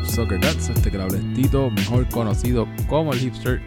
[0.00, 3.60] Club Soccer Nuts, este clablestito mejor conocido como el hipster.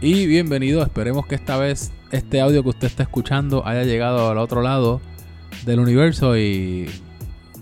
[0.00, 4.38] Y bienvenido, esperemos que esta vez este audio que usted está escuchando haya llegado al
[4.38, 5.00] otro lado
[5.64, 6.86] del universo y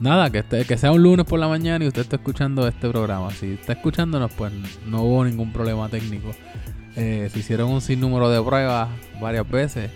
[0.01, 2.89] nada, que, esté- que sea un lunes por la mañana y usted está escuchando este
[2.89, 3.31] programa.
[3.31, 4.53] Si está escuchándonos, pues
[4.87, 6.31] no hubo ningún problema técnico.
[6.97, 8.89] Eh, se hicieron un sinnúmero de pruebas
[9.21, 9.91] varias veces.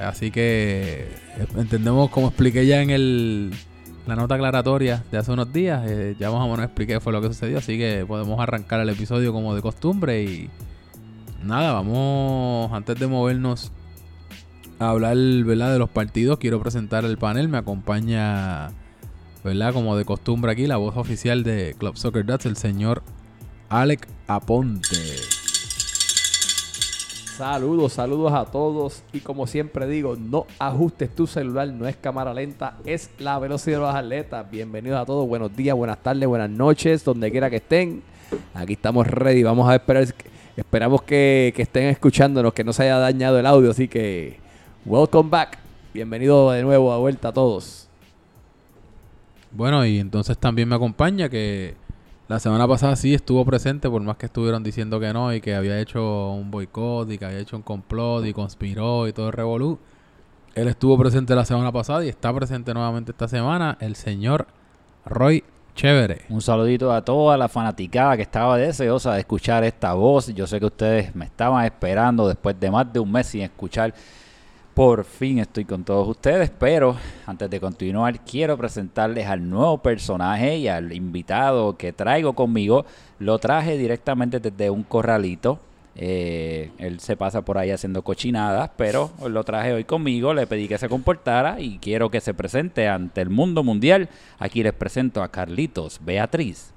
[0.00, 3.50] Así que eh, entendemos, como expliqué ya en el,
[4.08, 7.12] la nota aclaratoria de hace unos días, eh, ya más o menos expliqué qué fue
[7.12, 7.58] lo que sucedió.
[7.58, 10.22] Así que podemos arrancar el episodio como de costumbre.
[10.22, 10.50] Y
[11.44, 13.70] nada, vamos, antes de movernos
[14.78, 15.74] a hablar ¿verdad?
[15.74, 17.50] de los partidos, quiero presentar el panel.
[17.50, 18.70] Me acompaña,
[19.44, 19.74] ¿verdad?
[19.74, 23.02] Como de costumbre aquí, la voz oficial de Club Soccer Dats, el señor
[23.68, 25.37] Alec Aponte.
[27.38, 32.34] Saludos, saludos a todos y como siempre digo, no ajustes tu celular, no es cámara
[32.34, 34.50] lenta, es la velocidad de los atletas.
[34.50, 38.02] Bienvenidos a todos, buenos días, buenas tardes, buenas noches, donde quiera que estén.
[38.54, 40.04] Aquí estamos ready, vamos a esperar,
[40.56, 44.40] esperamos que, que estén escuchándonos, que no se haya dañado el audio, así que
[44.84, 45.60] welcome back,
[45.94, 47.88] bienvenido de nuevo a vuelta a todos.
[49.52, 51.76] Bueno, y entonces también me acompaña que
[52.28, 55.54] la semana pasada sí estuvo presente, por más que estuvieron diciendo que no y que
[55.54, 59.32] había hecho un boicot y que había hecho un complot y conspiró y todo el
[59.32, 59.78] revolú.
[60.54, 64.46] Él estuvo presente la semana pasada y está presente nuevamente esta semana el señor
[65.06, 65.42] Roy
[65.74, 66.22] Chévere.
[66.28, 70.26] Un saludito a toda la fanaticada que estaba deseosa de escuchar esta voz.
[70.34, 73.94] Yo sé que ustedes me estaban esperando después de más de un mes sin escuchar.
[74.78, 76.96] Por fin estoy con todos ustedes, pero
[77.26, 82.86] antes de continuar quiero presentarles al nuevo personaje y al invitado que traigo conmigo.
[83.18, 85.58] Lo traje directamente desde un corralito.
[85.96, 90.68] Eh, él se pasa por ahí haciendo cochinadas, pero lo traje hoy conmigo, le pedí
[90.68, 94.08] que se comportara y quiero que se presente ante el mundo mundial.
[94.38, 96.72] Aquí les presento a Carlitos Beatriz.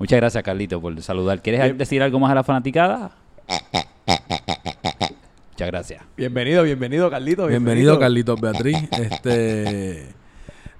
[0.00, 1.40] Muchas gracias, Carlitos, por saludar.
[1.42, 3.12] ¿Quieres decir algo más a la fanaticada?
[5.50, 6.02] Muchas gracias.
[6.16, 7.46] Bienvenido, bienvenido Carlito.
[7.46, 8.76] Bienvenido Carlitos Beatriz.
[8.98, 10.14] Este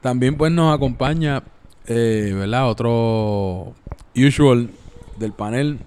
[0.00, 1.44] también pues nos acompaña,
[1.86, 2.68] eh, ¿verdad?
[2.68, 3.74] Otro
[4.16, 4.70] usual
[5.18, 5.78] del panel,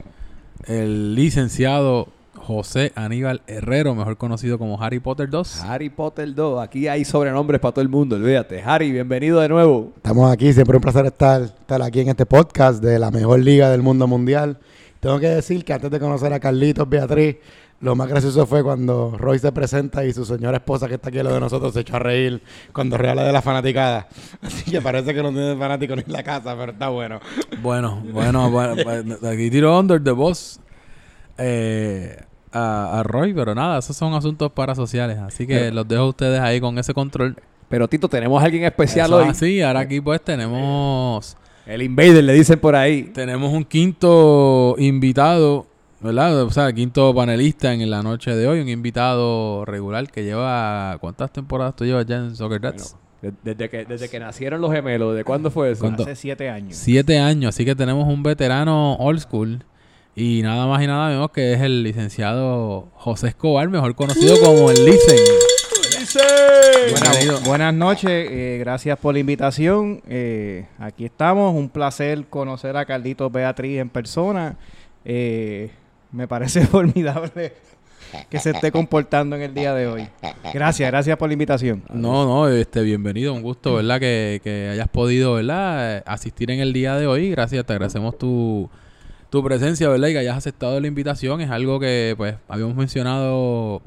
[0.66, 5.62] el licenciado José Aníbal Herrero, mejor conocido como Harry Potter 2.
[5.64, 8.62] Harry Potter 2, aquí hay sobrenombres para todo el mundo, olvídate.
[8.64, 9.92] Harry, bienvenido de nuevo.
[9.98, 13.70] Estamos aquí, siempre un placer estar, estar aquí en este podcast de la mejor liga
[13.70, 14.60] del mundo mundial.
[15.00, 17.38] Tengo que decir que antes de conocer a Carlitos Beatriz,
[17.82, 21.20] lo más gracioso fue cuando Roy se presenta y su señora esposa que está aquí
[21.20, 22.42] a lo de nosotros se echó a reír
[22.74, 24.08] cuando Roy habla de la fanaticada.
[24.42, 27.20] Así que parece que no tiene fanático ni en la casa, pero está bueno.
[27.62, 28.50] Bueno, bueno,
[28.84, 28.84] bueno,
[29.30, 30.60] aquí tiro under the boss
[31.38, 32.18] eh,
[32.52, 36.10] a, a Roy, pero nada, esos son asuntos parasociales, así que Pero- los dejo a
[36.10, 37.36] ustedes ahí con ese control.
[37.68, 39.32] Pero Tito, tenemos a alguien especial Eso es hoy.
[39.32, 43.04] así, ahora aquí pues tenemos El Invader, le dicen por ahí.
[43.14, 45.66] tenemos un quinto invitado,
[46.02, 46.44] ¿verdad?
[46.44, 50.98] O sea, el quinto panelista en la noche de hoy, un invitado regular que lleva
[51.02, 52.96] ¿cuántas temporadas tú llevas ya en Soccer Dats?
[53.22, 55.82] De- Desde que, desde que nacieron los gemelos, ¿de cuándo fue eso?
[55.82, 56.04] ¿Cuándo?
[56.04, 56.76] Hace siete años.
[56.78, 59.64] Siete años, así que tenemos un veterano old school.
[60.16, 64.70] Y nada más y nada menos que es el licenciado José Escobar, mejor conocido como
[64.70, 65.18] el Licen.
[67.46, 70.02] Buenas noches, eh, gracias por la invitación.
[70.08, 74.58] Eh, aquí estamos, un placer conocer a Carlitos Beatriz en persona.
[75.04, 75.72] Eh,
[76.12, 77.54] me parece formidable
[78.30, 80.08] que se esté comportando en el día de hoy.
[80.54, 81.84] Gracias, gracias por la invitación.
[81.94, 84.00] No, no, este, bienvenido, un gusto, ¿verdad?
[84.00, 86.04] Que, que hayas podido, ¿verdad?
[86.06, 87.32] Asistir en el día de hoy.
[87.32, 88.70] Gracias, te agradecemos tu,
[89.30, 90.08] tu presencia, ¿verdad?
[90.10, 91.42] Y que hayas aceptado la invitación.
[91.42, 93.82] Es algo que, pues, habíamos mencionado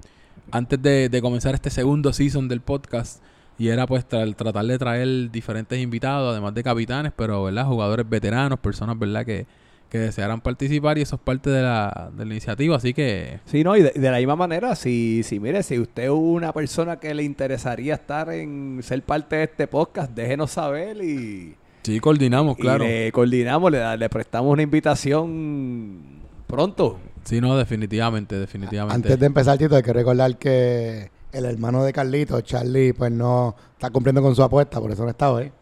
[0.51, 3.23] antes de, de comenzar este segundo season del podcast.
[3.59, 7.67] Y era, pues, tra- tratar de traer diferentes invitados, además de capitanes, pero, ¿verdad?
[7.67, 9.27] Jugadores veteranos, personas, ¿verdad?
[9.27, 9.47] Que,
[9.91, 12.77] que desearan participar y eso es parte de la, de la iniciativa.
[12.77, 16.05] Así que, Sí, no, y de, de la misma manera, si, si mire, si usted
[16.05, 21.03] es una persona que le interesaría estar en ser parte de este podcast, déjenos saber
[21.03, 22.85] y, sí, coordinamos, y claro.
[22.85, 25.99] le coordinamos, le, le prestamos una invitación
[26.47, 26.99] pronto.
[27.29, 28.95] Sí, no, definitivamente, definitivamente.
[28.95, 33.55] Antes de empezar, Tito, hay que recordar que el hermano de Carlitos, Charlie, pues no
[33.73, 35.53] está cumpliendo con su apuesta, por eso no está hoy.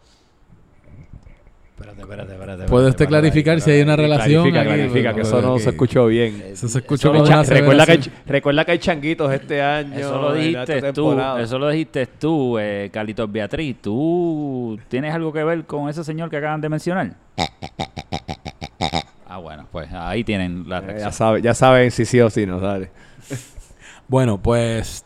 [1.74, 2.64] Espérate, espérate, espérate.
[2.66, 4.48] ¿Puede usted clarificar si hay una relación?
[4.48, 4.68] Clarifica, aquí?
[4.68, 6.40] clarifica, que eso no se escuchó bien.
[6.52, 9.98] Eso se escuchó recuerda, que recuerda que hay changuitos este año.
[9.98, 13.78] Eso lo dijiste tú, eso lo dijiste tú, eh, Carlitos Beatriz.
[13.82, 17.16] ¿Tú tienes algo que ver con ese señor que acaban de mencionar?
[19.36, 21.12] Ah, bueno, pues ahí tienen la Eh, ya, reacción.
[21.12, 22.90] sabe, ya saben si sí o si no, dale.
[24.08, 25.04] Bueno, pues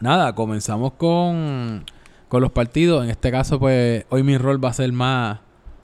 [0.00, 1.84] nada, comenzamos con
[2.28, 3.04] con los partidos.
[3.04, 5.38] En este caso, pues hoy mi rol va a ser más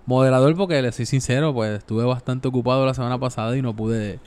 [0.07, 4.19] moderador porque, le soy sincero, pues estuve bastante ocupado la semana pasada y no pude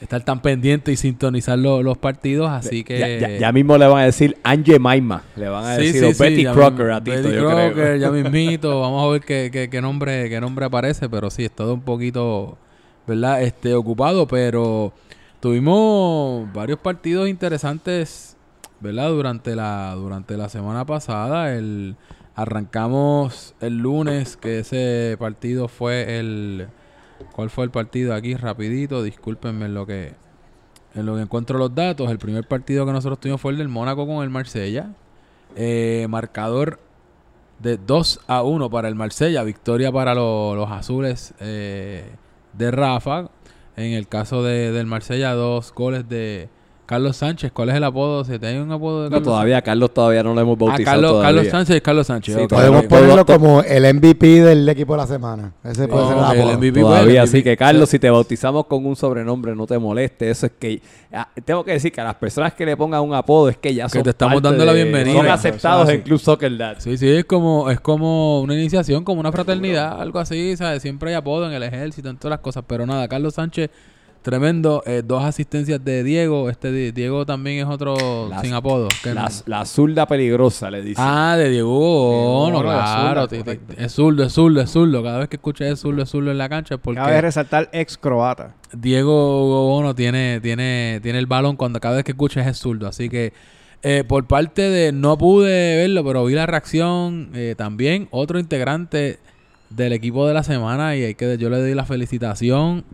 [0.00, 2.98] estar tan pendiente y sintonizar lo- los partidos, así que...
[2.98, 5.22] Ya, ya- ya mismo le van a decir Angie Maima.
[5.36, 7.46] Le van a Sí, decir sí, o sí, Betty ya Crocker a Tito, Betty yo
[7.48, 7.96] Crocker, creo.
[7.98, 8.80] ya mismito.
[8.80, 11.82] Vamos a ver qué, qué- qué nombre, qué nombre aparece, pero sí, he estado un
[11.82, 12.58] poquito,
[13.06, 13.42] ¿verdad?
[13.42, 14.92] Este, ocupado, pero
[15.40, 18.36] tuvimos varios partidos interesantes,
[18.80, 19.10] ¿verdad?
[19.10, 21.54] Durante la, durante la semana pasada.
[21.54, 21.96] El,
[22.36, 26.68] arrancamos el lunes, que ese partido fue el...
[27.32, 28.34] ¿Cuál fue el partido aquí?
[28.34, 30.12] Rapidito, discúlpenme en lo que...
[30.94, 33.68] En lo que encuentro los datos, el primer partido que nosotros tuvimos fue el del
[33.68, 34.90] Mónaco con el Marsella.
[35.56, 36.78] Eh, marcador
[37.60, 39.42] de 2 a 1 para el Marsella.
[39.42, 42.04] Victoria para lo- los azules eh,
[42.56, 43.30] de Rafa.
[43.76, 46.48] En el caso de, del Marsella, dos goles de
[46.86, 47.50] Carlos Sánchez.
[47.52, 48.24] ¿Cuál es el apodo?
[48.24, 50.84] ¿Se te hay un apodo de No, todavía Carlos todavía no lo hemos Ah, bautizado
[50.96, 51.28] Carlos, todavía.
[51.28, 52.36] Carlos Sánchez, Carlos Sánchez.
[52.36, 55.52] Sí, Podemos ponerlo como el MVP del equipo de la semana.
[55.64, 56.58] Ese puede ser el Ok, el apodo.
[56.58, 56.80] MVP.
[56.80, 60.30] Todavía, así que Carlos, si te bautizamos con un sobrenombre, no te moleste.
[60.30, 60.82] Eso es que
[61.12, 63.74] ah, tengo que decir que a las personas que le pongan un apodo es que
[63.74, 65.16] ya Que son te estamos parte dando la bienvenida.
[65.16, 66.76] Son aceptados es en Club Soccer Dad.
[66.80, 70.82] Sí, sí, es como, es como una iniciación, como una fraternidad, algo así, ¿sabes?
[70.82, 73.70] Siempre hay apodo en el ejército, en todas las cosas, pero nada, Carlos Sánchez,
[74.24, 77.94] tremendo, eh, dos asistencias de Diego, este Di- Diego también es otro
[78.42, 78.88] sin apodo.
[79.02, 80.96] que no- La, la zurda peligrosa, le dice.
[80.98, 85.18] Ah, de Diego Bono, Bono, de claro, zurda, es zurdo, es zurdo, es zurdo, cada
[85.18, 86.98] vez que escuches es zurdo, es zurdo en la cancha porque...
[87.00, 88.54] Cabe resaltar ex croata.
[88.72, 92.88] Diego Bono tiene, tiene, tiene el balón cuando cada vez que escuches es zurdo.
[92.88, 93.34] Así que
[93.82, 98.08] eh, por parte de no pude verlo, pero vi la reacción eh, también.
[98.10, 99.18] Otro integrante
[99.68, 102.84] del equipo de la semana y hay que yo le doy la felicitación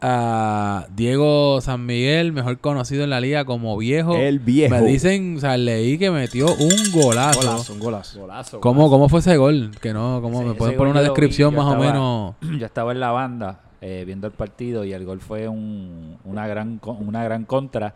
[0.00, 4.14] a Diego San Miguel, mejor conocido en la liga como viejo.
[4.16, 4.74] El viejo.
[4.74, 7.40] Me dicen, o sea, leí que metió un golazo.
[7.40, 8.20] Golazo, un golazo.
[8.20, 8.90] Golazo, ¿Cómo, golazo.
[8.92, 9.70] ¿Cómo fue ese gol?
[9.80, 12.34] Que no, ¿cómo Sí, me pueden poner una vi, descripción más o estaba- menos?
[12.60, 16.46] yo estaba en la banda eh, viendo el partido y el gol fue un- una
[16.46, 17.94] gran una gran contra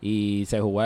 [0.00, 0.82] y se jugó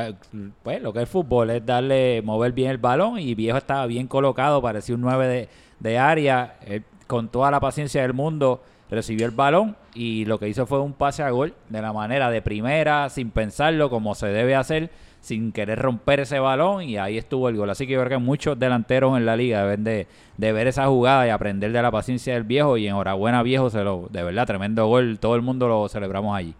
[0.62, 3.84] pues lo que es el fútbol es darle mover bien el balón y viejo estaba
[3.86, 5.48] bien colocado parecía un 9 de,
[5.80, 10.48] de área él, con toda la paciencia del mundo recibió el balón y lo que
[10.48, 14.28] hizo fue un pase a gol de la manera de primera sin pensarlo como se
[14.28, 14.90] debe hacer
[15.20, 17.70] sin querer romper ese balón y ahí estuvo el gol.
[17.70, 20.06] Así que yo creo que muchos delanteros en la liga deben de,
[20.38, 24.08] ver esa jugada y aprender de la paciencia del viejo y enhorabuena viejo, se lo,
[24.10, 26.54] de verdad, tremendo gol, todo el mundo lo celebramos allí.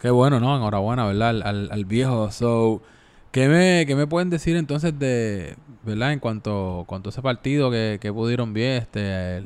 [0.00, 0.56] Qué bueno, ¿no?
[0.56, 1.30] Enhorabuena, ¿verdad?
[1.42, 2.30] Al, al, viejo.
[2.30, 2.82] So,
[3.30, 6.12] ¿qué me, ¿qué me pueden decir entonces de, ¿verdad?
[6.12, 9.44] En cuanto, cuanto a ese partido que, que pudieron ver, este,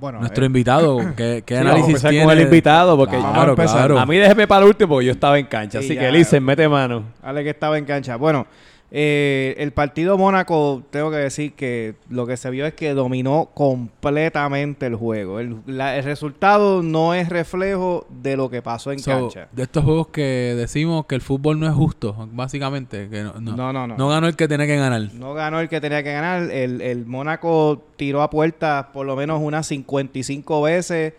[0.00, 2.24] Bueno, nuestro eh, invitado, ¿qué, qué Sí, vamos a análisis tiene?
[2.24, 3.98] con el invitado porque Claro, a claro.
[3.98, 5.80] a mí déjeme para el último porque yo estaba en cancha.
[5.80, 6.00] Sí, así ya.
[6.00, 7.04] que Lisen, mete mano.
[7.22, 8.16] Ale que estaba en cancha.
[8.16, 8.46] Bueno,
[8.92, 13.50] eh, el partido Mónaco, tengo que decir que lo que se vio es que dominó
[13.54, 15.38] completamente el juego.
[15.38, 19.48] El, la- el resultado no es reflejo de lo que pasó en So, cancha.
[19.52, 23.56] de estos juegos que decimos que el fútbol no es justo, básicamente, que no, no,
[23.56, 23.96] No, no, no.
[23.96, 25.02] no ganó el que tenía que ganar.
[25.14, 26.50] No ganó el que tenía que ganar.
[26.50, 31.14] El, el Mónaco tiró a puertas por lo menos unas 55 veces.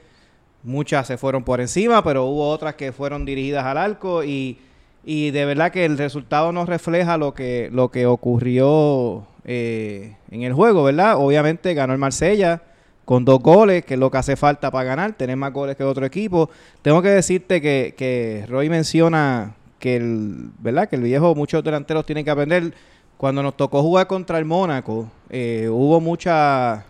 [0.63, 4.59] Muchas se fueron por encima, pero hubo otras que fueron dirigidas al arco y,
[5.03, 10.43] y de verdad que el resultado no refleja lo que, lo que ocurrió eh, en
[10.43, 11.15] el juego, ¿verdad?
[11.17, 12.61] Obviamente ganó el Marsella
[13.05, 15.83] con dos goles, que es lo que hace falta para ganar, tener más goles que
[15.83, 16.49] otro equipo.
[16.81, 20.87] Tengo que decirte que, que Roy menciona que el, ¿verdad?
[20.87, 22.73] Que el viejo, muchos delanteros tienen que aprender.
[23.17, 26.85] Cuando nos tocó jugar contra el Mónaco, eh, hubo mucha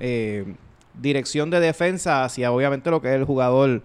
[0.00, 0.54] eh,
[0.94, 3.82] dirección de defensa hacia obviamente lo que es el jugador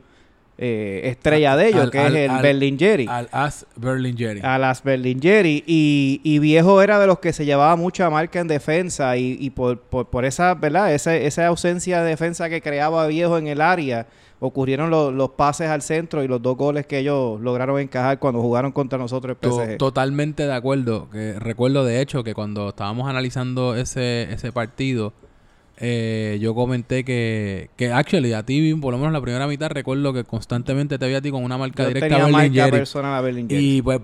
[0.63, 3.07] eh, estrella de ellos, Al- que al- es el al- Berlingeri.
[3.09, 4.41] Al As Berlingeri.
[4.43, 5.63] A las Berlingeri.
[5.65, 9.17] Y, y Viejo era de los que se llevaba mucha marca en defensa.
[9.17, 10.93] Y, y por, por, por esa, ¿verdad?
[10.93, 14.05] Esa, esa ausencia de defensa que creaba Viejo en el área,
[14.39, 18.39] ocurrieron los, los pases al centro y los dos goles que ellos lograron encajar cuando
[18.39, 19.77] jugaron contra nosotros el PSG.
[19.77, 21.09] totalmente de acuerdo.
[21.09, 25.13] Que recuerdo de hecho que cuando estábamos analizando ese, ese partido,
[25.83, 30.13] eh, yo comenté que, que actually a ti, por lo menos la primera mitad, recuerdo
[30.13, 33.15] que constantemente te vi a ti con una marca Yo directa tenía a marca personal
[33.15, 33.77] a Berlingeri.
[33.77, 33.99] Y pues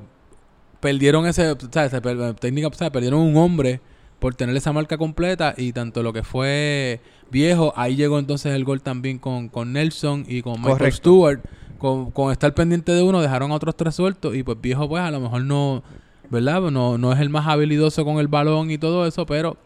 [0.80, 1.92] perdieron ese, ¿sabes?
[1.92, 2.92] Se per- técnica, ¿sabes?
[2.92, 3.80] Perdieron un hombre
[4.20, 8.64] por tener esa marca completa y tanto lo que fue viejo, ahí llegó entonces el
[8.66, 10.98] gol también con, con Nelson y con Michael Correcto.
[10.98, 11.42] Stewart.
[11.78, 15.04] Con, con estar pendiente de uno, dejaron a otros tres sueltos y pues viejo pues
[15.04, 15.84] a lo mejor no,
[16.32, 16.60] ¿verdad?
[16.72, 19.58] No, no es el más habilidoso con el balón y todo eso, pero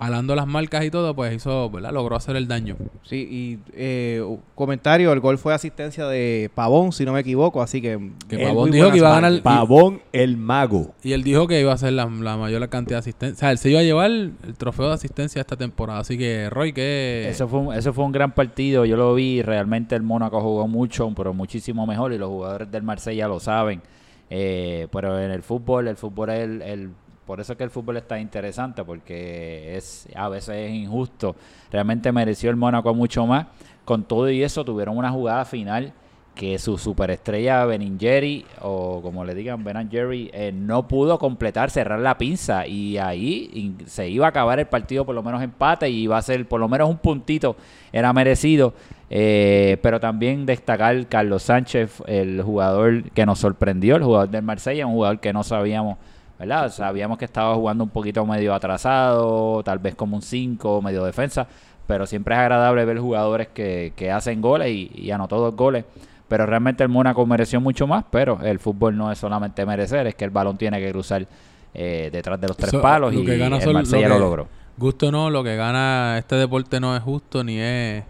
[0.00, 1.92] alando las marcas y todo, pues hizo, ¿verdad?
[1.92, 2.76] Logró hacer el daño.
[3.02, 7.82] Sí, y eh, comentario, el gol fue asistencia de Pavón, si no me equivoco, así
[7.82, 7.98] que...
[8.42, 10.94] Pavón dijo que iba a ganar- Pavón el mago.
[11.02, 13.36] Y él dijo que iba a ser la, la mayor cantidad de asistencia.
[13.36, 16.00] O sea, él se iba a llevar el trofeo de asistencia esta temporada.
[16.00, 19.42] Así que, Roy, que Eso fue, un, eso fue un gran partido, yo lo vi,
[19.42, 23.82] realmente el Mónaco jugó mucho, pero muchísimo mejor y los jugadores del Marsella lo saben.
[24.30, 26.90] Eh, pero en el fútbol, el fútbol es el, el-
[27.30, 31.36] por eso es que el fútbol está interesante, porque es a veces es injusto.
[31.70, 33.46] Realmente mereció el Mónaco mucho más.
[33.84, 35.92] Con todo y eso tuvieron una jugada final
[36.34, 42.18] que su superestrella Beningeri, o como le digan Benangeri, eh, no pudo completar, cerrar la
[42.18, 46.18] pinza y ahí se iba a acabar el partido por lo menos empate y iba
[46.18, 47.54] a ser por lo menos un puntito,
[47.92, 48.74] era merecido.
[49.08, 54.84] Eh, pero también destacar Carlos Sánchez, el jugador que nos sorprendió, el jugador del Marsella,
[54.84, 55.96] un jugador que no sabíamos,
[56.40, 56.72] ¿verdad?
[56.72, 61.46] Sabíamos que estaba jugando un poquito medio atrasado, tal vez como un 5, medio defensa,
[61.86, 65.84] pero siempre es agradable ver jugadores que, que hacen goles y, y anotó dos goles.
[66.28, 70.14] Pero realmente el Mónaco mereció mucho más, pero el fútbol no es solamente merecer, es
[70.14, 71.26] que el balón tiene que cruzar
[71.74, 74.48] eh, detrás de los tres palos lo y que gana el Marsella lo logró.
[74.78, 78.04] gusto no, lo que gana este deporte no es justo ni es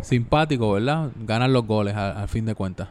[0.00, 1.08] simpático, ¿verdad?
[1.26, 2.88] Ganan los goles al, al fin de cuentas.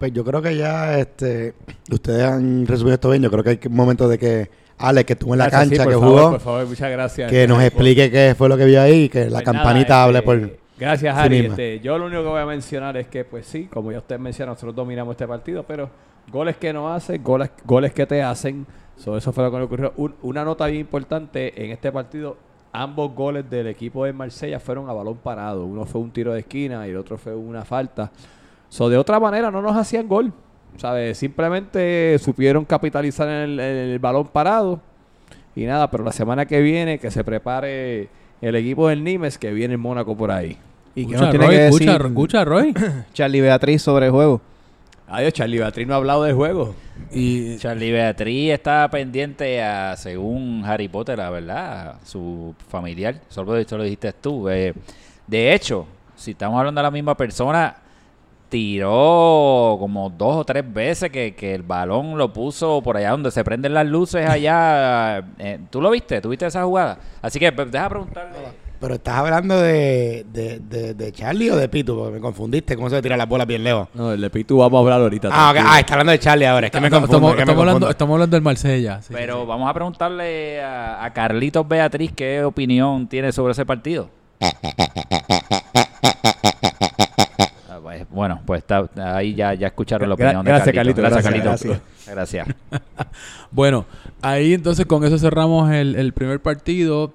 [0.00, 1.52] Pues yo creo que ya este,
[1.92, 3.22] ustedes han resumido esto bien.
[3.22, 5.84] Yo creo que hay un momento de que Alex, que estuvo en la Gracias, cancha,
[5.84, 7.30] que favor, jugó, Por favor, muchas gracias.
[7.30, 10.04] que nos explique qué fue lo que vio ahí y que la Pues campanita nada,
[10.04, 10.58] hable este, por...
[10.78, 11.48] Gracias, sí misma.
[11.50, 14.18] Este, yo lo único que voy a mencionar es que, pues sí, como ya usted
[14.18, 15.90] menciona, nosotros dominamos este partido, pero
[16.32, 18.66] goles que no hacen, goles, goles que te hacen.
[18.96, 19.92] So, eso fue lo que ocurrió.
[19.98, 22.38] Un- una nota bien importante en este partido.
[22.72, 25.66] Ambos goles del equipo de Marsella fueron a balón parado.
[25.66, 28.10] Uno fue un tiro de esquina y el otro fue una falta.
[28.70, 30.32] So, de otra manera, no nos hacían gol.
[30.78, 31.18] ¿Sabes?
[31.18, 34.80] Simplemente supieron capitalizar en el, en el balón parado.
[35.54, 38.08] Y nada, pero la semana que viene que se prepare
[38.40, 40.56] el equipo del Nimes que viene el Mónaco por ahí.
[40.94, 42.74] ¿Y qué Escucha, nos tiene Roy, que decir escucha, escucha, Roy.
[43.12, 44.40] Charlie Beatriz sobre el juego?
[45.08, 46.74] Adiós, Charlie Beatriz no ha hablado del juego.
[47.10, 53.20] y Charlie Beatriz está pendiente a, según Harry Potter, la verdad, a su familiar.
[53.28, 54.48] Solo esto lo dijiste tú.
[54.48, 54.72] Eh,
[55.26, 57.76] de hecho, si estamos hablando de la misma persona,
[58.50, 63.30] tiró como dos o tres veces que, que el balón lo puso por allá donde
[63.30, 65.18] se prenden las luces allá.
[65.38, 66.20] Eh, ¿Tú lo viste?
[66.20, 66.98] ¿Tú viste esa jugada?
[67.22, 68.70] Así que pues, deja preguntarle.
[68.80, 72.76] Pero estás hablando de, de, de, de Charlie o de Pitu, porque me confundiste.
[72.76, 73.88] ¿Cómo se tira las bolas bien lejos?
[73.92, 75.28] No, el de Pitu vamos a hablar ahorita.
[75.30, 76.66] Ah, ah, está hablando de Charlie ahora.
[76.66, 77.28] Es que me estamos, confundo.
[77.28, 79.02] estamos, es que me estamos hablando, estamos hablando del Marsella.
[79.02, 79.46] sí, Pero sí.
[79.46, 84.08] vamos a preguntarle a, a Carlitos Beatriz qué opinión tiene sobre ese partido.
[88.10, 90.74] Bueno, pues está, ahí ya, ya escucharon la Gra- opinión de gracias.
[90.74, 91.80] Carlitos, Gracias, gracias.
[92.06, 92.48] Gracias.
[93.52, 93.84] Bueno,
[94.22, 97.12] ahí entonces con eso cerramos el, el primer partido,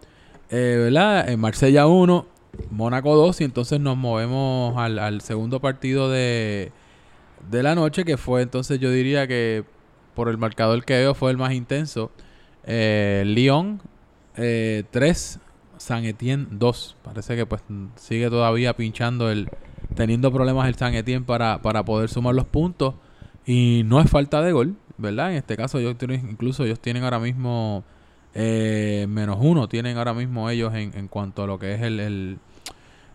[0.50, 1.30] eh, ¿verdad?
[1.30, 2.26] En Marsella 1,
[2.72, 6.72] Mónaco 2 y entonces nos movemos al, al segundo partido de,
[7.50, 9.64] de la noche que fue entonces yo diría que
[10.14, 12.12] por el marcador que veo fue el más intenso.
[12.66, 13.82] Eh, Lyon
[14.36, 15.40] 3,
[15.78, 16.96] San Etienne 2.
[17.04, 17.62] Parece que pues
[17.96, 19.50] sigue todavía pinchando el
[19.94, 22.96] teniendo problemas el San Etienne para, para poder sumar los puntos.
[23.46, 25.32] Y no es falta de gol, ¿verdad?
[25.32, 27.84] En este caso, ellos tienen, incluso ellos tienen ahora mismo
[28.34, 32.00] eh, menos uno, tienen ahora mismo ellos en, en cuanto a lo que es el,
[32.00, 32.40] el,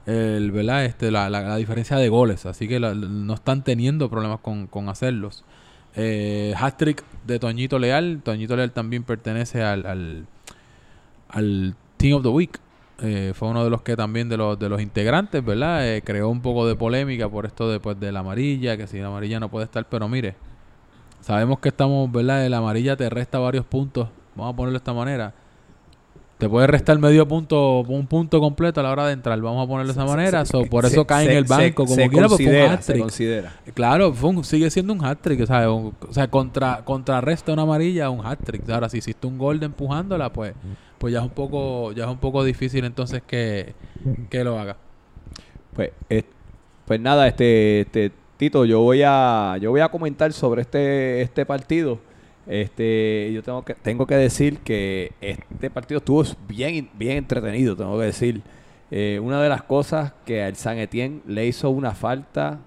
[0.06, 0.84] el, ¿verdad?
[0.84, 2.46] Este, la, la- la diferencia de goles.
[2.46, 5.44] Así que no están teniendo problemas con, con hacerlos.
[5.96, 6.54] Eh,
[7.26, 8.20] de Toñito Leal.
[8.22, 10.26] Toñito Leal también pertenece al, al,
[11.28, 12.58] al Team of the Week.
[13.02, 15.88] Eh, fue uno de los que también de los de los integrantes, ¿verdad?
[15.88, 19.06] Eh, creó un poco de polémica por esto después de la amarilla, que si la
[19.06, 20.34] amarilla no puede estar, pero mire,
[21.20, 22.46] sabemos que estamos, ¿verdad?
[22.48, 25.32] La amarilla te resta varios puntos, vamos a ponerlo de esta manera.
[26.38, 29.68] Te puede restar medio punto, un punto completo a la hora de entrar, vamos a
[29.68, 30.44] ponerlo de esa manera.
[30.46, 32.46] so, por eso Se- cae en se- el banco, se- como se quiera, pues fue
[32.46, 33.00] un se hat-trick.
[33.02, 33.52] considera.
[33.74, 37.62] Claro, fue un- sigue siendo un hat-trick, o sea, un- o sea, contra, contrarresta una
[37.62, 38.68] amarilla a un hat-trick.
[38.70, 40.54] Ahora, si hiciste un gol de empujándola, pues,
[41.00, 43.72] pues ya es un poco, ya es un poco difícil entonces que,
[44.28, 44.76] que lo haga.
[45.74, 46.24] Pues, eh,
[46.84, 51.46] pues nada, este, este Tito, yo voy a, yo voy a comentar sobre este, este
[51.46, 51.98] partido.
[52.46, 57.98] Este, yo tengo que, tengo que decir que este partido estuvo bien, bien entretenido, tengo
[57.98, 58.42] que decir.
[58.90, 62.58] Eh, una de las cosas que al San Etienne le hizo una falta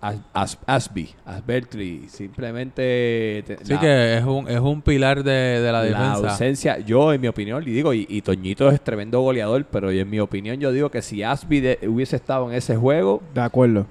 [0.00, 5.30] a As- Asby, Asbertry, simplemente te- Sí la- que es un, es un pilar de,
[5.32, 6.12] de la la defensa.
[6.30, 10.08] ausencia, yo en mi opinión, y digo, y, y Toñito es tremendo goleador, pero en
[10.08, 13.86] mi opinión yo digo que si Asby de- hubiese estado en ese juego, De acuerdo.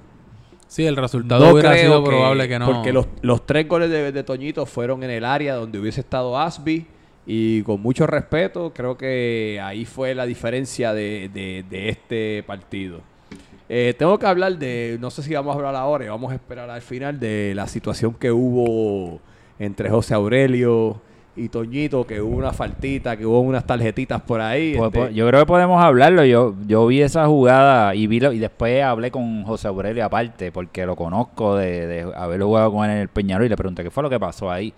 [0.67, 2.65] Sí, el resultado no hubiera sido probable que no.
[2.65, 6.37] Porque los, los tres goles de, de Toñito fueron en el área donde hubiese estado
[6.39, 6.87] Asby
[7.27, 13.01] Y con mucho respeto, creo que ahí fue la diferencia de, de- de este partido.
[13.67, 16.35] Eh, tengo que hablar de, no sé si vamos a hablar ahora, y vamos a
[16.35, 19.19] esperar al final de la situación que hubo
[19.57, 21.01] entre José Aurelio
[21.35, 24.75] y Toñito, que hubo una faltita, que hubo unas tarjetitas por ahí.
[24.77, 26.23] Pues, este, pues, yo creo que podemos hablarlo.
[26.25, 30.51] Yo, yo vi esa jugada y vi lo- y después hablé con José Aurelio aparte,
[30.51, 33.83] porque lo conozco de, de haberlo jugado con él en el Peñarol y le pregunté
[33.83, 34.73] qué fue lo que pasó ahí.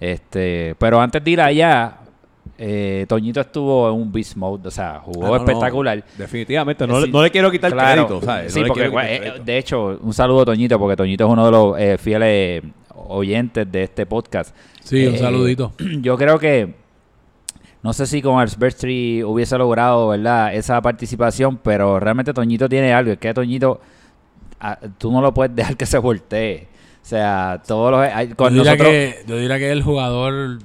[0.00, 1.98] Este, pero antes de ir allá,
[2.58, 6.04] eh, Toñito estuvo en un beast mode, o sea, jugó ah, no, no, espectacular.
[6.16, 7.06] definitivamente, no, Sí.
[7.06, 8.52] le- no le quiero quitar Claro, crédito, ¿sabes?
[8.52, 9.44] Sí, porque quitar eh, crédito.
[9.44, 12.62] de hecho, un saludo a Toñito, porque Toñito es uno de los eh, fieles
[13.08, 14.54] oyentes de este podcast.
[14.82, 15.72] Sí, un Eh, saludito.
[16.00, 16.74] Yo creo que
[17.82, 20.54] no sé si con Arsbertry hubiese logrado, ¿verdad?
[20.54, 23.80] Esa participación, pero realmente Toñito tiene algo, es que Toñito
[24.60, 26.68] ah, tú no lo puedes dejar que se voltee.
[27.02, 30.58] O sea, todos los hay- Yo con diría, nosotros que, yo diría que el jugador,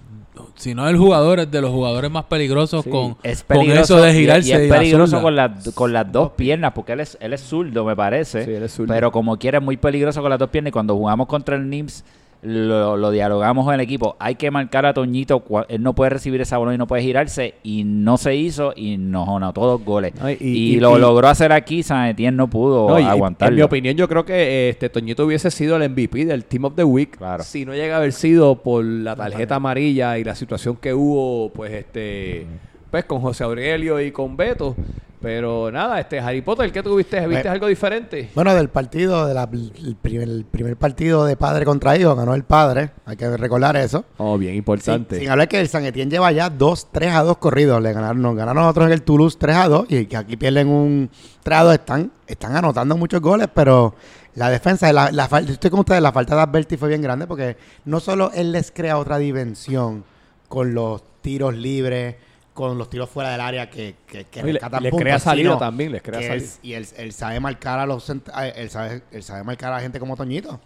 [0.62, 3.96] si no el jugador, es de los jugadores más peligrosos Sí, con, es con peligroso
[3.98, 4.50] eso de y- girarse.
[4.50, 7.42] y, es la peligroso con las con las dos piernas porque él es él es
[7.42, 8.94] zurdo me parece Sí, él es zurdo.
[8.94, 11.70] pero como quiera es muy peligroso con las dos piernas y cuando jugamos contra el
[11.70, 12.04] NIMS
[12.44, 14.16] lo, lo dialogamos en el equipo.
[14.20, 17.54] Hay que marcar a Toñito él no puede recibir esa bola y no puede girarse
[17.64, 20.14] y no se hizo y nos anotó dos goles.
[20.20, 23.04] Ay, y, y- y- lo y- logró hacer aquí San Etienne no pudo No, y-
[23.04, 26.46] y aguantar En mi opinión, yo creo que este Toñito hubiese sido el MVP del
[26.46, 27.44] Team of the Week Claro.
[27.44, 31.50] si no llega a haber sido por la tarjeta amarilla y la situación que hubo,
[31.54, 32.48] pues, este,
[32.90, 34.76] pues, con José Aurelio y con Beto.
[35.22, 37.20] Pero nada, este Harry Potter, ¿qué tuviste?
[37.20, 37.52] ¿Viste Bueno.
[37.52, 38.32] algo diferente?
[38.34, 42.90] Bueno, del partido, del primer, el primer partido de padre contra hijo, ganó el padre.
[43.06, 44.04] Hay que recordar eso.
[44.18, 45.20] Oh, bien importante.
[45.20, 47.80] sin hablar que el San Etienne lleva ya 2, 3 a 2 corridos.
[47.84, 50.68] Le ganaron, nos ganaron nosotros en el Toulouse 3 a 2 y que aquí pierden
[50.70, 51.10] un
[51.44, 51.74] 3 a 2.
[51.76, 53.94] Están, están anotando muchos goles, pero
[54.34, 57.58] la defensa, la, la, estoy con ustedes, la falta de Alberti fue bien grande porque
[57.86, 60.04] no solo él les crea otra dimensión
[60.48, 62.16] con los tiros libres,
[62.54, 65.58] con los tiros fuera del área que, que, que le- rescatan les puntos, crea salida
[65.58, 66.48] también, les crea salida.
[66.62, 70.00] y él, él sabe marcar a los él sabe, él sabe marcar a la gente
[70.00, 70.60] como Toñito.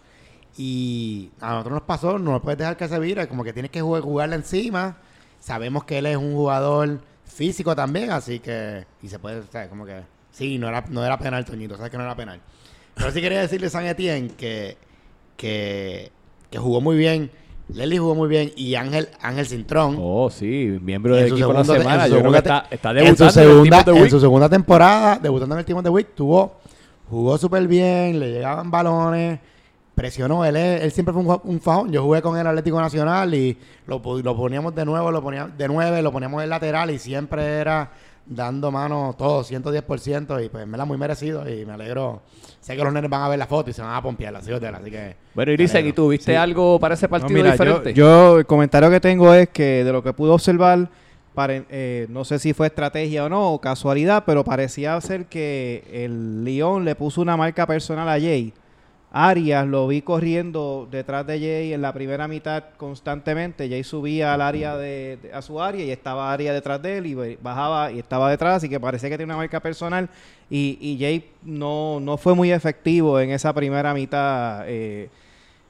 [0.58, 3.70] Y a nosotros nos pasó, no nos puedes dejar que se vire, como que tienes
[3.70, 4.96] que jugar, jugarle encima.
[5.38, 8.86] Sabemos que él es un jugador físico también, así que.
[9.02, 10.02] Y se puede, como que.
[10.32, 12.40] Sí, no era, no era penal, Toñito, sabes que no era penal.
[12.94, 14.76] Pero sí quería decirle a San Etienne que,
[15.36, 16.10] que,
[16.50, 17.30] que jugó muy bien.
[17.68, 19.96] Lely jugó muy bien y Ángel, Ángel Cintrón.
[20.00, 22.06] Oh, sí, miembro del equipo de la semana.
[22.06, 25.78] Yo creo que segunda está, debutando en segunda, su segunda temporada, debutando en el Team
[25.78, 26.58] of the Week, tuvo,
[27.10, 29.40] jugó súper bien, le llegaban balones,
[29.96, 30.44] presionó.
[30.44, 31.90] Él, él siempre fue un, un fajón.
[31.90, 35.66] Yo jugué con el Atlético Nacional y lo, lo poníamos de nuevo, lo poníamos de
[35.66, 37.90] nueve, lo poníamos en lateral y siempre era
[38.26, 40.44] dando mano todo, 110%.
[40.44, 42.22] Y pues me la muy merecido y me alegro.
[42.60, 44.52] Sé que los nenes van a ver la foto y se van a pompear, así,
[44.52, 45.16] así que.
[45.34, 46.36] Bueno, Irisen, ¿y tú viste Sí.
[46.36, 47.94] algo para ese No, partido mira, yo, diferente?
[47.94, 50.88] yo el comentario que tengo es que de lo que pude observar,
[51.34, 55.84] pare- eh, no sé si fue estrategia o no, o casualidad, pero parecía ser que
[55.92, 58.52] el León le puso una marca personal a Jay.
[59.18, 63.66] Arias lo vi corriendo detrás de Jay en la primera mitad constantemente.
[63.66, 67.14] Jay subía al área de, a su área y estaba Arias detrás de él y
[67.40, 70.08] bajaba y estaba detrás, así que parecía que tenía una marca personal.
[70.50, 74.64] Y, y Jay no, no fue muy efectivo en esa primera mitad.
[74.68, 75.08] eh,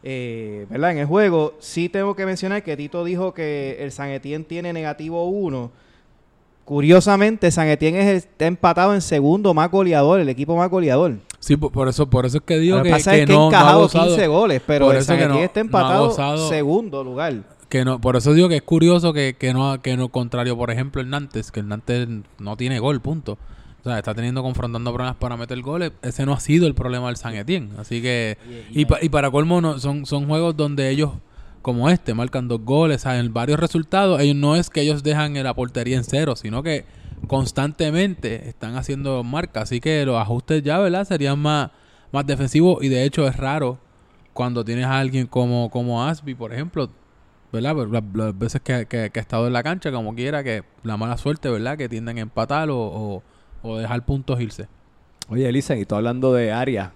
[0.02, 0.90] eh, ¿verdad?
[0.92, 4.72] En el juego, sí tengo que mencionar que Tito dijo que el San Etienne tiene
[4.72, 5.70] negativo 1.
[6.64, 11.14] Curiosamente, San Etienne es el- está empatado en segundo más goleador, el equipo más goleador.
[11.46, 13.46] Sí, por, por eso, por eso es que digo que pasa que es que no,
[13.46, 15.60] ha no ha encajado gozado- 15 goles, pero por el eso San que no- está
[15.60, 17.34] no empatado gozado- segundo lugar.
[17.68, 20.70] Que no, por eso digo que es curioso que, que no, que no, contrario, por
[20.72, 23.38] ejemplo, el Nantes, que el Nantes no tiene gol, punto.
[23.84, 25.92] O sea, está teniendo, confrontando problemas para meter goles.
[26.02, 27.70] Ese no ha sido el problema del San Etienne.
[27.78, 28.36] Así que,
[28.72, 31.10] y, pa- y para colmo, no, son, son juegos donde ellos,
[31.62, 34.20] como este, marcan dos goles, saben varios resultados.
[34.20, 36.84] Ellos no es que ellos dejan la portería en cero, sino que
[37.28, 39.64] constantemente están haciendo marcas.
[39.64, 41.04] Así que los ajustes ya, ¿verdad?
[41.06, 41.70] Serían más,
[42.12, 42.82] más defensivos.
[42.82, 43.78] Y de hecho es raro
[44.32, 46.90] cuando tienes a alguien como, como Asby, por ejemplo,
[47.52, 47.74] ¿verdad?
[48.14, 51.48] Las, veces que, que- ha estado en la cancha, como quiera, que la mala suerte,
[51.48, 51.78] ¿verdad?
[51.78, 53.22] Que tienden a empatar o,
[53.62, 54.68] o, dejar puntos irse.
[55.28, 56.90] Oye, Elisen, y tú hablando de Arias,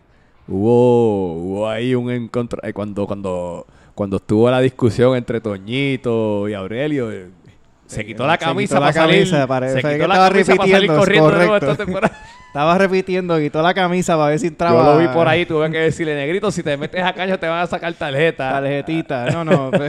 [0.46, 6.54] hubo, hubo ahí un encontro eh, cuando, cuando, cuando estuvo la discusión entre Toñito y
[6.54, 7.10] Aurelio.
[7.10, 7.30] eh,
[7.94, 10.56] Se quitó la se camisa quitó la para salir, camisa, se quitó la estaba camisa
[10.56, 12.16] para salir repitiendo, es corriendo de nuevo esta temporada.
[12.50, 14.82] Estaba repitiendo, quitó la camisa para ver si entraba.
[14.84, 17.46] Yo lo vi por ahí, tuve que decirle, negrito, si te metes a caño te
[17.46, 18.50] van a sacar tarjeta.
[18.50, 19.26] Tarjetita.
[19.32, 19.70] No, no.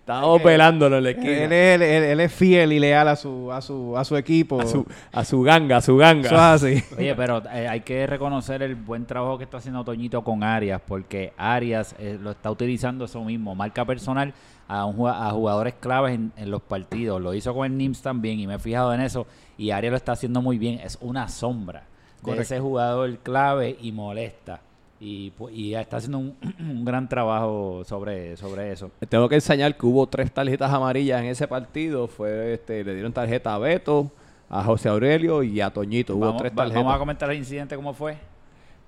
[0.00, 1.32] Estábamos velándolo en la él, esquina.
[1.32, 4.60] es, él- él- él es fiel y leal a su, a su, a su equipo.
[4.60, 6.26] A su, a su ganga, a su ganga.
[6.28, 6.40] Eso es
[6.80, 6.94] así.
[6.96, 10.80] Oye, pero eh, hay que reconocer el buen trabajo que está haciendo Toñito con Arias,
[10.86, 14.32] porque Arias eh, lo está utilizando eso mismo, marca personal.
[14.68, 17.20] A, un a jugadores claves en, en los partidos.
[17.20, 19.26] Lo hizo con el NIMS también y me he fijado en eso.
[19.58, 20.80] Y Arias lo está haciendo muy bien.
[20.82, 22.42] Es una sombra de Correcto.
[22.42, 24.60] ese jugador clave y molesta.
[24.98, 28.90] Y, pu- y está haciendo un, un gran trabajo sobre, sobre eso.
[29.08, 32.08] Tengo que enseñar que hubo tres tarjetas amarillas en ese partido.
[32.08, 34.10] Fue este, le dieron tarjeta a Beto,
[34.48, 36.16] a José Aurelio y a Toñito.
[36.16, 36.82] Hubo Vamos, tres tarjetas.
[36.82, 38.16] vamos a comentar el incidente cómo fue.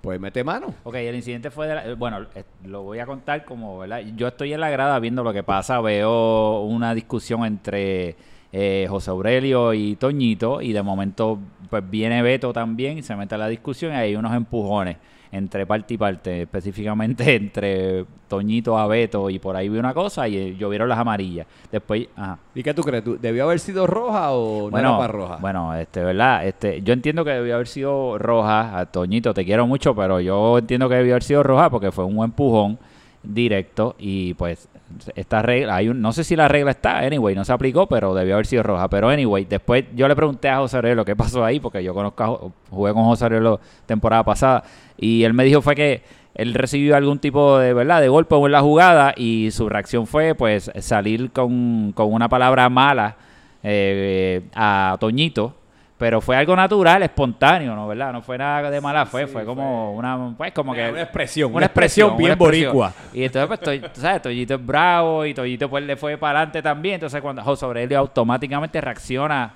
[0.01, 0.73] Pues mete mano.
[0.83, 4.01] Ok, el incidente fue de la- bueno, eh, lo voy a contar como, ¿verdad?
[4.15, 8.15] Yo estoy en la grada viendo lo que pasa, veo una discusión entre
[8.51, 11.37] eh, José Aurelio y Toñito y de momento
[11.69, 14.97] pues viene Beto también y se mete a la discusión y hay unos empujones
[15.31, 20.27] entre parte y parte, específicamente entre Toñito a Beto y por ahí vi una cosa
[20.27, 21.45] y eh, llovieron las amarillas.
[21.71, 22.37] Después, ajá.
[22.55, 23.03] ¿Y qué tú crees?
[23.03, 25.37] ¿Tú- ¿Debió haber sido roja o no era para roja?
[25.39, 26.45] Bueno, este, ¿verdad?
[26.47, 28.79] Este, yo entiendo que debió haber sido roja.
[28.79, 32.05] A Toñito, te quiero mucho, pero yo entiendo que debió haber sido roja porque fue
[32.05, 32.79] un empujón
[33.21, 34.67] directo y pues
[35.15, 38.13] esta regla, hay un, no sé si la regla está, anyway, no se aplicó, pero
[38.13, 38.89] debió haber sido roja.
[38.89, 42.51] Pero anyway, después yo le pregunté a José Aurelio qué pasó ahí, porque yo conozco,
[42.69, 44.63] jugué con José Aurelio temporada pasada,
[44.97, 46.03] y él me dijo fue que
[46.35, 50.35] él recibió algún tipo de, ¿verdad?, de golpe en la jugada y su reacción fue
[50.35, 53.17] pues salir con, con una palabra mala
[53.61, 55.55] eh, a Toñito,
[55.99, 57.85] pero fue algo natural, espontáneo, ¿no?
[57.85, 58.13] ¿Verdad?
[58.13, 60.89] No fue nada de mala fe, fue como una, pues como que...
[60.89, 62.71] Una expresión, una expresión bien una expresión.
[62.71, 62.93] boricua.
[63.13, 66.61] Y entonces, pues, tú sabes, Toyito es bravo y Toyito pues le fue para adelante
[66.61, 66.95] también.
[66.95, 69.53] Entonces, cuando José Aurelio automáticamente reacciona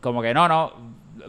[0.00, 0.72] como que no, no,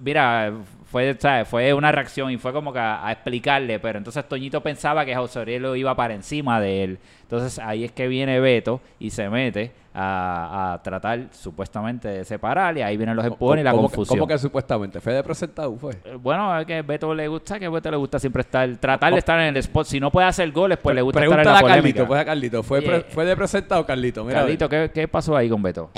[0.02, 0.52] mira,
[0.86, 1.48] fue, ¿sabes?
[1.48, 5.16] fue una reacción y fue como que a, a explicarle, pero entonces Toñito pensaba que
[5.16, 7.00] José Aurelio iba para encima de él.
[7.22, 12.78] Entonces ahí es que viene Beto y se mete a, a tratar supuestamente de separar
[12.78, 14.20] y ahí vienen los empujones y la ¿Cómo que- confusión.
[14.20, 15.02] ¿Cómo que supuestamente?
[15.02, 15.76] ¿Fue de presentado?
[15.78, 15.94] Fue.
[16.06, 19.14] Eh, Bueno, es que Beto le gusta, que a Beto le gusta siempre estar, tratar
[19.14, 19.86] de estar en el spot.
[19.88, 21.82] Si no puede hacer goles, pues le gusta estar en la a polémica.
[21.82, 22.64] Carlito, pues a Carlito.
[22.64, 24.24] ¿Fue, pre- ¿Fue de presentado, Carlito?
[24.24, 25.90] Mira, Carlito, ¿qué, qué pasó ahí con Beto?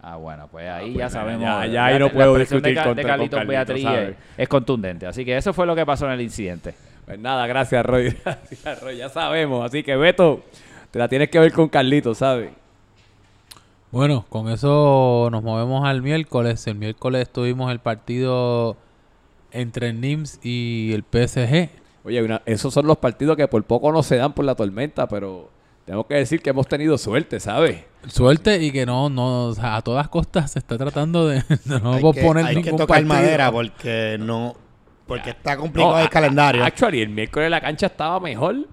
[0.00, 1.42] Ah, bueno, pues ahí ya pues, sabemos.
[1.42, 5.06] ya- ya La- ahí no puedo de discutir Ca- contra- de Carlitos con es contundente.
[5.06, 6.74] Así que eso fue lo que pasó en el incidente.
[7.04, 8.14] Pues nada, gracias, Roy.
[8.24, 8.96] Gracias, Roy.
[8.98, 9.64] Ya sabemos.
[9.64, 10.42] Así que, Beto,
[10.90, 12.50] te la tienes que ver con Carlito, ¿sabes?
[13.90, 16.66] Bueno, con eso nos movemos al miércoles.
[16.66, 18.76] El miércoles tuvimos el partido
[19.50, 21.70] entre el NIMS y el PSG.
[22.04, 25.08] Oye, una- esos son los partidos que por poco no se dan por la tormenta,
[25.08, 25.50] pero
[25.86, 27.82] tengo que decir que hemos tenido suerte, ¿sabes?
[28.06, 31.80] Suerte y que no, no, o sea, a todas costas se está tratando de, de
[31.80, 33.08] no hay que, posponer hay que ningún tocar partido.
[33.14, 34.54] madera porque no
[35.06, 36.62] porque está complicado No, el a- calendario.
[36.62, 38.68] Actually, el miércoles la cancha estaba mejor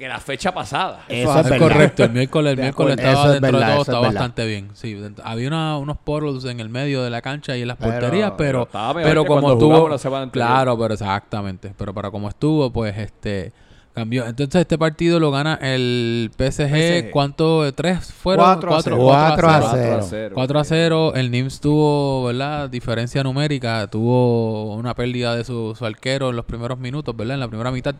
[0.00, 1.04] que la fecha pasada.
[1.08, 3.82] Eso Es es correcto, el miércoles, el miércoles estaba Eso es dentro verdad, de todo,
[3.82, 4.70] eso es estaba bastante bien.
[4.74, 7.92] Sí, había una- unos portals en el medio de la cancha y en las Pero-
[7.92, 13.52] porterías, pero pero, como estuvo, claro, pero exactamente, pero para como estuvo, pues este
[13.92, 14.24] cambió.
[14.26, 17.10] Entonces este partido lo gana el PSG, PSG.
[17.10, 17.70] ¿cuánto?
[17.74, 18.44] ¿Tres fueron?
[18.46, 19.04] Cuatro a Cuatro, cero.
[19.04, 20.06] cuatro Cuatro a cero.
[20.08, 20.30] cero.
[20.34, 22.70] 4 a 0, el NIMS tuvo, ¿verdad?
[22.70, 27.34] Diferencia numérica, tuvo una pérdida de su, su arquero en los primeros minutos, ¿verdad?
[27.34, 27.94] En la primera mitad.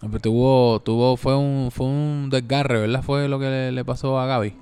[0.00, 3.02] Pero Tuvo, tuvo, fue un, fue un desgarre, ¿verdad?
[3.02, 4.54] Fue lo que le, le pasó a Gaby.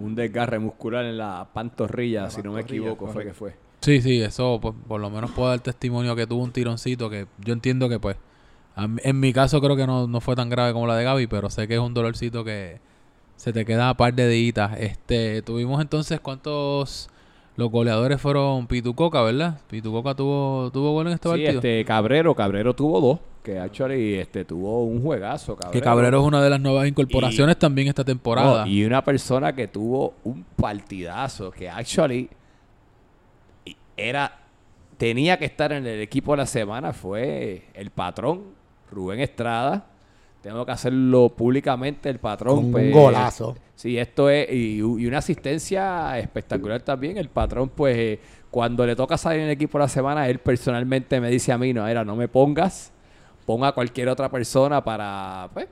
[0.00, 3.54] Un desgarre muscular en la pantorrilla, si no me equivoco, fue que fue.
[3.80, 7.26] Sí, sí, eso pues, por lo menos puedo dar testimonio que tuvo un tironcito que
[7.44, 8.16] yo entiendo que pues,
[8.74, 11.26] a en mi caso creo que no, no fue tan grave como la de Gaby,
[11.26, 12.80] pero sé que es un dolorcito que
[13.36, 14.72] se te queda a par de días.
[14.78, 17.08] Este, tuvimos entonces cuántos
[17.56, 19.60] los goleadores fueron Pitucoca, ¿verdad?
[19.68, 21.50] Pitucoca tuvo tuvo gol en este Sí, partido.
[21.56, 25.72] este Cabrero, Cabrero tuvo dos, que actually este, tuvo un juegazo, Cabrero.
[25.72, 28.66] que Cabrero es una de las nuevas incorporaciones también esta temporada.
[28.66, 32.28] Y una persona que tuvo un partidazo, que actually
[33.96, 34.40] era
[34.98, 38.46] tenía que estar en el equipo de la semana, fue el patrón,
[38.90, 39.86] Rubén Estrada.
[40.42, 42.62] Tengo que hacerlo públicamente, el patrón.
[42.62, 43.56] Con pues, un golazo.
[43.76, 47.16] Sí, esto es, y, y una asistencia espectacular también.
[47.16, 50.40] El patrón, pues, eh, cuando le toca salir en el equipo de la semana, él
[50.40, 52.92] personalmente me dice a mí, no, era, no me pongas,
[53.46, 55.66] ponga a cualquier otra persona para, pues,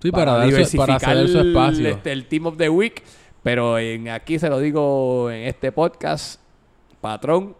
[0.00, 1.88] sí, para, dar su- para ceder su espacio.
[1.88, 3.02] este, el Team of the Week.
[3.42, 6.40] Pero en, aquí se lo digo en este podcast,
[7.00, 7.54] patrón,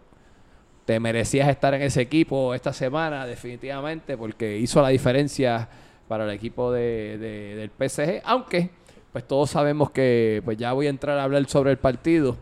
[0.85, 5.67] te merecías estar en ese equipo esta semana, definitivamente, porque hizo la diferencia
[6.07, 8.21] para el equipo de, de- del PSG.
[8.25, 8.69] Aunque,
[9.11, 12.37] pues todos sabemos que, pues ya voy a entrar a hablar sobre el partido.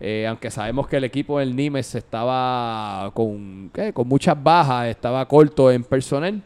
[0.00, 3.92] eh, aunque sabemos que el equipo del Nimes estaba con, ¿qué?
[3.92, 6.42] con muchas bajas, estaba corto en personal.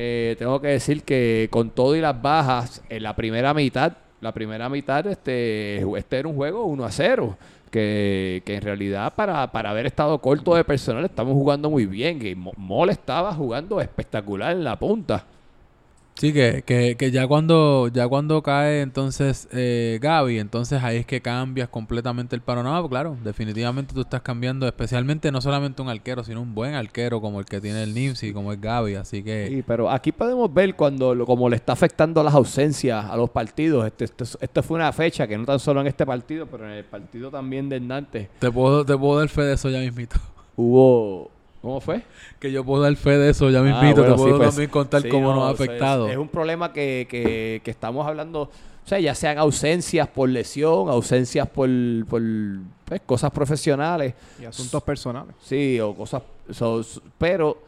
[0.00, 4.30] Eh, tengo que decir que con todo y las bajas en la primera mitad, la
[4.32, 7.36] primera mitad, este, este era un juego 1 a 0.
[7.70, 12.18] Que, que en realidad para, para haber estado corto de personal estamos jugando muy bien.
[12.38, 15.24] Mo- Mole estaba jugando espectacular en la punta.
[16.18, 21.06] Sí, que, que, que ya cuando ya cuando cae entonces eh, Gaby, entonces ahí es
[21.06, 22.80] que cambias completamente el panorama.
[22.80, 27.20] Pues Claro, definitivamente tú estás cambiando, especialmente no solamente un arquero, sino un buen arquero
[27.20, 28.96] como el que tiene el Nimsi, como es Gaby.
[28.96, 33.04] Así que Sí, pero aquí podemos ver cuando lo- como le está afectando las ausencias
[33.04, 33.86] a los partidos.
[33.86, 36.72] Este, este, esto fue una fecha que no tan solo en este partido, pero en
[36.72, 40.16] el partido también de Nantes te puedo, te puedo dar fe de eso ya mismito.
[40.56, 41.30] hubo...
[41.68, 42.00] ¿Cómo fue?
[42.40, 44.00] Que yo puedo dar fe de eso ya Ah, mismito.
[44.00, 46.08] bueno, te puedo pues, también contar sí, cómo no, nos ha es- afectado.
[46.08, 48.50] Es, un problema que, que, que estamos hablando, o
[48.88, 51.68] sea, ya sean ausencias por lesión, ausencias por,
[52.08, 52.22] por
[52.86, 55.34] pues, cosas profesionales, Y asuntos personales.
[55.42, 56.82] sí, o cosas, so-
[57.18, 57.58] pero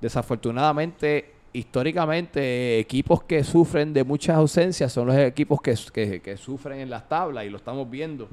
[0.00, 6.78] desafortunadamente, históricamente, equipos que sufren de muchas ausencias son los equipos que, que- que sufren
[6.78, 8.28] en las tablas y lo estamos viendo.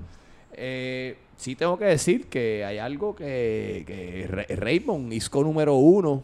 [0.60, 6.24] Eh, sí tengo que decir que hay algo que, que Ra- Raymond, Isco número uno,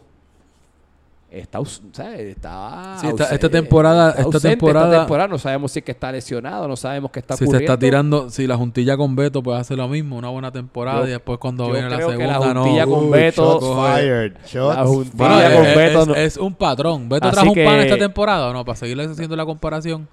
[1.30, 5.72] está, o sea, está Sí, esta- ause- esta temporada- está esta ausente temporada- no sabemos
[5.72, 7.72] si es que está lesionado, no sabemos qué está si se ocurriendo.
[7.72, 11.06] está tirando, si la juntilla con Beto puede hacer lo mismo, una buena temporada Yo-
[11.06, 12.62] y después cuando viene la que la segunda no.
[12.64, 14.32] juntilla con Beto- shots coge- fired.
[14.46, 17.08] Shots La juntilla Bueno, con es- Beto es- no- es un patrón.
[17.08, 20.08] Beto Así trajo un pan que- esta temporada o no, para seguirle haciendo la comparación.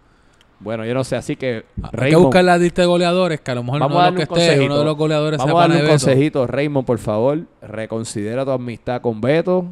[0.64, 1.66] Bueno, yo no sé, así que
[1.98, 4.12] Hay que buscar la lista de goleadores, que a lo mejor Vamos uno a de
[4.12, 5.92] los que esté, uno de los goleadores Vamos a darle un Beto.
[5.94, 9.66] consejito, Raymond, por favor, reconsidera tu amistad con Beto.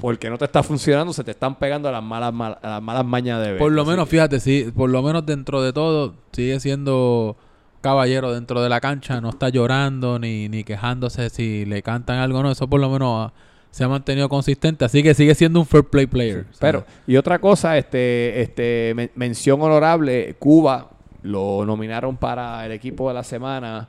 [0.00, 3.40] Porque no te está funcionando, se te están pegando las malas, mal- las malas mañas
[3.40, 3.58] de Beto.
[3.64, 7.36] Por lo menos, que- fíjate, sí, por lo menos dentro de todo, sigue siendo
[7.80, 12.42] caballero dentro de la cancha, no está llorando ni, ni quejándose si le cantan algo
[12.42, 13.32] no, eso por lo menos ah,
[13.74, 16.44] se ha mantenido consistente, así que sigue siendo un fair play player.
[16.60, 20.90] Pero, y otra cosa, este, este, men- mención honorable, Cuba
[21.22, 23.88] lo nominaron para el equipo de la semana.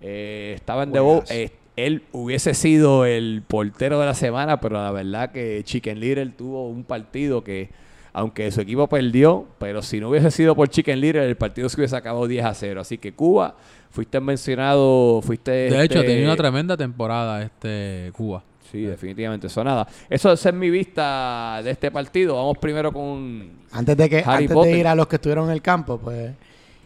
[0.00, 1.16] eh, estaba en debut.
[1.26, 1.34] Juegazo.
[1.34, 6.30] eh, él hubiese sido el portero de la semana, pero la verdad que Chicken Little
[6.30, 7.68] tuvo un partido que,
[8.14, 11.76] aunque su equipo perdió, pero si no hubiese sido por Chicken Little, el partido se
[11.76, 12.80] hubiese acabado 10 a 0.
[12.80, 13.54] Así que Cuba,
[13.90, 15.50] fuiste mencionado, fuiste...
[15.50, 18.42] de hecho, este, tenido una tremenda temporada este Cuba.
[18.70, 19.46] Sí, definitivamente.
[19.46, 19.86] Eso nada.
[20.10, 22.34] Eso esa es mi vista de este partido.
[22.36, 24.72] Vamos primero con Antes de que Harry antes Potter.
[24.72, 26.32] de ir a los que estuvieron en el campo, pues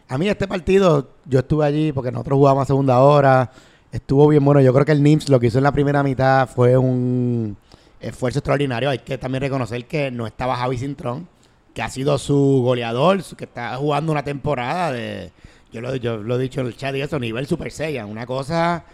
[0.09, 3.51] a mí este partido yo estuve allí porque nosotros jugamos a segunda hora,
[3.93, 4.61] estuvo bien bueno.
[4.61, 7.57] Yo creo que el NIMS lo que hizo en la primera mitad fue un
[8.01, 8.90] esfuerzo extraordinario.
[8.90, 11.29] Hay que también reconocer que no estaba Javi Cintrón,
[11.75, 15.31] que ha sido su goleador, su- que está jugando una temporada de
[15.73, 18.27] yo lo, yo lo he dicho en el chat y eso, nivel Super Saiyan, una
[18.27, 18.85] cosa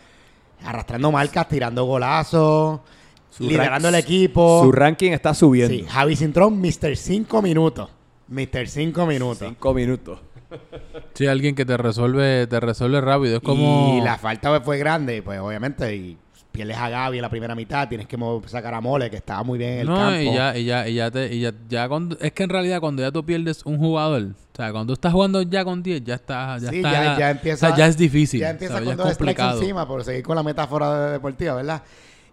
[0.65, 2.81] arrastrando marcas, tirando golazos,
[3.39, 4.63] liderando el equipo.
[4.63, 5.75] Su ranking está subiendo.
[5.75, 6.97] Sí, Javi Cintrón, Mr.
[6.97, 7.91] 5 minutos.
[8.29, 8.69] Mr.
[8.69, 9.49] 5 minutos.
[9.49, 10.19] Cinco minutos.
[11.15, 13.37] Sí, alguien que te resuelve, te resuelve rápido.
[13.37, 13.97] Es como.
[13.99, 16.19] Y la falta fue grande, pues obviamente, y
[16.57, 18.17] pierdes a Gaby en la primera mitad, tienes que
[18.47, 20.21] sacar a Mole, que estaba muy bien en el no, campo.
[20.21, 22.81] y ya, y ya, y ya te, y ya, ya cuando, es que en realidad
[22.81, 26.15] cuando ya tú pierdes un jugador, o sea, cuando estás jugando ya con 10, ya
[26.15, 28.89] está, ya Sí, está, ya- ya empieza- o sea, ya es difícil, Ya empieza ¿sabes?
[28.89, 29.61] con Ya dos complicado.
[29.61, 31.83] encima, por seguir con la metáfora de- deportiva, ¿verdad?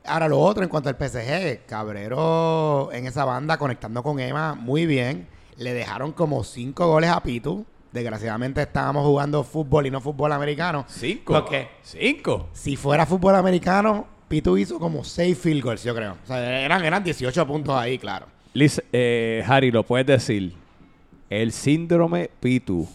[0.05, 4.85] Ahora, lo otro, en cuanto al PSG, Cabrero en esa banda conectando con Emma muy
[4.85, 5.27] bien.
[5.57, 7.65] Le dejaron como cinco goles a Pitu.
[7.91, 10.83] Desgraciadamente estábamos jugando fútbol y no fútbol americano.
[10.87, 11.33] Cinco.
[11.33, 11.67] ¿Por qué?
[11.83, 12.49] Cinco.
[12.51, 16.13] Si fuera fútbol americano, Pitu hizo como seis field goals, yo creo.
[16.23, 18.25] O sea, eran, eran 18 puntos ahí, claro.
[18.55, 20.55] Liz, eh, Harry, ¿lo puedes decir?
[21.29, 22.87] El síndrome Pitu.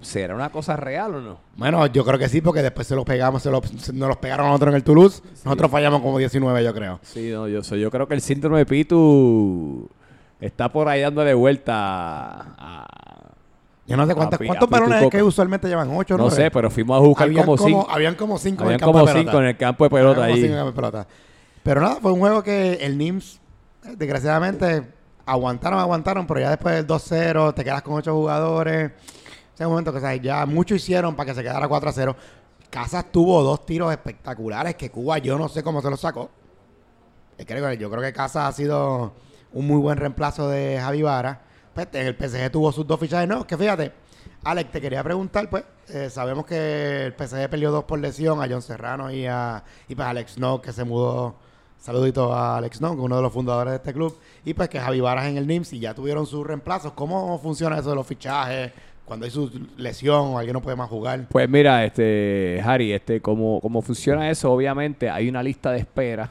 [0.00, 1.40] ¿Será una cosa real o no?
[1.56, 4.18] Bueno, yo creo que sí, porque después se los pegamos, se los, se- nos los
[4.18, 5.20] pegaron a nosotros en el Toulouse.
[5.44, 7.00] Nosotros fallamos como 19, yo creo.
[7.02, 9.90] Sí, no, yo, soy, yo creo que el síndrome Pitu
[10.40, 11.74] está por ahí dándole vuelta
[12.56, 13.27] a...
[13.88, 16.50] Yo no sé cuántas, A pi- cuántos balones es que usualmente llevan, 8 No sé,
[16.50, 17.86] pero fuimos a buscar habían como cinco.
[17.90, 19.30] Habían como 5 en el campo como de pelota.
[19.30, 20.42] cinco en el campo de pelota Habían como ahí.
[20.42, 21.08] cinco en el campo de pelota.
[21.62, 23.40] Pero nada, fue un juego que el NIMS,
[23.84, 24.82] eh, desgraciadamente,
[25.24, 28.92] aguantaron, aguantaron, pero ya después del 2-0 te quedas con 8 jugadores.
[29.54, 32.14] Ese momento que o sea, ya mucho hicieron para que se quedara 4-0.
[32.70, 36.30] Casas tuvo dos tiros espectaculares que Cuba yo no sé cómo se los sacó.
[37.38, 39.14] Es que yo creo que Casas ha sido
[39.52, 41.40] un muy buen reemplazo de Javi Vara.
[41.78, 43.46] Pues el PSG tuvo sus dos fichajes nuevos.
[43.46, 43.92] Que fíjate,
[44.42, 48.48] Alex, te quería preguntar, pues, eh, sabemos que el PSG perdió dos por lesión, a
[48.48, 51.36] John Serrano y a y pues Alex Snow, que se mudó.
[51.78, 54.18] Saludito a Alex Snow, uno de los fundadores de este club.
[54.44, 56.92] Y pues que Javi Varas en el NIMS y ya tuvieron sus reemplazos.
[56.94, 58.72] ¿Cómo funciona eso de los fichajes?
[59.04, 61.28] Cuando hay su lesión o alguien no puede más jugar.
[61.30, 66.28] Pues mira, este Harry, este, cómo, cómo funciona eso, obviamente hay una lista de espera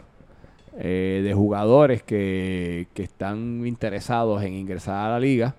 [0.78, 5.56] eh, de jugadores que, que están interesados en ingresar a la liga.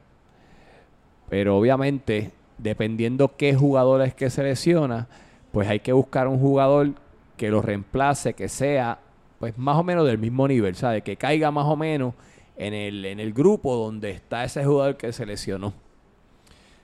[1.28, 5.09] Pero obviamente, dependiendo qué jugadores que selecciona,
[5.52, 6.92] pues hay que buscar un jugador
[7.37, 8.98] que lo reemplace, que sea
[9.38, 11.02] pues más o menos del mismo nivel, ¿sabes?
[11.02, 12.14] Que caiga más o menos
[12.57, 15.26] en el, en el grupo donde está ese jugador que se.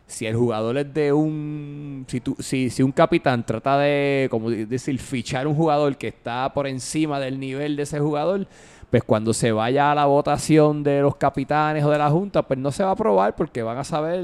[0.07, 2.05] Si el jugador es de un.
[2.09, 6.53] Si, tú, si, si un capitán trata de, como decir, fichar un jugador que está
[6.53, 8.47] por encima del nivel de ese jugador,
[8.91, 12.59] pues cuando se vaya a la votación de los capitanes o de la junta, pues
[12.59, 14.23] no se va a aprobar porque van a saber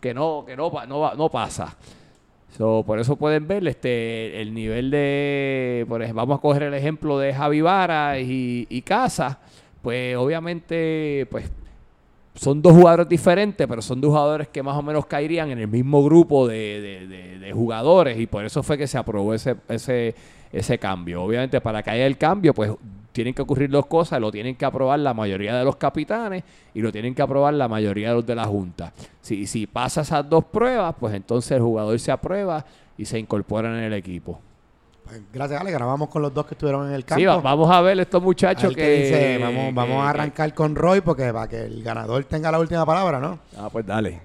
[0.00, 1.76] que no, que no, no, no pasa.
[2.56, 7.18] So, por eso pueden ver este el nivel de, por vamos a coger el ejemplo
[7.18, 9.38] de Javi Vara y, y Casa,
[9.82, 11.50] pues obviamente pues
[12.40, 15.68] son dos jugadores diferentes, pero son dos jugadores que más o menos caerían en el
[15.68, 20.14] mismo grupo de, de- de- jugadores y por eso fue que se aprobó ese, ese,
[20.50, 21.22] ese cambio.
[21.22, 22.70] Obviamente para que haya el cambio, pues
[23.12, 26.80] tienen que ocurrir dos cosas, lo tienen que aprobar la mayoría de los capitanes y
[26.80, 28.92] lo tienen que aprobar la mayoría de los de la Junta.
[29.20, 32.64] Si, si pasa esas dos pruebas, pues entonces el jugador se aprueba
[32.96, 34.40] y se incorpora en el equipo.
[35.32, 35.70] Gracias, Ale.
[35.70, 37.20] Grabamos con los dos que estuvieron en el campo.
[37.20, 39.38] Sí, va- vamos a ver estos muchachos que, dice.
[39.38, 42.84] Vamos, vamos que- a arrancar con Roy porque para que el ganador tenga la última
[42.86, 43.38] palabra, ¿no?
[43.50, 44.20] que- Ah, pues dale.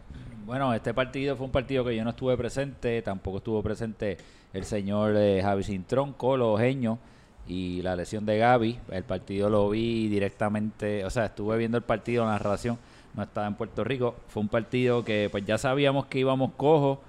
[0.45, 4.17] Bueno, este partido fue un partido que yo no estuve presente, tampoco estuvo presente
[4.53, 6.99] el señor eh, Javi Cintrón, Colo, Geño
[7.47, 8.79] y la lesión de Gaby.
[8.91, 12.77] El partido lo vi directamente, o sea, estuve viendo el partido, la narración,
[13.15, 14.15] no estaba en Puerto Rico.
[14.27, 17.01] Fue un partido que pues ya sabíamos que íbamos cojo.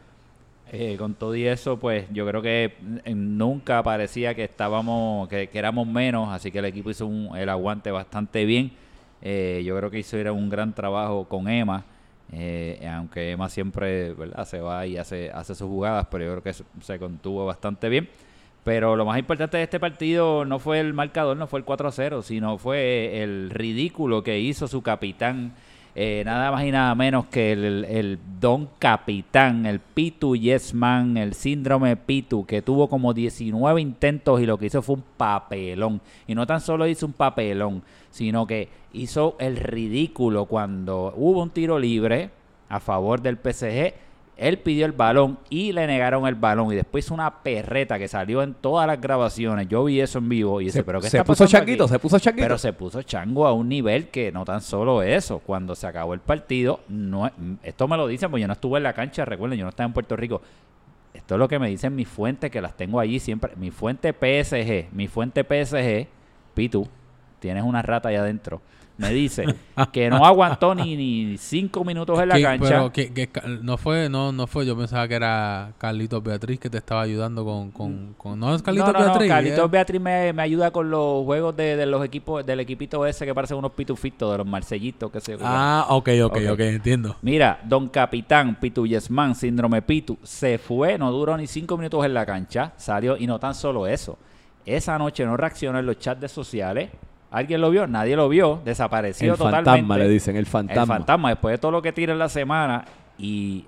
[0.72, 2.74] Eh, con todo y eso, pues yo creo que
[3.04, 7.48] eh, nunca parecía que estábamos, que, éramos menos, así que el equipo hizo un- el
[7.48, 8.72] aguante bastante bien.
[9.22, 11.84] Eh, yo creo que hizo era un gran trabajo con Emma,
[12.32, 14.44] eh, aunque Emma siempre ¿verdad?
[14.44, 17.88] se va y hace, hace sus jugadas, pero yo creo que se, se contuvo bastante
[17.88, 18.08] bien.
[18.64, 21.86] Pero lo más importante de este partido no fue el marcador, no fue el 4
[21.88, 25.54] a 0, sino fue el ridículo que hizo su capitán,
[25.98, 31.16] eh, nada más y nada menos que el, el don capitán, el Pitu Yes Man,
[31.16, 36.02] el síndrome Pitu, que tuvo como 19 intentos y lo que hizo fue un papelón.
[36.26, 41.48] Y no tan solo hizo un papelón, sino que hizo el ridículo cuando hubo un
[41.48, 42.28] tiro libre
[42.68, 43.94] a favor del PSG.
[44.36, 46.70] Él pidió el balón y le negaron el balón.
[46.70, 49.66] Y después una perreta que salió en todas las grabaciones.
[49.68, 51.98] Yo vi eso en vivo y Se, pero ¿qué se está puso changuito, aquí?" se
[51.98, 52.44] puso changuito.
[52.44, 55.38] Pero se puso chango a un nivel que no tan solo eso.
[55.38, 57.30] Cuando se acabó el partido, no,
[57.62, 59.86] esto me lo dicen, porque yo no estuve en la cancha, recuerden, yo no estaba
[59.86, 60.42] en Puerto Rico.
[61.14, 63.56] Esto es lo que me dicen mis fuentes, que las tengo allí siempre.
[63.56, 66.08] Mi fuente PSG, mi fuente PSG,
[66.52, 66.86] Pitu,
[67.40, 68.60] tienes una rata allá adentro.
[68.98, 69.44] Me dice
[69.92, 72.66] que no aguantó ni, ni cinco minutos en la ¿Qué- cancha.
[72.68, 76.58] Pero que, que ca- no fue, no, no fue, yo pensaba que era Carlitos Beatriz
[76.58, 79.28] que te estaba ayudando con, con, con- no es Carlitos no, no, Beatriz.
[79.28, 79.68] No, Carlitos eh.
[79.70, 83.34] Beatriz me, me ayuda con los juegos de, de los equipos, del equipito ese que
[83.34, 86.42] parecen unos pitufitos, de los marcellitos, que se Ah, ok, ok, Ok.
[86.52, 87.16] ok, entiendo.
[87.20, 92.14] Mira, Don Capitán, Pitu Yesman, Síndrome Pitu, se fue, no duró ni cinco minutos en
[92.14, 94.16] la cancha, salió y no tan solo eso.
[94.64, 96.90] Esa noche no reaccionó en los chats de sociales.
[97.30, 97.86] ¿Alguien lo vio?
[97.86, 98.60] Nadie lo vio.
[98.64, 99.70] Desapareció el totalmente.
[99.70, 100.82] fantasma, le dicen, el fantasma.
[100.82, 102.84] El fantasma, después de todo lo que tira en la semana.
[103.18, 103.64] Y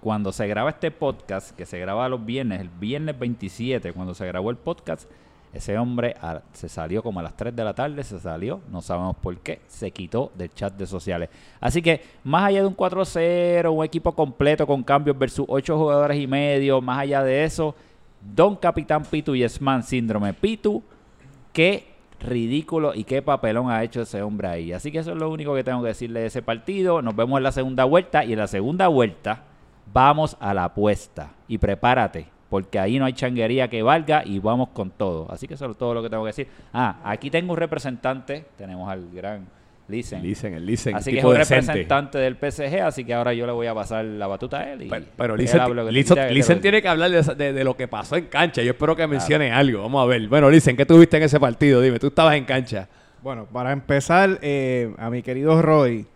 [0.00, 4.26] cuando se graba este podcast, que se graba los viernes, el viernes 27, cuando se
[4.26, 5.08] grabó el podcast,
[5.52, 8.80] ese hombre a- se salió como a las 3 de la tarde, se salió, no
[8.80, 11.28] sabemos por qué, se quitó del chat de sociales.
[11.60, 16.18] Así que, más allá de un 4-0, un equipo completo con cambios versus 8 jugadores
[16.18, 17.74] y medio, más allá de eso,
[18.34, 20.82] Don Capitán Pitu y Esman Síndrome Pitu,
[21.52, 21.91] qué
[22.22, 24.72] ridículo y qué papelón ha hecho ese hombre ahí.
[24.72, 27.02] Así que eso es lo único que tengo que decirle de ese partido.
[27.02, 29.42] Nos vemos en la segunda vuelta y en la segunda vuelta
[29.92, 31.32] vamos a la apuesta.
[31.48, 35.26] Y prepárate, porque ahí no hay changuería que valga y vamos con todo.
[35.30, 36.48] Así que eso es todo lo que tengo que decir.
[36.72, 38.46] Ah, aquí tengo un representante.
[38.56, 39.46] Tenemos al gran
[39.88, 40.22] Listen.
[40.22, 40.94] Listen, el Listen.
[40.94, 41.60] Así que es un decente.
[41.66, 44.82] representante del PSG, así que ahora yo le voy a pasar la batuta a él.
[44.82, 47.88] Y Pero, pero Listen, que que tiene que hablar de, esa- de- de lo que
[47.88, 48.62] pasó en cancha.
[48.62, 49.82] Yo espero que mencione algo.
[49.82, 50.28] Vamos a ver.
[50.28, 51.80] Bueno, Listen, ¿qué tuviste en ese partido?
[51.80, 52.88] Dime, tú estabas en cancha.
[53.22, 56.06] Bueno, para empezar, eh, a mi querido Roy,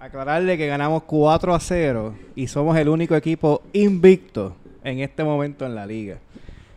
[0.00, 5.64] aclararle que ganamos 4 a 0 y somos el único equipo invicto en este momento
[5.66, 6.18] en la liga.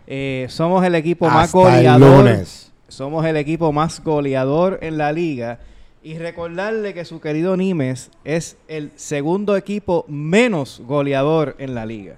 [0.07, 2.24] Eh, somos el equipo más Hasta el goleador.
[2.26, 2.72] lunes.
[2.88, 5.59] Somos el equipo más goleador en la liga.
[6.04, 12.18] Y recordarle que su querido Nimes es el segundo equipo menos goleador en la liga.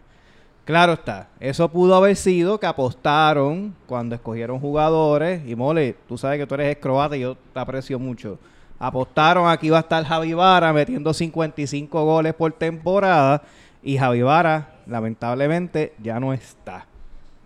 [0.70, 5.42] Claro está, eso pudo haber sido que apostaron cuando escogieron jugadores.
[5.48, 8.38] Y mole, tú sabes que tú eres croata y yo te aprecio mucho.
[8.78, 13.42] Apostaron aquí va a estar Javi Vara metiendo 55 goles por temporada.
[13.82, 16.86] Y Javi Vara, lamentablemente, ya no está.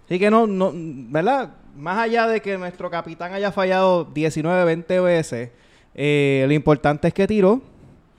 [0.06, 1.52] Así que no, no, ¿verdad?
[1.78, 5.50] Más allá de que nuestro capitán haya fallado 19, 20 veces,
[5.96, 7.62] eh, lo importante es que tiró.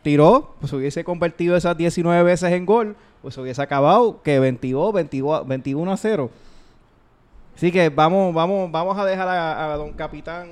[0.02, 5.46] Tiró, pues hubiese convertido esas 19 veces en gol, pues hubiese acabado que 22, 22
[5.48, 6.30] 21 a 0.
[7.56, 10.48] Así que vamos, vamos, vamos a dejar a, a don capitán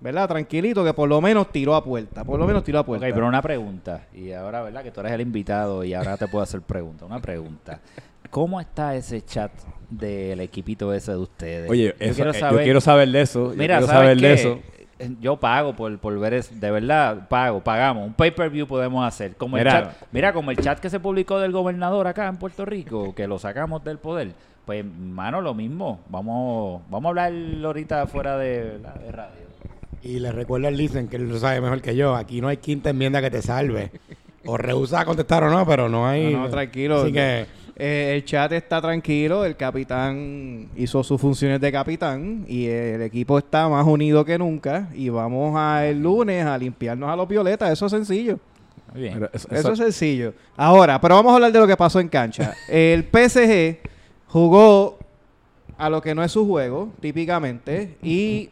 [0.00, 0.26] ¿verdad?
[0.28, 2.24] Tranquilito, que por lo menos tiró a puerta.
[2.24, 3.06] Por lo menos tiró a Ok, puerta.
[3.14, 4.06] pero una pregunta.
[4.12, 4.82] Y ahora, ¿verdad?
[4.82, 7.04] Que tú eres el invitado y ahora te puedo hacer pregunta.
[7.04, 7.78] Una pregunta.
[8.30, 9.52] ¿Cómo está ese chat
[9.88, 11.70] del equipito ese de ustedes?
[11.70, 13.50] Oye, Yo eso- quiero eh, yo saber- quiero saber de eso.
[13.52, 14.58] yo Mira, quiero ¿sabes saber de eso.
[15.20, 16.54] Yo pago por, por ver eso.
[16.54, 18.06] De verdad, pago, pagamos.
[18.06, 19.36] Un pay-per-view podemos hacer.
[19.36, 19.82] Como el Mira.
[19.82, 23.26] chat, mira, como el chat que se publicó del gobernador acá en Puerto Rico, que
[23.26, 24.32] lo sacamos del poder.
[24.64, 26.00] Pues, mano, lo mismo.
[26.08, 27.32] Vamos, vamos a hablar
[27.64, 29.42] ahorita fuera de, de radio.
[30.02, 32.14] Y le recuerdo al Listen, que él lo sabe mejor que yo.
[32.14, 33.90] Aquí no hay quinta enmienda que te salve.
[34.44, 36.32] O rehúsa a contestar o no, pero no hay.
[36.32, 37.02] No, no, tranquilo.
[37.02, 37.46] Así que.
[37.76, 43.38] Eh, el chat está tranquilo, el capitán hizo sus funciones de capitán y el equipo
[43.38, 47.70] está más unido que nunca y vamos a el lunes a limpiarnos a los violetas,
[47.72, 48.38] eso es sencillo.
[48.92, 49.26] Muy bien.
[49.32, 50.34] Eso eso- es sencillo.
[50.54, 52.52] Ahora, pero vamos a hablar de lo que pasó en cancha.
[52.68, 53.78] El PSG
[54.26, 54.98] jugó
[55.78, 58.50] a lo que no es su juego, típicamente, y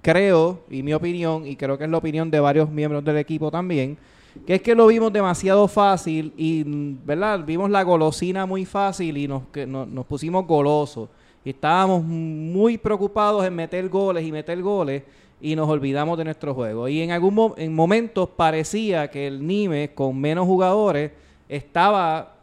[0.00, 3.50] creo, y mi opinión, y creo que es la opinión de varios miembros del equipo
[3.50, 3.98] también,
[4.46, 6.64] que es que lo vimos demasiado fácil y,
[7.04, 7.40] ¿verdad?
[7.44, 11.08] Vimos la golosina muy fácil y nos, que, no- nos pusimos golosos.
[11.44, 15.02] Y estábamos muy preocupados en meter goles y meter goles
[15.40, 16.88] y nos olvidamos de nuestro juego.
[16.88, 21.10] Y en algún mo- en momentos parecía que el Nime con menos jugadores
[21.48, 22.34] estaba,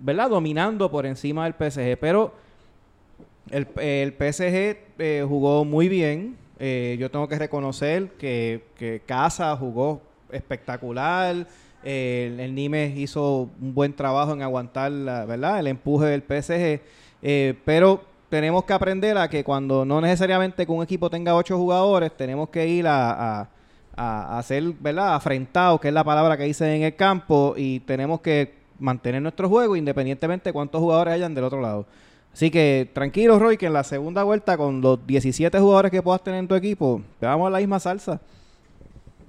[0.00, 0.28] ¿verdad?
[0.30, 1.96] Dominando por encima del PSG.
[1.98, 2.32] Pero
[3.50, 6.36] el, el PSG eh, jugó muy bien.
[6.60, 10.00] Eh, yo tengo que reconocer que, que Casa jugó
[10.30, 11.46] espectacular.
[11.84, 15.60] Eh, el, el Nimes hizo un buen trabajo en aguantar la, ¿verdad?
[15.60, 16.80] el empuje del PSG.
[17.22, 21.56] Eh, pero tenemos que aprender a que cuando no necesariamente que un equipo tenga ocho
[21.56, 23.48] jugadores, tenemos que ir a,
[23.96, 25.14] a, a, ser ¿verdad?
[25.14, 29.48] afrentados, que es la palabra que dice en el campo, y tenemos que mantener nuestro
[29.48, 31.86] juego independientemente de cuántos jugadores hayan del otro lado.
[32.32, 36.22] Así que tranquilo, Roy, que en la segunda vuelta, con los 17 jugadores que puedas
[36.22, 38.20] tener en tu equipo, te vamos a la misma salsa.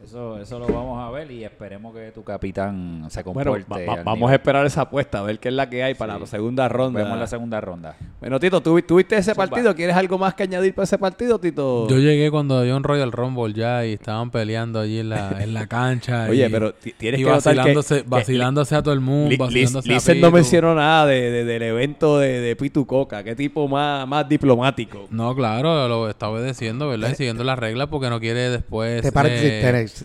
[0.10, 3.86] Eso, eso lo vamos a ver y esperemos que tu capitán se Bueno, comporte.
[3.86, 4.32] va- va- al vamos nivel.
[4.32, 6.22] a esperar esa apuesta, a ver qué es la que hay para Sí.
[6.22, 7.04] la segunda ronda.
[7.04, 7.96] Vemos la segunda ronda.
[8.20, 9.46] Bueno, Tito, ¿tú, tú viste ese Zumba.
[9.46, 9.76] partido?
[9.76, 11.88] ¿Quieres algo más que añadir para ese partido, Tito?
[11.88, 15.54] Yo llegué cuando había un Royal Rumble ya y estaban peleando allí en la, en
[15.54, 16.26] la cancha.
[16.28, 19.02] Oye, y- pero ti- tienes y que notar que- vacilándose, que vacilándose a todo el
[19.02, 22.56] mundo, Li- vacilándose Liz- a Listen no mencionó nada de, de- del evento de, de
[22.56, 23.24] Pitu Coca.
[23.24, 25.06] Qué tipo más, más diplomático.
[25.12, 27.12] No, claro, lo está obedeciendo, ¿verdad?
[27.12, 29.04] Y siguiendo las reglas porque no quiere después...
[29.04, 29.62] Te parece, eh,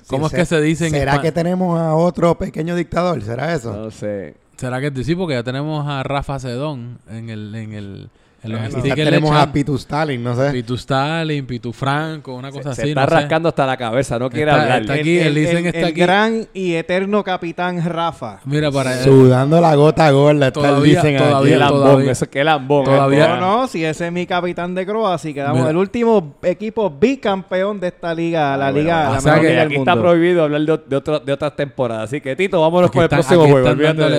[0.07, 3.23] ¿Cómo es se- que se dice ¿Será que tenemos a otro pequeño dictador?
[3.23, 3.73] ¿Será eso?
[3.75, 4.35] No sé.
[4.57, 5.15] ¿Será que sí?
[5.15, 7.55] Porque ya tenemos a Rafa Sedón en el...
[7.55, 8.09] En el
[8.45, 10.51] en los Quizás stickers le tenemos echan a Pitu Stalin, no sé.
[10.53, 13.15] Pitu Stalin, Pitu Franco, una cosa se así, está no sé.
[13.15, 14.81] rascando hasta la cabeza, no quiere Está- hablar.
[14.83, 16.01] está aquí, el Listen está el aquí.
[16.01, 18.41] gran y eterno capitán Rafa.
[18.45, 19.03] Mira, para...
[19.03, 20.49] Sudando la gota gorda.
[20.49, 21.25] está el Todavía- Listen aquí.
[21.25, 22.85] todavía- lambón, todavía- eso qué lambón.
[22.85, 23.29] todavía-.
[23.29, 25.71] No, no, si ese es mi capitán de Croacia, quedamos Mira.
[25.71, 29.47] el último equipo bicampeón de esta liga, la Ah, liga, bueno, la o sea mejor
[29.47, 32.05] que del aquí está prohibido hablar de, de, otro- de otras temporadas.
[32.05, 33.69] Así que, Tito, vámonos Aquí con están, el próximo aquí juego.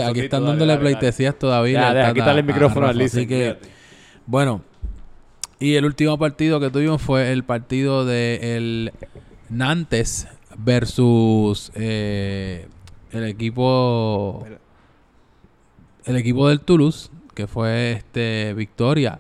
[0.10, 1.82] aquí están dándole pleitesías todavía.
[1.94, 3.75] Tata- quítale el micrófono al Así que.
[4.26, 4.62] Bueno,
[5.60, 8.92] y el último partido que tuvimos fue el partido de el
[9.50, 12.68] Nantes versus eh,
[13.12, 14.46] el equipo
[16.06, 19.20] el equipo del Toulouse, que fue este victoria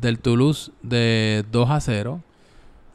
[0.00, 2.22] del Toulouse de 2 a 0.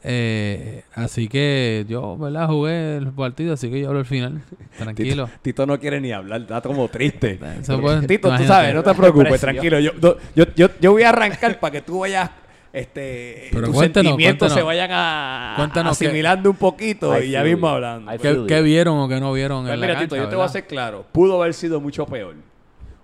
[0.08, 2.46] Eh, así que yo, ¿verdad?
[2.46, 4.40] Jugué el partido, así que yo hablo al final.
[4.78, 5.28] Tranquilo.
[5.42, 7.40] Tito no quiere ni hablar, está como triste.
[7.60, 9.80] Eso puede- Tito, tú sabes, no te preocupes, tranquilo.
[9.80, 12.30] Yo, yo, yo, yo, yo voy a arrancar para que tú vayas,
[12.72, 17.42] este, Pero tus cuéntanos, sentimientos se vayan a, Cuéntanos asimilando un poquito I y ya
[17.42, 17.74] mismo you.
[17.74, 18.12] hablando.
[18.16, 20.28] Pues, ¿Qué, qué vieron o qué no vieron pues en la mira, cancha, Tito, yo
[20.28, 21.04] te voy a hacer claro.
[21.10, 22.34] Pudo haber sido mucho peor.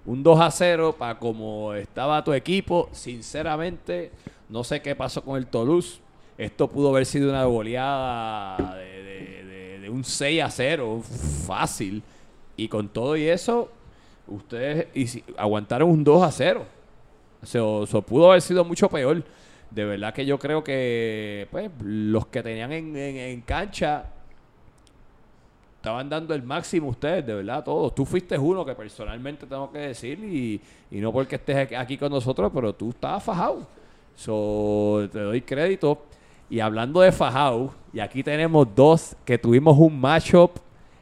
[0.05, 2.89] Un 2 a 0 para como estaba tu equipo.
[2.93, 4.13] Sinceramente,
[4.49, 6.01] no sé qué pasó con el Toulouse.
[6.39, 11.03] Esto pudo haber sido una goleada de, un 6 a 0.
[11.47, 12.03] Fácil.
[12.57, 13.71] Y con todo y eso,
[14.27, 14.87] ustedes
[15.37, 16.65] aguantaron un 2 a 0.
[17.43, 19.23] O sea, pudo haber sido mucho peor.
[19.71, 24.05] De verdad que yo creo que pues, los que tenían en, en- en cancha
[25.77, 27.95] estaban dando el máximo ustedes, de verdad, todos.
[27.95, 30.61] Tú fuiste uno que personalmente tengo que decir y,
[30.91, 33.67] y no porque estés aquí- con nosotros, pero tú estabas fajado.
[35.11, 36.03] Te doy crédito.
[36.51, 40.59] Y hablando de fajado, y aquí tenemos dos que tuvimos un matchup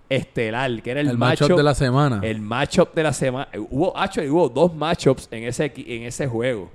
[0.08, 2.20] estelar, que era el, El matchup de la semana.
[2.22, 3.48] el matchup de la semana.
[3.70, 6.70] Hubo, actually, hubo dos matchups en ese, en ese juego.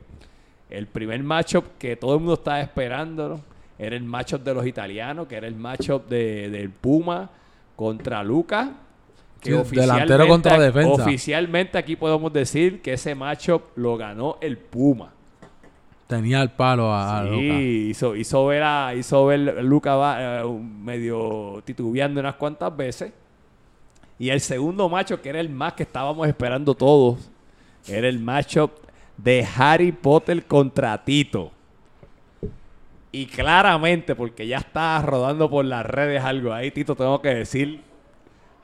[0.70, 3.41] El primer matchup que todo el mundo estaba esperando ¿no?
[3.78, 7.30] era el matchup de los italianos, que era el matchup de, del Puma
[7.76, 8.72] contra Luca.
[9.41, 11.03] Que Sí, oficialmente, delantero contra defensa.
[11.03, 15.11] Oficialmente aquí podemos decir que ese matchup lo ganó el Puma.
[16.07, 17.61] Tenía el palo a, a Sí, Luka.
[17.61, 23.11] hizo, hizo ver a hizo ver Luca va- eh, medio titubeando unas cuantas veces.
[24.17, 27.29] Y el segundo macho, que era el más que estábamos esperando todos,
[27.87, 28.71] era el macho
[29.17, 31.51] de Harry Potter contra Tito.
[33.11, 37.81] Y claramente, porque ya está rodando por las redes algo ahí, Tito, tengo que decir,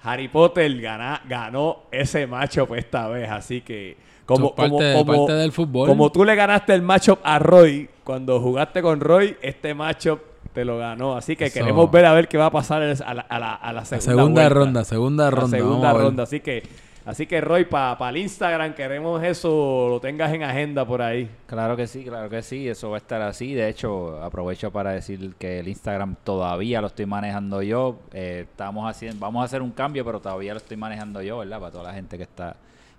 [0.04, 3.30] Harry Potter gana- ganó ese macho esta vez.
[3.30, 5.88] Así que, como, parte, como, como- parte del fútbol.
[5.88, 10.20] como tú le ganaste el matchup a Roy cuando jugaste con Roy, este matchup
[10.54, 11.16] te lo ganó.
[11.16, 11.54] Así que Eso.
[11.60, 14.12] queremos ver a ver qué va a pasar a la, a la- a la segunda,
[14.12, 15.58] segunda ronda, segunda ronda.
[15.58, 16.02] segunda a ver.
[16.04, 16.24] ronda.
[16.24, 16.64] Así que,
[17.06, 21.30] así que Roy, para el Instagram queremos eso, lo tengas en agenda por ahí.
[21.47, 23.54] Claro que sí, claro que sí, eso va a estar así.
[23.54, 27.99] De hecho, aprovecho para decir que el Instagram todavía lo estoy manejando yo.
[28.14, 31.60] Eh, estamos haciendo, vamos a hacer un cambio, pero todavía lo estoy manejando yo, ¿verdad?
[31.60, 32.56] Para toda la gente que está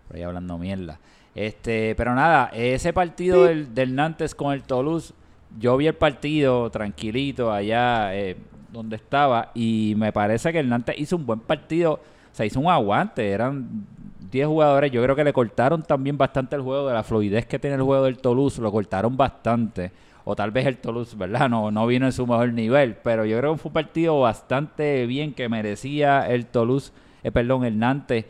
[0.06, 0.98] por ahí hablando mierda.
[1.34, 5.14] Este, pero nada, ese partido del, Nantes con el Toulouse,
[5.58, 8.36] yo vi el partido tranquilito allá eh,
[8.70, 12.00] donde estaba y me parece que el Nantes hizo un buen partido,
[12.32, 13.86] o sea, hizo un aguante, eran
[14.30, 17.58] 10 jugadores, yo creo que le cortaron también bastante el juego de la fluidez que
[17.58, 19.92] tiene el juego del Toulouse, lo cortaron bastante.
[20.24, 21.50] O tal vez el Toulouse, ¿verdad?
[21.50, 25.04] No, no vino en su mejor nivel, pero yo creo que fue un partido bastante
[25.06, 28.24] bien que merecía el Toulouse, eh, perdón, el Nantes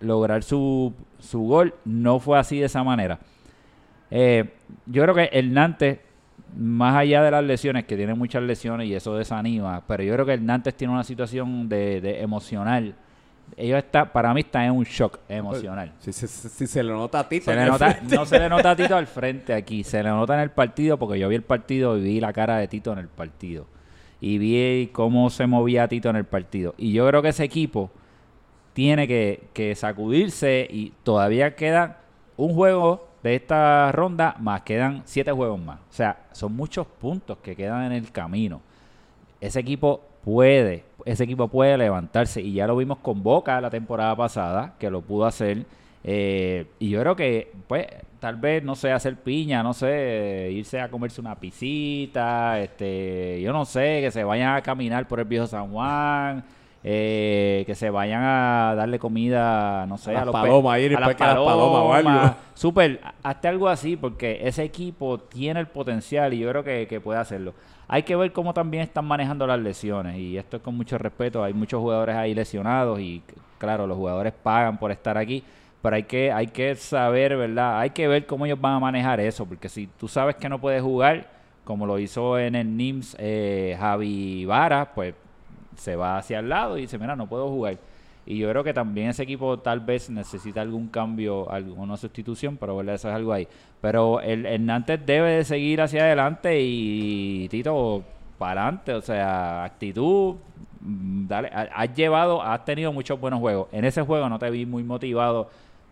[0.00, 1.74] lograr su, su gol.
[1.84, 3.18] No fue así de esa manera.
[4.10, 4.52] Eh,
[4.86, 5.98] yo creo que el Nantes,
[6.56, 10.26] más allá de las lesiones, que tiene muchas lesiones y eso desanima, pero yo creo
[10.26, 12.94] que el Nantes tiene una situación de, de emocional.
[13.56, 15.92] Ellos está, para mí están en un shock emocional.
[15.98, 17.46] Si, si- si- se le nota a Tito.
[17.46, 20.34] Se le nota, no se le nota a Tito al frente aquí, se le nota
[20.34, 22.98] en el partido porque yo vi el partido y vi la cara de Tito en
[22.98, 23.66] el partido.
[24.20, 26.74] Y vi cómo se movía Tito en el partido.
[26.76, 27.90] Y yo creo que ese equipo
[28.72, 31.98] tiene que, que sacudirse y todavía queda
[32.36, 35.80] un juego de esta ronda, más quedan siete juegos más.
[35.90, 38.60] O sea, son muchos puntos que quedan en el camino.
[39.40, 44.14] Ese equipo puede, ese equipo puede levantarse y ya lo vimos con Boca la temporada
[44.14, 45.64] pasada, que lo pudo hacer.
[46.04, 47.86] Eh, y yo creo que, pues,
[48.20, 53.54] tal vez, no sé, hacer piña, no sé, irse a comerse una pisita, este, yo
[53.54, 56.44] no sé, que se vayan a caminar por el viejo San Juan,
[56.84, 60.96] eh, que se vayan a darle comida, no sé, A las los pe- palomas, ir
[60.96, 61.46] a las las palomas
[62.04, 62.36] palomas.
[63.22, 67.18] Hazte algo así porque ese equipo tiene el potencial y yo creo que, que puede
[67.18, 67.54] hacerlo.
[67.88, 71.42] Hay que ver cómo también están manejando las lesiones y esto es con mucho respeto.
[71.42, 73.22] Hay muchos jugadores ahí lesionados y
[73.58, 75.42] claro, los jugadores pagan por estar aquí,
[75.82, 77.80] pero hay que, hay que saber, ¿verdad?
[77.80, 80.60] Hay que ver cómo ellos van a manejar eso porque si tú sabes que no
[80.60, 81.28] puedes jugar,
[81.64, 85.14] como lo hizo en el NIMS eh, Javi Vara, pues
[85.78, 87.78] se va hacia el lado y dice, mira, no puedo jugar.
[88.26, 92.76] Y yo creo que también ese equipo tal vez necesita algún cambio, alguna sustitución, pero
[92.76, 92.96] ¿verdad?
[92.96, 93.48] eso es algo ahí.
[93.80, 98.04] Pero el, Nantes debe de seguir hacia adelante y Tito,
[98.36, 100.34] para adelante, o sea, actitud,
[100.80, 103.68] dale, ha- has llevado, has tenido muchos buenos juegos.
[103.72, 105.48] En ese juego no te vi muy motivado,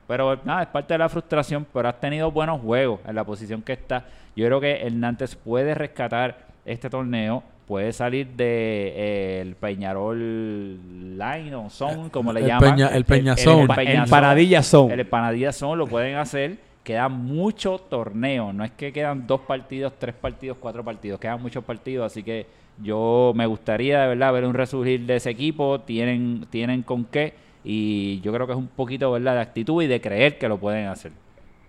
[0.07, 3.63] pero nada, es parte de la frustración, pero has tenido buenos juegos en la posición
[3.63, 4.05] que está.
[4.37, 10.79] Yo creo que Nantes puede rescatar este torneo, puede salir de eh, el Peñarol
[11.19, 12.75] Line o Son, como le El llaman.
[12.77, 13.61] Peña- el Peñazón.
[13.63, 14.11] El, Peñazón.
[14.11, 14.91] Paradilla son.
[14.93, 16.59] El Empanadilla son, lo pueden hacer.
[16.85, 18.55] Quedan muchos torneos.
[18.55, 21.19] No es que quedan dos partidos, tres partidos, cuatro partidos.
[21.19, 22.13] Quedan muchos partidos.
[22.13, 22.47] Así que
[22.81, 25.81] yo me gustaría de verdad ver un resurgir de ese equipo.
[25.81, 27.35] Tienen, tienen con qué.
[27.65, 29.35] Y yo creo que es un poquito ¿verdad?
[29.35, 31.11] de actitud y de creer que lo pueden hacer.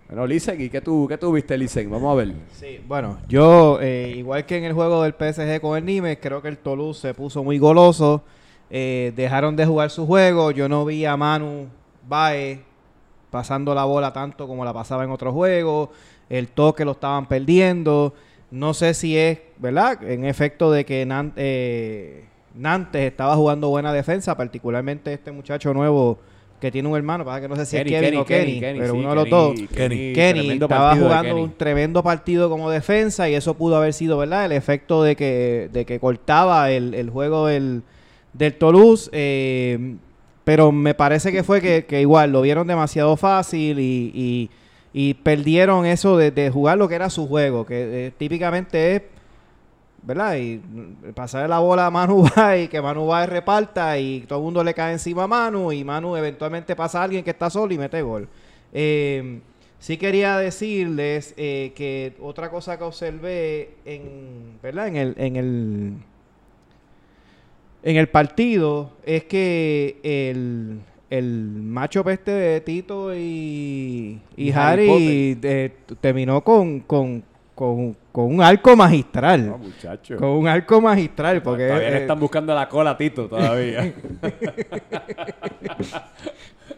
[0.08, 1.90] Bueno, Lisen, ¿y qué tú, qué tú viste, Lisen?
[1.90, 2.32] Vamos a ver.
[2.52, 6.40] Sí, bueno, yo, eh, igual que en el juego del PSG con el Nimes, creo
[6.40, 8.22] que el Toulouse se puso muy goloso.
[8.70, 10.50] Eh, dejaron de jugar su juego.
[10.50, 11.66] Yo no vi a Manu
[12.08, 12.60] Bae
[13.30, 15.90] pasando la bola tanto como la pasaba en otros juegos.
[16.30, 18.14] El toque lo estaban perdiendo.
[18.50, 20.02] No sé si es, ¿verdad?
[20.02, 26.18] En efecto de que Nan- eh, Nantes estaba jugando buena defensa, particularmente este muchacho nuevo
[26.60, 28.98] que tiene un hermano, para que no sé si es Kevin o Kenny, pero sí,
[28.98, 29.54] uno de los Kenny, dos.
[29.74, 31.42] Kenny, Kenny estaba jugando Kenny.
[31.42, 34.44] un tremendo partido como defensa y eso pudo haber sido, ¿verdad?
[34.46, 37.82] El efecto de que, de que cortaba el, el juego del,
[38.32, 39.08] del Toulouse.
[39.12, 39.96] eh,
[40.44, 44.50] pero me parece que fue que, que igual lo vieron demasiado fácil y, y-
[44.94, 49.02] y perdieron eso de, de jugar lo que era su juego, que eh, típicamente es,
[50.02, 50.36] ¿verdad?
[50.36, 54.44] Y mm, pasarle la bola a Manu Bay, que Manu Bay reparta y todo el
[54.44, 57.72] mundo le cae encima a Manu y Manu eventualmente pasa a alguien que está solo
[57.74, 58.28] y mete gol.
[58.72, 59.40] Eh,
[59.78, 64.88] sí quería decirles eh, que otra cosa que observé en, ¿verdad?
[64.88, 65.92] En el, en el,
[67.82, 70.80] en el partido es que el,
[71.10, 77.24] el macho peste de Tito y, y, Y Harry Harry eh, terminó con, con,
[77.58, 79.48] con, con un arco magistral.
[79.48, 80.16] No, muchacho.
[80.16, 81.66] Con un arco magistral, porque...
[81.66, 83.92] Todavía le eh, están buscando la cola a Tito todavía.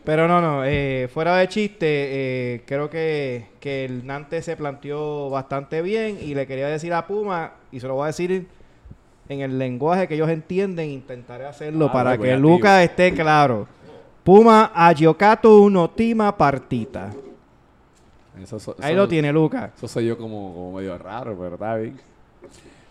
[0.04, 5.28] Pero no, no, eh, fuera de chiste, eh, creo que, que el Nantes se planteó
[5.28, 8.46] bastante bien y le quería decir a Puma, y se lo voy a decir
[9.28, 13.68] en el lenguaje que ellos entienden, intentaré hacerlo Ah, para que Lucas esté claro.
[14.24, 17.10] Puma agiocato uno tima partita.
[18.42, 19.70] Eso, so- Ahí lo tiene Lucas.
[19.76, 22.00] Eso soy yo como, como medio raro, pero está bien.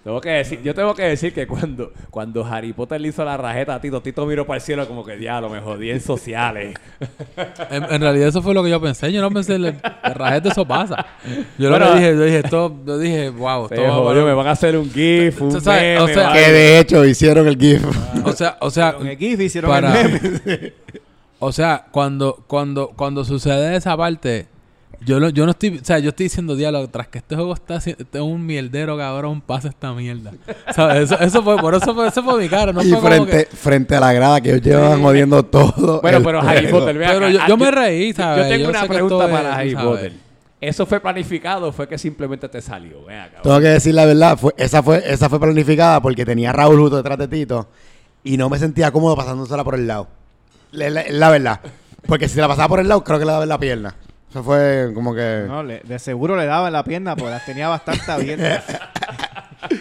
[0.04, 3.36] Tengo que decir, yo tengo que decir que cuando, cuando Harry Potter le hizo la
[3.36, 6.76] rajeta a Tito, Tito miró para el cielo como que diablo, me jodí en sociales.
[7.70, 9.12] En, en realidad eso fue lo que yo pensé.
[9.12, 9.76] Yo no pensé, el, el
[10.16, 11.06] rajete eso pasa.
[11.58, 14.48] Yo Bueno, lo que dije, yo dije, esto, yo dije, wow, jodió, para- me van
[14.48, 17.84] a hacer un GIF, un o meme, sea, Que de hecho hicieron el GIF.
[18.26, 20.74] O sea, o sea, Con el GIF hicieron para- el meme.
[21.40, 24.48] o sea, cuando, cuando, cuando sucede esa parte,
[25.06, 27.54] yo no, yo no estoy, o sea, yo estoy diciendo diálogo, tras que este juego
[27.54, 30.32] está este es un mierdero, cabrón, pasa esta mierda.
[30.76, 31.04] ¿Sabes?
[31.12, 33.46] Eso, eso fue, por eso fue, eso fue mi cara, no y fue como frente,
[33.50, 36.02] que- frente a la grada que ellos llevan jodiendo todo.
[36.02, 36.68] Bueno, pero Harry.
[36.68, 37.30] Potter, ven Pero acá.
[37.34, 38.44] yo- Ah, yo me reí, ¿sabes?
[38.44, 39.76] Yo tengo Yo una pregunta para Harry.
[39.76, 40.14] Potter.
[40.62, 43.06] ¿Eso fue planificado o fue que simplemente te salió?
[43.06, 43.42] Ven acá.
[43.42, 46.78] Tengo que decir la verdad, fue, esa, fue, esa fue planificada porque tenía a Raúl
[46.80, 47.68] justo detrás de Tito
[48.26, 50.08] y no me sentía cómodo pasándosela por el lado.
[50.74, 51.62] La, la- la verdad.
[52.06, 53.96] Porque si la pasaba por el lado, creo que le daba en la pierna.
[54.30, 55.46] Eso fue como que...
[55.48, 58.64] No, le- de seguro le daba en la pierna porque las tenía bastante abiertas.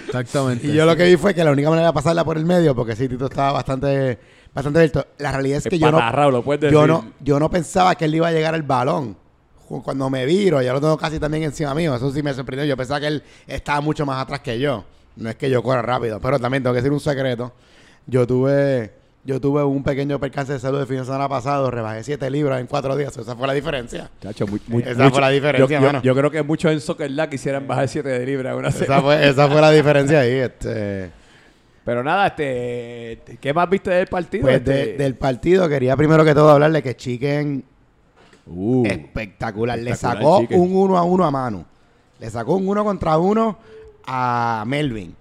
[0.07, 0.66] Exactamente.
[0.66, 2.74] Y yo lo que vi fue que la única manera de pasarla por el medio,
[2.74, 4.18] porque sí, Tito estaba bastante,
[4.55, 5.07] bastante abierto.
[5.18, 6.88] La realidad es que yo no, Patarrao, lo puedes yo decir.
[6.94, 9.16] no, yo no pensaba que él iba a llegar al balón.
[9.84, 11.94] Cuando me viro, ya lo tengo casi también encima mío.
[11.94, 12.64] Eso sí me sorprendió.
[12.64, 14.84] Yo pensaba que él estaba mucho más atrás que yo.
[15.16, 17.53] No es que yo corra rápido, pero también tengo que decir un secreto.
[18.07, 18.94] Yo tuve,
[19.29, 21.70] yo tuve un pequeño percance de salud el fin de semana pasado.
[21.70, 23.14] Rebajé 7 libras en 4 días.
[23.14, 24.11] Esa fue la diferencia.
[24.22, 26.03] Chacho, muy- muy- Esa mucho- fue la diferencia, yo, yo- mano.
[26.03, 29.29] yo creo que muchos en Soccer Lab quisieran bajar 7 de libra una Esa fue,
[29.29, 30.31] esa fue la diferencia ahí.
[30.33, 31.11] Este.
[31.85, 34.43] Pero nada, este, ¿qué más viste del partido?
[34.45, 37.64] Pues Este- de- del partido quería primero que todo hablarle que Chicken
[38.51, 39.79] Uh, espectacular.
[39.79, 40.59] Le sacó Chicken.
[40.59, 41.66] un uno a uno a Manu.
[42.18, 43.59] Le sacó un uno contra uno
[44.07, 45.14] a Melvin.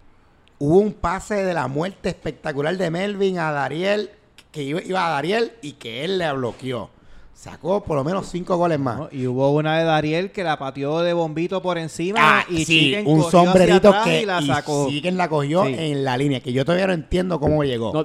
[0.60, 4.10] Hubo un pase de la muerte espectacular de Melvin a Dariel,
[4.51, 6.89] que iba, iba a Dariel y que él le bloqueó.
[7.34, 8.97] Sacó por lo menos cinco goles más.
[8.97, 9.10] ¿no?
[9.12, 12.80] Y hubo una de Dariel que la pateó de bombito por encima Ah, y sí,
[12.80, 14.88] Chicken un sombrerito que y la y sacó.
[14.89, 15.76] Chicken la cogió Sí.
[15.78, 17.93] en la línea, que yo todavía no entiendo cómo llegó.
[17.93, 18.03] no,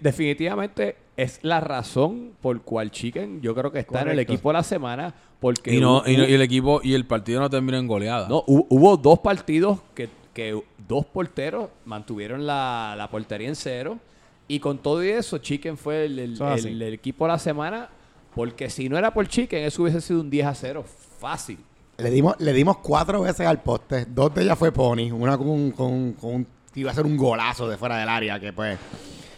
[0.00, 4.54] definitivamente es la razón por cual Chicken yo creo que está en el equipo de
[4.54, 7.48] la semana porque Y, no, hubo- y, no- y el equipo y el partido no
[7.48, 8.28] terminó en goleada.
[8.28, 13.98] no, hu- hubo dos partidos que, que dos porteros mantuvieron la, la portería en cero
[14.46, 17.88] y con todo y eso Chicken fue el, el- equipo de la semana
[18.34, 20.84] porque si no era por Chicken eso hubiese sido un 10 a 0
[21.18, 21.58] fácil.
[21.96, 24.04] Le dimos, le dimos cuatro veces al poste.
[24.04, 25.10] Dos de ellas fue Pony.
[25.10, 28.38] Una con, un- con, con un- iba a ser un golazo de fuera del área.
[28.38, 28.78] Que pues.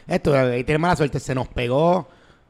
[0.09, 1.21] Esto, ahí tiene mala suerte.
[1.21, 2.09] Se nos pegó.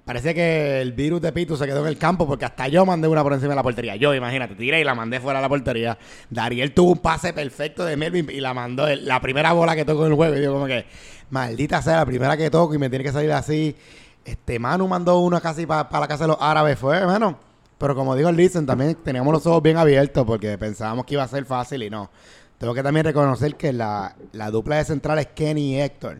[0.08, 3.06] Parece que el virus de Pitu se quedó en el campo porque hasta yo mandé
[3.08, 3.94] una por encima de la portería.
[3.96, 5.98] Yo, imagínate, tiré y la mandé fuera de la portería.
[6.30, 8.88] Dariel tuvo un pase perfecto de Melvin y la mandó.
[8.88, 10.34] La primera bola que tocó en el juego.
[10.34, 10.86] Y yo, como que,
[11.28, 13.76] maldita sea, la primera que toco y me tiene que salir así.
[14.24, 16.78] Este Manu mandó una casi para la casa de los árabes.
[16.78, 17.38] Fue, hermano.
[17.76, 21.28] Pero como digo, Listen, también teníamos los ojos bien abiertos porque pensábamos que iba a
[21.28, 22.08] ser fácil y no.
[22.56, 26.16] Tengo que también reconocer que la, la dupla de centrales Kenny y Héctor.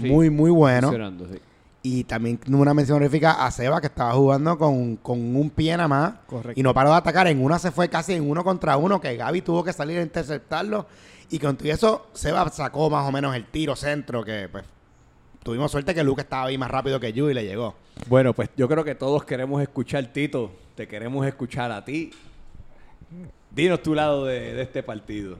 [0.00, 0.92] Sí, Muy, muy bueno.
[0.92, 1.40] sí.
[1.88, 5.86] Y también una mención honorífica a Seba que estaba jugando con, con un pie nada
[5.86, 6.14] más.
[6.26, 6.58] Correcto.
[6.58, 7.28] Y no paró de atacar.
[7.28, 10.02] En una se fue casi en uno contra uno que Gaby tuvo que salir a
[10.02, 10.88] interceptarlo.
[11.30, 14.64] Y con todo eso, Seba sacó más o menos el tiro centro que pues
[15.44, 17.76] tuvimos suerte que Luke estaba ahí más rápido que yo y le llegó.
[18.08, 20.50] Bueno, pues yo creo que todos queremos escuchar, Tito.
[20.74, 22.10] Te queremos escuchar a ti.
[23.52, 25.38] Dinos tu lado de, de este partido.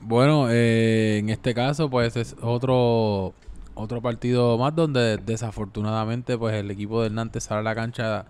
[0.00, 3.34] Bueno, eh, en este caso, pues es otro
[3.80, 8.26] otro partido más donde desafortunadamente pues el equipo del Nantes sale a la cancha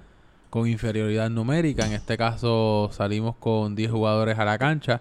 [0.50, 1.86] con inferioridad numérica.
[1.86, 5.00] En este caso salimos con 10 jugadores a la cancha.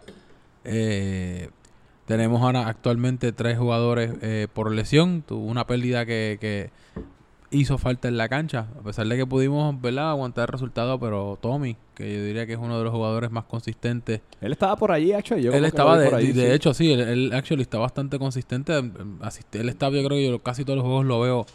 [0.63, 1.49] Eh,
[2.05, 5.21] tenemos actualmente tres jugadores eh, por lesión.
[5.21, 6.71] Tuvo una pérdida que, que
[7.51, 8.67] hizo falta en la cancha.
[8.79, 10.11] A pesar de que pudimos ¿verdad?
[10.11, 13.45] aguantar el resultado, pero Tommy, que yo diría que es uno de los jugadores más
[13.45, 15.37] consistentes Él estaba por allí, hecho.
[15.37, 16.53] Yo él estaba, de, por ahí, de sí.
[16.53, 18.77] hecho, sí, él, él actually está bastante consistente.
[18.77, 19.19] em, em,
[19.53, 21.45] él está, yo creo que yo casi todos los juegos lo veo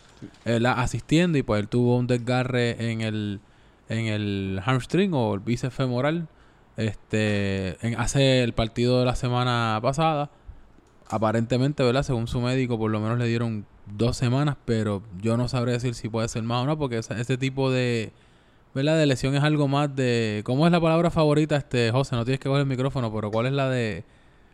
[0.45, 3.41] él asistiendo y pues él tuvo un desgarre en el,
[3.89, 6.29] en el hamstring o el bíceps femoral
[6.77, 10.31] este, en, hace el partido de la semana pasada.
[11.09, 12.03] Aparentemente, ¿verdad?
[12.03, 15.95] Según su médico, por lo menos le dieron dos semanas, pero yo no sabré decir
[15.95, 18.13] si puede ser más o no, porque ese, ese tipo de,
[18.75, 18.99] ¿verdad?
[18.99, 20.43] De lesión es algo más de...
[20.45, 22.17] ¿Cómo es la palabra favorita, este José?
[22.17, 24.05] No tienes que coger el micrófono, pero ¿cuál es la de...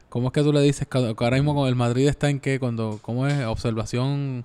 [0.08, 2.58] ¿Cómo es que tú le dices que ahora mismo con el Madrid está en qué?
[2.58, 3.44] Cuando, ¿Cómo es?
[3.46, 4.44] Observación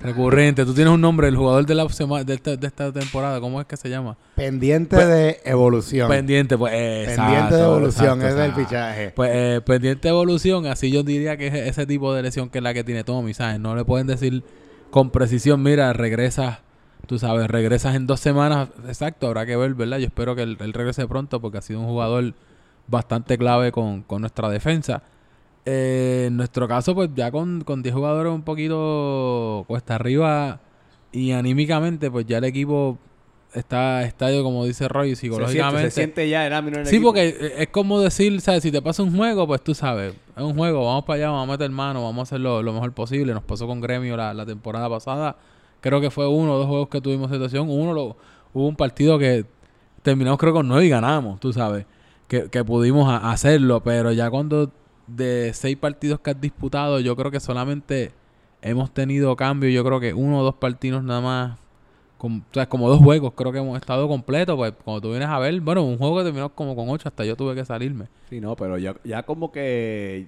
[0.00, 0.64] recurrente.
[0.64, 3.60] Tú tienes un nombre, el jugador de, la sema- de, esta, de esta temporada, ¿cómo
[3.60, 4.16] es que se llama?
[4.34, 6.08] Pendiente Pues- de evolución.
[6.08, 6.72] Pendiente, pues.
[6.72, 9.10] Pendiente exacto, de evolución, ese es el fichaje.
[9.14, 12.58] Pues eh, pendiente de evolución, así yo diría que es ese tipo de lesión que
[12.58, 13.60] es la que tiene Tommy, ¿sabes?
[13.60, 14.42] No le pueden decir
[14.90, 16.58] con precisión, mira, regresas,
[17.06, 19.98] tú sabes, regresas en dos semanas, exacto, habrá que ver, ¿verdad?
[19.98, 22.34] Yo espero que él, él regrese pronto porque ha sido un jugador
[22.88, 25.02] bastante clave con, con nuestra defensa.
[25.66, 30.60] Eh, en nuestro caso, pues ya con, con 10 jugadores un poquito cuesta arriba
[31.12, 32.98] y anímicamente, pues ya el equipo
[33.52, 35.90] está estadio, como dice Roy, Se siente, psicológicamente.
[35.90, 37.08] se siente ya el ámbito en el Sí, equipo.
[37.08, 38.62] porque es como decir, ¿sabes?
[38.62, 41.48] Si te pasa un juego, pues tú sabes, es un juego, vamos para allá, vamos
[41.48, 43.34] a meter mano, vamos a hacerlo lo mejor posible.
[43.34, 45.36] Nos pasó con Gremio la, la temporada pasada.
[45.80, 47.68] Creo que fue uno o dos juegos que tuvimos situación.
[47.68, 48.16] Uno, lo,
[48.54, 49.44] hubo un partido que
[50.02, 51.86] terminamos creo con nueve y ganamos, tú sabes,
[52.28, 53.82] que, que pudimos a- hacerlo.
[53.82, 54.70] Pero ya cuando
[55.16, 58.12] de seis partidos que has disputado, yo creo que solamente
[58.62, 59.70] hemos tenido cambio.
[59.70, 61.58] Yo creo que uno o dos partidos nada más
[62.22, 65.38] o sea, como dos juegos creo que hemos estado completos, pues cuando tú vienes a
[65.38, 68.06] ver, bueno, un juego que terminó como con ocho, hasta yo tuve que salirme.
[68.28, 70.26] Sí, no, pero ya, ya como que...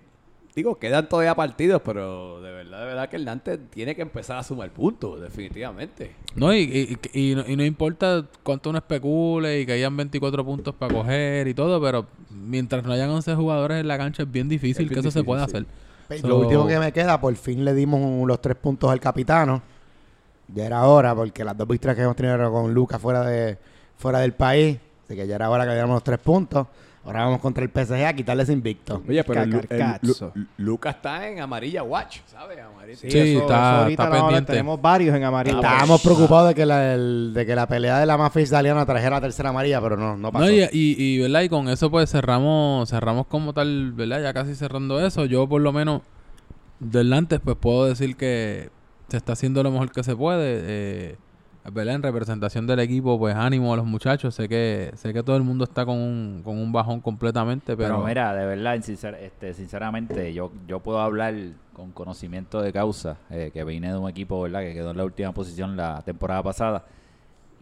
[0.54, 4.36] Digo, quedan todavía partidos, pero de verdad, de verdad que el Nantes tiene que empezar
[4.36, 6.14] a sumar puntos, definitivamente.
[6.34, 9.96] No, y, y, y- y no, y no importa cuánto uno especule y que hayan
[9.96, 14.24] 24 puntos para coger y todo, pero mientras no hayan 11 jugadores en la cancha
[14.24, 15.56] es bien difícil Es bien que eso se pueda sí.
[15.56, 15.66] hacer.
[16.20, 19.00] So- Lo último que me queda, por fin le dimos un- los tres puntos al
[19.00, 19.62] capitano.
[20.54, 23.56] Ya era hora, porque las dos victorias que hemos tenido eran con Lucas fuera de
[23.96, 24.78] fuera del país.
[25.06, 26.66] Así que ya era hora que le diéramos los tres puntos.
[27.04, 29.02] Ahora vamos contra el PSG a quitarle ese invicto.
[29.08, 32.58] Oye, pero el- Lucas está en amarilla watch, ¿sabes?
[32.60, 32.96] Amarilla.
[32.96, 34.52] Sí, está- pendiente.
[34.52, 35.56] Tenemos varios en amarillo.
[35.56, 39.16] Estábamos preocupados de que, la, el- de que la pelea de la mafia italiana trajera
[39.16, 40.44] la tercera amarilla, pero no, no pasó.
[40.44, 41.40] No, y, y, y, ¿verdad?
[41.42, 44.22] y con eso pues cerramos cerramos como tal, ¿verdad?
[44.22, 45.24] Ya casi cerrando eso.
[45.24, 46.02] Yo por lo menos
[46.78, 48.70] del antes pues puedo decir que
[49.08, 50.60] se está haciendo lo mejor que se puede.
[50.64, 51.16] Eh,
[51.70, 51.94] ¿verdad?
[51.96, 54.34] En representación del equipo, pues ánimo a los muchachos.
[54.34, 57.96] Sé que sé que todo el mundo está con un, con un bajón completamente, pero,
[57.96, 61.34] Pero, mira, de verdad, sincer- este, sinceramente, yo, yo puedo hablar
[61.72, 65.04] con conocimiento de causa, eh, que vine de un equipo, ¿verdad?, que quedó en la
[65.04, 66.84] última posición la temporada pasada.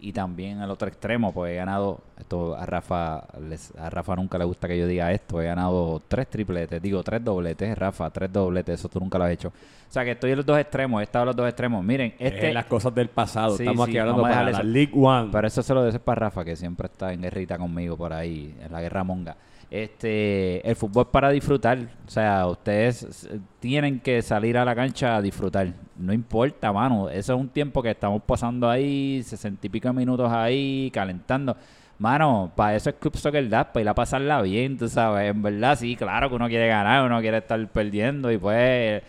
[0.02, 4.38] Y también al otro extremo, pues he ganado, esto a Rafa, les- a Rafa nunca
[4.38, 8.32] le gusta que yo diga esto, he ganado tres tripletes, digo tres dobletes, Rafa, tres
[8.32, 9.48] dobletes, eso tú nunca lo has hecho.
[9.48, 11.84] O sea que estoy en los dos extremos, he estado en los dos extremos.
[11.84, 12.48] Miren, este...
[12.48, 13.56] Es las cosas del pasado.
[13.56, 14.62] Sí, Estamos sí, aquí hablando para la eso.
[14.62, 15.28] League One.
[15.32, 18.54] Pero eso se lo dices para Rafa, que siempre está en guerrita conmigo por ahí,
[18.64, 19.36] en la guerra monga.
[19.70, 21.78] Este, el fútbol es para disfrutar.
[22.06, 23.28] O sea, ustedes
[23.60, 25.72] tienen que salir a la cancha a disfrutar.
[25.96, 27.08] No importa, mano.
[27.08, 31.56] Eso es un tiempo que estamos pasando ahí, sesenta y pico minutos ahí, calentando.
[31.98, 35.30] Mano, para eso es Club Soccer Dad, para ir a pasarla bien, tú sabes.
[35.30, 39.02] En verdad, sí, claro que uno quiere ganar, uno quiere estar perdiendo y pues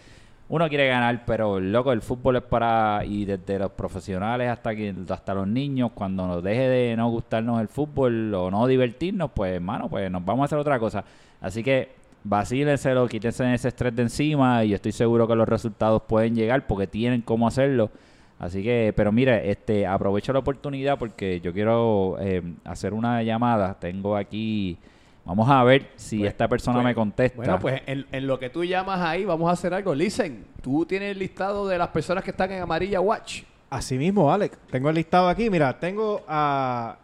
[0.52, 4.94] uno quiere ganar, pero loco, el fútbol es para, y desde los profesionales hasta que,
[5.08, 9.54] hasta los niños, cuando nos deje de no gustarnos el fútbol o no divertirnos, pues
[9.54, 11.06] hermano, pues nos vamos a hacer otra cosa.
[11.40, 11.94] Así que
[12.26, 16.86] vacílenselo, quítense ese estrés de encima y estoy seguro que los resultados pueden llegar porque
[16.86, 17.90] tienen cómo hacerlo.
[18.38, 23.80] Así que, pero mire, este, aprovecho la oportunidad porque yo quiero eh, hacer una llamada.
[23.80, 24.78] Tengo aquí,
[25.26, 27.38] vamos a ver si Pues- esta persona pues- me contesta.
[27.38, 29.94] Bueno, pues en, en lo que tú llamas ahí, vamos a hacer algo.
[29.96, 33.44] Listen, tú tienes el listado de las personas que están en amarilla watch.
[33.70, 34.58] Así mismo, Alex.
[34.70, 35.50] Tengo el listado aquí.
[35.50, 36.98] Mira, tengo a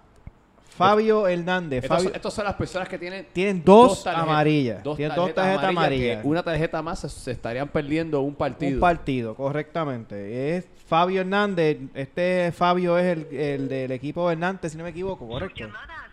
[0.70, 1.84] Fabio Hernández.
[2.14, 4.84] Estas son las personas que tienen tienen dos, tarjetas- amarillas.
[4.84, 6.24] dos tienen dos tarjetas amarillas.
[6.24, 8.74] Una tarjeta más se, se estarían perdiendo un partido.
[8.76, 10.58] Un partido, correctamente.
[10.58, 11.78] Es Fabio Hernández.
[11.96, 15.62] Este Fabio es el, el del equipo Hernández, si no me equivoco, correcto.
[15.62, 16.07] llamada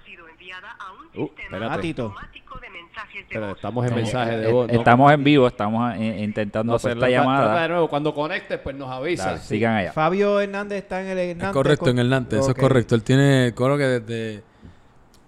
[0.62, 1.74] a un Uh, sistema espérate.
[1.74, 2.02] Ah, Tito.
[2.04, 3.56] automático de mensajes de Pero voz.
[3.56, 4.66] estamos en mensaje de voz.
[4.72, 4.78] ¿no?
[4.78, 7.44] Estamos en vivo, estamos eh, intentando No, hacer pues, la trata- llamada.
[7.46, 7.88] trata de nuevo.
[7.88, 9.40] Cuando conectes, pues nos avisas.
[9.42, 9.48] Sí.
[9.56, 9.92] sigan allá.
[9.92, 11.46] Fabio Hernández está en el Hernández.
[11.48, 12.94] Es correcto, con- en el Nantes, eso es correcto.
[12.94, 14.42] Él tiene, creo que desde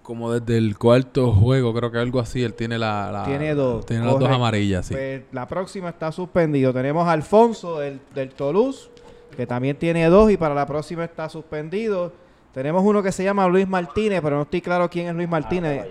[0.02, 3.84] como desde el cuarto juego, creo que algo así, él tiene la, la- Tiene dos.
[3.86, 4.94] tiene las dos amarillas, sí.
[4.94, 6.72] Pues, la próxima está suspendido.
[6.72, 8.88] Tenemos a Alfonso del, del Toulouse,
[9.36, 12.12] que también tiene dos y para la próxima está suspendido.
[12.56, 15.88] Tenemos uno que se llama Luis Martínez, pero no estoy claro quién es Luis Martínez.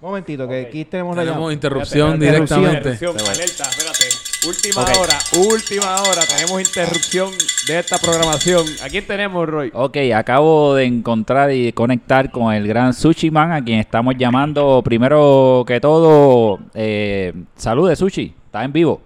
[0.00, 2.90] Un momentito, que aquí tenemos la Tenemos interrupción Espérate, directamente.
[2.90, 4.48] interrupción, alerta, espérate.
[4.48, 6.22] Última hora, última hora.
[6.26, 7.30] Tenemos interrupción
[7.68, 8.66] de esta programación.
[8.82, 9.70] ¿A quién tenemos, Roy?
[9.72, 14.82] Ok, acabo de encontrar y conectar con el gran Sushi Man, a quien estamos llamando
[14.82, 16.58] primero que todo.
[16.74, 19.02] Eh, salude, Sushi, está en vivo.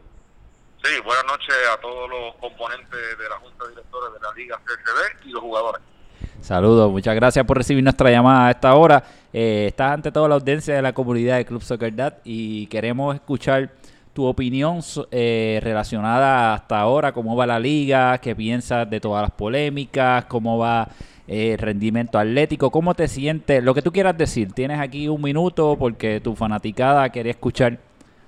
[0.82, 4.58] Sí, buenas noches a todos los componentes de la Junta de Directores de la Liga
[4.64, 5.91] CCB y los jugadores.
[6.42, 9.04] Saludos, muchas gracias por recibir nuestra llamada a esta hora.
[9.32, 13.14] Eh, estás ante toda la audiencia de la comunidad de Club Soccer Dad y queremos
[13.14, 13.70] escuchar
[14.12, 14.80] tu opinión
[15.12, 20.58] eh, relacionada hasta ahora, cómo va la liga, qué piensas de todas las polémicas, cómo
[20.58, 20.88] va
[21.28, 24.52] eh, el rendimiento atlético, cómo te sientes, lo que tú quieras decir.
[24.52, 27.78] Tienes aquí un minuto porque tu fanaticada quería escuchar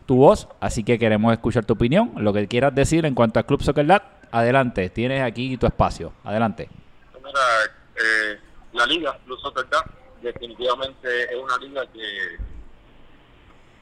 [0.07, 3.43] tu voz, así que queremos escuchar tu opinión, lo que quieras decir en cuanto a
[3.43, 4.03] Club Soccer Dad.
[4.31, 6.13] Adelante, tienes aquí tu espacio.
[6.23, 6.69] Adelante.
[7.25, 7.41] Mira,
[7.97, 8.41] eh,
[8.73, 9.91] la liga, Cup,
[10.23, 12.39] definitivamente es una liga que,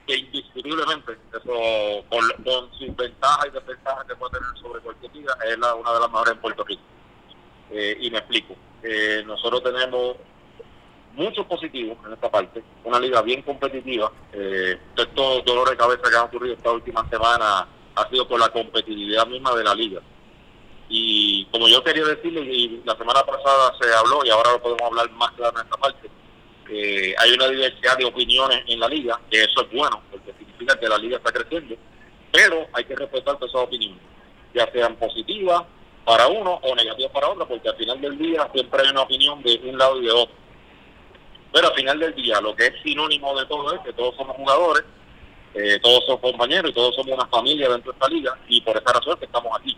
[0.06, 5.34] que indiscutiblemente, eso, con, con sus ventajas y desventajas que puede tener sobre cualquier liga,
[5.46, 6.82] es la, una de las mejores en Puerto Rico.
[7.70, 8.54] Eh, y me explico.
[8.82, 10.16] Eh, nosotros tenemos
[11.14, 14.10] muchos positivos en esta parte, una liga bien competitiva.
[14.32, 18.48] Eh, estos dolores de cabeza que han ocurrido esta última semana ha sido por la
[18.48, 20.00] competitividad misma de la liga.
[20.94, 24.82] Y como yo quería decirle, y la semana pasada se habló y ahora lo podemos
[24.82, 26.10] hablar más claro en esta parte,
[26.68, 30.78] eh, hay una diversidad de opiniones en la liga, que eso es bueno, porque significa
[30.78, 31.76] que la liga está creciendo,
[32.30, 34.02] pero hay que respetar todas esas opiniones,
[34.52, 35.62] ya sean positivas
[36.04, 39.42] para uno o negativas para otro, porque al final del día siempre hay una opinión
[39.42, 40.34] de un lado y de otro.
[41.54, 44.36] Pero al final del día, lo que es sinónimo de todo es que todos somos
[44.36, 44.84] jugadores,
[45.54, 48.76] eh, todos somos compañeros y todos somos una familia dentro de esta liga, y por
[48.76, 49.74] esa razón que estamos aquí.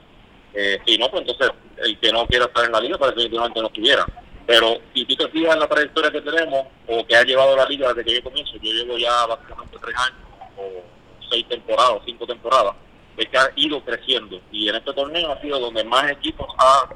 [0.55, 3.61] Eh, si no, pues entonces el que no quiera estar en la liga, pues definitivamente
[3.61, 4.07] no estuviera.
[4.46, 7.66] Pero si tú te fijas en la trayectoria que tenemos, o que ha llevado la
[7.66, 10.18] liga desde que yo comienzo, yo llevo ya básicamente tres años,
[10.59, 10.82] o
[11.30, 12.74] seis temporadas, o cinco temporadas,
[13.16, 14.40] es que ha ido creciendo.
[14.52, 16.88] Y en este torneo ha sido donde más equipos ha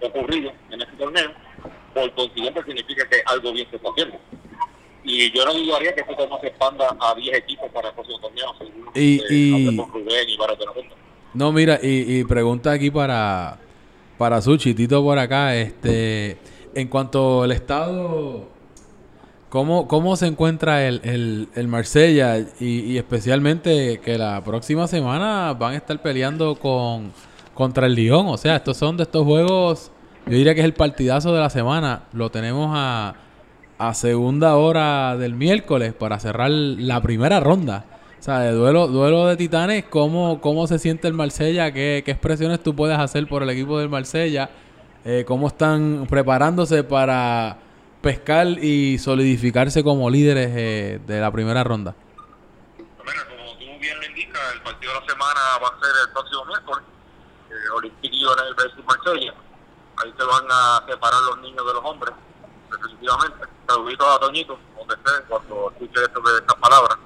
[0.00, 1.32] ocurrido en este torneo,
[1.92, 4.18] por consiguiente significa que algo bien se está haciendo.
[5.02, 8.20] Y yo no dudaría que este torneo se expanda a 10 equipos para el próximo
[8.20, 11.03] torneo, según Y- eh, y- Rubén y para juntan.
[11.34, 13.58] No, mira, y, y pregunta aquí para,
[14.16, 16.38] para Suchi, Tito por acá, este,
[16.74, 18.48] en cuanto al estado,
[19.48, 22.38] ¿cómo, cómo se encuentra el, el, el Marsella?
[22.60, 27.12] Y, y especialmente que la próxima semana van a estar peleando con
[27.54, 29.92] contra el Lyon, o sea, estos son de estos juegos,
[30.26, 33.14] yo diría que es el partidazo de la semana, lo tenemos a,
[33.78, 37.84] a segunda hora del miércoles para cerrar la primera ronda.
[38.24, 41.72] O sea, de duelo, duelo de titanes, ¿cómo, ¿cómo se siente el Marsella?
[41.72, 44.48] ¿Qué, ¿Qué expresiones tú puedes hacer por el equipo del Marsella?
[45.04, 47.58] Eh, ¿Cómo están preparándose para
[48.00, 51.94] pescar y solidificarse como líderes eh, de la primera ronda?
[52.78, 56.12] Mira, como tú bien lo indicas, el partido de la semana va a ser el
[56.14, 56.84] próximo miércoles,
[57.50, 59.34] eh, Olympique Lyonnais versus Marsella.
[60.02, 62.14] Ahí se van a separar los niños de los hombres,
[62.72, 63.44] definitivamente.
[63.68, 66.96] Saludito a Toñito, donde esté, cuando escuche esto de estas palabras.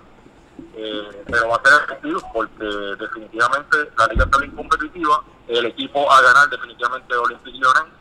[0.81, 5.25] Eh, pero va a ser efectivo porque definitivamente la liga está bien competitiva.
[5.49, 7.93] El equipo a ganar definitivamente es Olympique Lyonnais,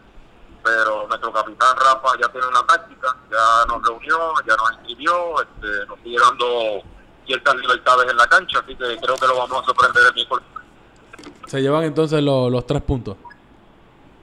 [0.63, 5.85] pero nuestro capitán Rafa ya tiene una táctica, ya nos reunió, ya nos inscribió, este,
[5.87, 6.83] nos sigue dando
[7.25, 10.45] ciertas libertades en la cancha, así que creo que lo vamos a sorprender el miércoles.
[11.47, 13.17] Se llevan entonces lo- los tres puntos.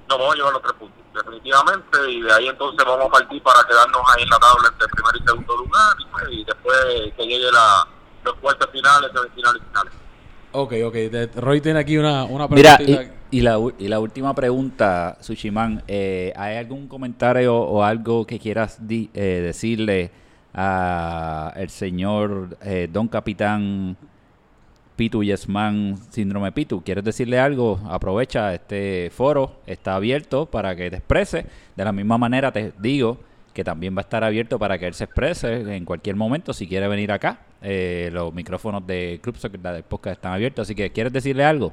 [0.09, 3.43] Nos vamos a llevar los tres puntos, definitivamente, y de ahí entonces vamos a partir
[3.43, 6.77] para quedarnos ahí en la tabla entre primer y segundo lugar, y, pues, y después
[7.17, 7.89] que llegue la,
[8.25, 9.93] los cuartos finales, semifinales y finales.
[10.53, 10.95] Ok, ok.
[10.95, 13.13] de- Roy tiene aquí una, una Mira, preguntita.
[13.31, 18.39] y, y la, y la última pregunta, Sushiman, eh, ¿hay algún comentario o algo que
[18.39, 20.11] quieras di- eh, decirle
[20.55, 23.97] a el señor eh, Don Capitán
[24.95, 26.83] Pitu Yesman Síndrome Pitu?
[26.85, 27.81] ¿Quieres decirle algo?
[27.89, 31.47] Aprovecha este foro, está abierto para que te exprese.
[31.75, 33.19] De la misma manera te digo
[33.55, 36.69] que también va a estar abierto para que él se exprese en cualquier momento si
[36.69, 37.39] quiere venir acá.
[37.63, 41.73] Eh, los micrófonos de Club Soccer del podcast están abiertos, así que ¿quieres decirle algo?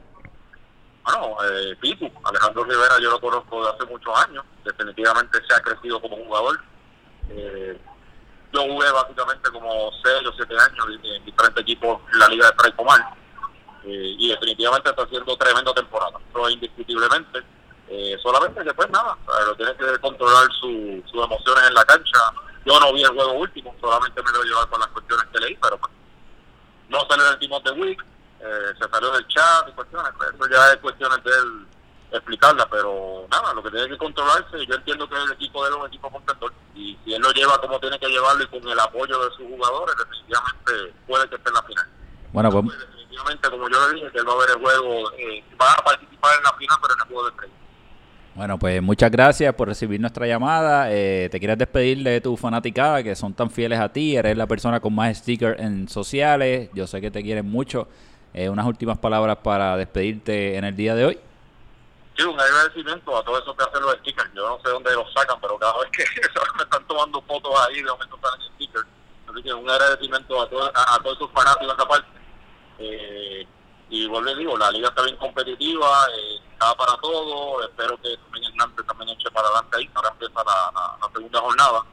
[1.03, 5.59] Bueno, eh, Pitu, Alejandro Rivera yo lo conozco de hace muchos años, definitivamente se ha
[5.59, 6.59] crecido como jugador.
[7.29, 7.77] Eh,
[8.53, 12.47] yo jugué básicamente como 6 o 7 años en, en diferentes equipos en la Liga
[12.47, 13.01] de Fray Comar
[13.83, 17.39] eh, y definitivamente está haciendo tremenda temporada, eso indiscutiblemente.
[17.93, 21.73] Eh, solamente que pues nada, o sea, lo tiene que controlar su- sus emociones en
[21.73, 22.19] la cancha.
[22.65, 25.55] Yo no vi el juego último, solamente me lo llevar con las cuestiones que leí,
[25.61, 25.91] pero pues,
[26.87, 28.01] no salió del Team of the Week,
[28.39, 31.67] eh, se salió del chat y cuestiones, pues, eso ya es cuestiones de él
[32.11, 35.75] explicarla, pero nada, lo que tiene que controlarse, yo entiendo que el equipo de él
[35.75, 38.67] es un equipo contendor, y si él lo lleva como tiene que llevarlo y con
[38.69, 41.87] el apoyo de sus jugadores, definitivamente puede que esté en la final.
[42.31, 45.43] Bueno, pues definitivamente, como yo le dije, que él va a ver el juego, eh,
[45.59, 47.53] va a participar en la final, pero en el juego de estrella.
[48.33, 50.87] Bueno, pues muchas gracias por recibir nuestra llamada.
[50.89, 54.15] Eh, te quieres despedir de tu fanaticada que son tan fieles a ti.
[54.15, 56.69] Eres la persona con más stickers en sociales.
[56.73, 57.89] Yo sé que te quieren mucho.
[58.33, 61.19] Eh, unas últimas palabras para despedirte en el día de hoy.
[62.15, 64.29] sí, un agradecimiento a todos esos que hacen los stickers.
[64.33, 66.03] Yo no sé dónde los sacan, pero cada vez que
[66.57, 68.87] me están tomando fotos ahí, de momento salen stickers.
[69.29, 72.07] Así que un agradecimiento a, todos a, todos esos fanáticos esa parte.
[72.79, 73.45] Eh,
[73.89, 77.63] y vuelvo y digo, la liga está bien competitiva, eh, está para todo.
[77.63, 79.89] Espero que también Hernández también eche para adelante ahí.
[79.95, 81.85] Ahora empieza la, segunda jornada.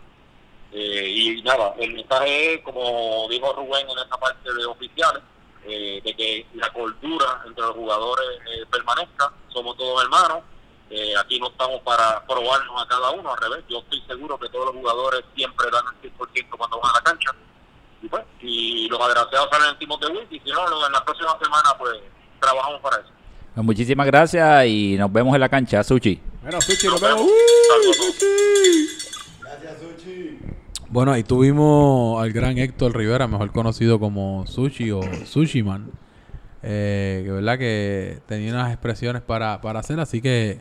[0.72, 5.22] Eh, y nada, el mensaje es, como dijo Rubén en esta parte de oficiales,
[5.64, 9.32] eh, de que la cordura entre los jugadores eh, permanezca.
[9.48, 10.42] Somos todos hermanos.
[11.20, 13.62] Aquí no estamos para probarnos a cada uno, al revés.
[13.68, 17.02] Yo estoy seguro que todos los jugadores siempre dan el 100% cuando van a la
[17.02, 17.30] cancha.
[18.00, 21.04] Y pues, si los agraciados salen en Timos de Win, y si no, en la
[21.04, 22.00] próxima semana, pues
[22.40, 23.17] trabajamos para eso.
[23.58, 26.20] Pues muchísimas gracias y nos vemos en la cancha, Suchi.
[26.42, 27.22] Bueno, Suchi, nos vemos.
[27.22, 27.32] vemos.
[27.68, 28.22] Saludos a todos.
[30.88, 35.90] Bueno, ahí tuvimos al gran Héctor Rivera, mejor conocido como Sushi o Sushi Man.
[36.62, 40.60] Eh, que verdad que tenía unas expresiones para, para hacer, así que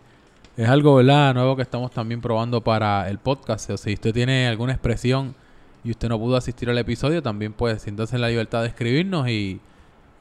[0.58, 3.70] es algo verdad nuevo que estamos también probando para el podcast.
[3.70, 5.36] O sea, si usted tiene alguna expresión
[5.84, 9.30] y usted no pudo asistir al episodio, también puede siéntase en la libertad de escribirnos
[9.30, 9.62] y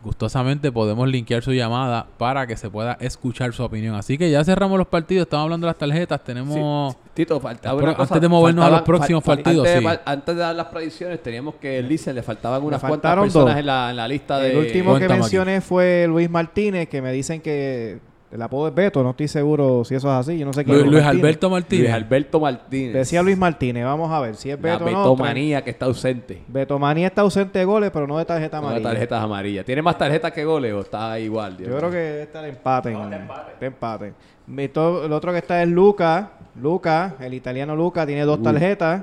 [0.03, 3.95] gustosamente podemos linkear su llamada para que se pueda escuchar su opinión.
[3.97, 6.93] Así que ya cerramos los partidos, estamos hablando de las tarjetas, tenemos...
[6.95, 8.15] Sí, Tito, faltaba una cosa.
[8.15, 9.85] antes de movernos a los próximos fal- partidos, antes, de, sí.
[9.85, 13.25] pa- antes de dar las predicciones, teníamos que el Licen le faltaban unas cuantas faltaron
[13.25, 13.61] personas dos.
[13.61, 14.51] en la, en la lista de.
[14.53, 17.99] El último que mencioné fue Luis Martínez, que me dicen que
[18.33, 20.77] el apodo es Beto, no estoy seguro si eso es así, yo no sé quién
[20.77, 21.23] Luis, es Luis Martínez.
[21.25, 21.83] Alberto Martínez.
[21.85, 22.93] Luis Alberto Martínez.
[22.95, 24.99] Decía Luis Martínez, vamos a ver si es La Beto no.
[24.99, 26.43] betomanía que está ausente.
[26.49, 28.91] Betomanía está ausente de goles, pero no de tarjeta Con las amarilla.
[28.91, 29.65] tarjetas amarillas.
[29.65, 31.57] ¿Tiene más tarjetas que goles o está igual?
[31.57, 32.93] Dios Yo creo que está el empate.
[32.93, 34.13] en- está empate.
[34.47, 36.31] Mi to- El otro que está es Luca.
[36.61, 39.03] Luca, el italiano Luca, tiene dos tarjetas.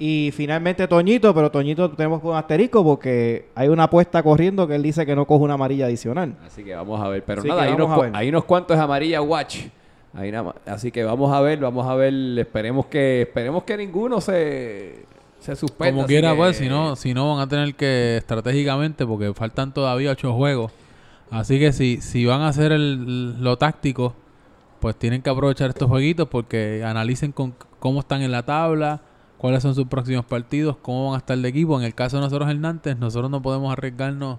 [0.00, 4.82] Y finalmente Toñito, pero Toñito tenemos con asterisco porque hay una apuesta corriendo que él
[4.82, 6.36] dice que no coge una amarilla adicional.
[6.46, 7.24] Así que vamos a ver.
[7.24, 8.10] Pero Así nada, hay vamos unos, ver.
[8.14, 9.58] hay unos cuantos amarilla watch.
[10.14, 10.54] Ahí nada más.
[10.66, 12.14] Así que vamos a ver, vamos a ver.
[12.38, 15.04] Esperemos que esperemos que ninguno se,
[15.40, 15.92] se suspenda.
[15.94, 19.74] Como quiera, que- pues, si no, si no van a tener que estratégicamente, porque faltan
[19.74, 20.70] todavía ocho juegos.
[21.30, 24.14] Así que si, si van a hacer el, lo táctico,
[24.80, 29.02] pues tienen que aprovechar estos jueguitos porque analicen con, cómo están en la tabla,
[29.38, 31.78] cuáles son sus próximos partidos, cómo van a estar de equipo.
[31.78, 34.38] En el caso de nosotros Hernández, nosotros no podemos arriesgarnos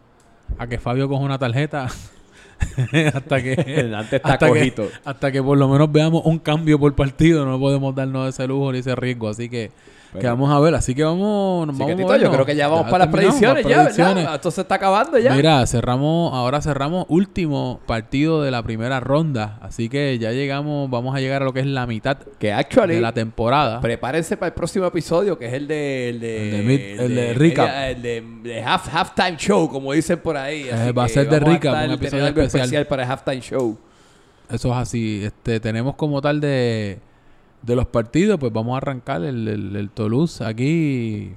[0.57, 1.85] a que Fabio coja una tarjeta
[3.13, 4.87] hasta que Hernández está hasta que, cojito.
[5.05, 8.71] hasta que por lo menos veamos un cambio por partido, no podemos darnos ese lujo
[8.71, 9.71] ni ese riesgo, así que
[10.17, 12.89] que vamos a ver, así que vamos, nos vamos Tito, yo creo que ya vamos
[12.89, 13.83] para las predicciones, ya.
[13.83, 14.35] ¿verdad?
[14.35, 15.33] Esto se está acabando ya.
[15.35, 21.15] Mira, cerramos, ahora cerramos último partido de la primera ronda, así que ya llegamos, vamos
[21.15, 23.81] a llegar a lo que es la mitad que actually, de la temporada.
[23.81, 26.09] prepárense para el próximo episodio, que es el de...
[26.09, 27.69] El de, El de el de recap.
[27.69, 30.69] El de, half, halftime show, como dicen por ahí.
[30.69, 32.87] Así Eh, va a ser de recap, un episodio algo especial.
[32.87, 33.77] para el halftime show.
[34.49, 35.21] Eso es así.
[35.23, 36.97] Este, tenemos como tal de,
[37.61, 40.43] de los partidos, pues vamos a arrancar el, el, el Toulouse.
[40.43, 41.31] Aquí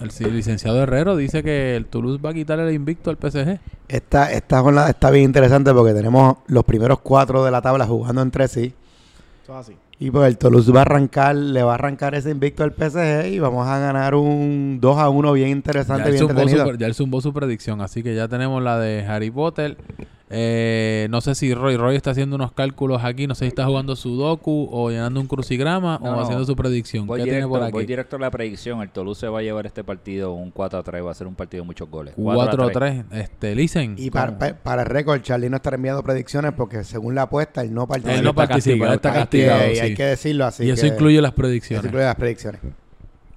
[0.00, 3.58] el, ci- licenciado Herrero dice que el Toulouse va a quitar el invicto al PSG.
[3.88, 8.20] Esta, esta jornada está bien interesante porque tenemos los primeros cuatro de la tabla jugando
[8.22, 8.74] entre sí.
[9.44, 9.76] Eso es así.
[9.98, 13.28] Y pues el Toulouse va a arrancar, le va a arrancar ese invicto al PSG
[13.32, 16.70] y vamos a ganar un 2 a 1 bien Ya interesante, él, bien zumbó entretenido.
[16.72, 19.78] su, ya él zumbó su predicción, así que ya tenemos la de Harry Potter.
[20.28, 23.64] Eh, no sé si Roy Roy está haciendo unos cálculos aquí, no sé si está
[23.64, 26.20] jugando Sudoku o llenando un crucigrama No, o no.
[26.22, 27.06] haciendo su predicción.
[27.06, 27.86] Voy ¿Qué tiene directo, por voy aquí?
[27.86, 28.82] directo a la predicción.
[28.82, 31.04] El Toulouse se va a llevar este partido un 4 a 3.
[31.04, 32.14] Va a ser un partido de muchos goles.
[32.16, 33.04] 4 3.
[33.12, 33.94] Este, Listen.
[33.98, 37.72] Y para, para el récord, Charlie no está enviando predicciones porque según la apuesta, él
[37.72, 38.14] no participa.
[38.16, 39.60] Él no está participa, él está castigado, castigado.
[39.62, 39.80] Hay que, sí.
[39.82, 40.64] hay que decirlo así.
[40.64, 41.84] y eso que- incluye las eso predicciones.
[41.86, 42.60] incluye las predicciones.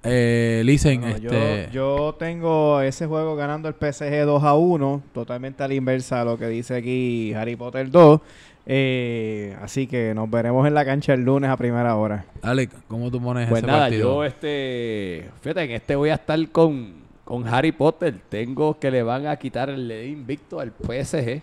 [0.02, 5.02] Eh, Listen, Bueno, este, yo, yo tengo ese juego ganando el PSG 2 a 1,
[5.12, 8.20] totalmente a la inversa a lo que dice aquí Harry Potter 2.
[8.66, 12.24] Eh, así que nos veremos en la cancha el lunes a primera hora.
[12.42, 14.14] Alex, ¿cómo tú pones Pues ese nada, partido?
[14.14, 15.28] yo este...
[15.42, 16.92] Fíjate, en este voy a estar con,
[17.24, 18.14] con Harry Potter.
[18.28, 21.42] Tengo que le van a quitar el invicto al PSG.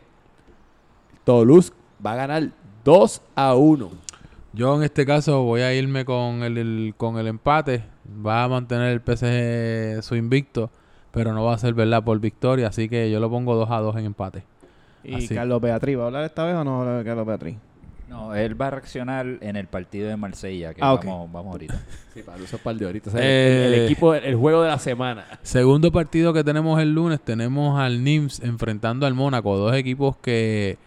[1.24, 1.72] Toulouse
[2.04, 2.50] va a ganar
[2.84, 3.92] 2 a 1.
[4.54, 7.84] Yo en este caso voy a irme con el, el- con el empate.
[8.26, 10.70] Va a mantener el PSG su invicto,
[11.12, 13.80] pero no va a ser verdad por victoria, así que yo lo pongo 2 a
[13.80, 14.44] 2 en empate.
[15.04, 15.36] Y Así.
[15.36, 17.56] Carlos Beatriz, ¿va a hablar esta vez o no va a hablar Carlos Beatriz?
[18.10, 21.06] No, él va a reaccionar en el partido de Marsella, que Ah, ok.
[21.06, 21.82] vamos, vamos ahorita.
[22.14, 23.14] Sí, para esos par de horitas.
[23.14, 23.68] El- Eh.
[23.68, 25.26] el, el equipo, el juego de la semana.
[25.44, 30.78] Segundo partido que tenemos el lunes, tenemos al Nims enfrentando al Mónaco, dos equipos que,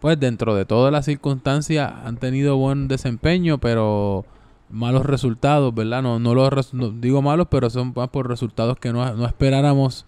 [0.00, 4.24] pues dentro de todas las circunstancias, han tenido buen desempeño, pero
[4.72, 6.02] malos resultados, ¿verdad?
[6.02, 10.06] No, no los no digo malos, pero son más por resultados que no, no esperáramos,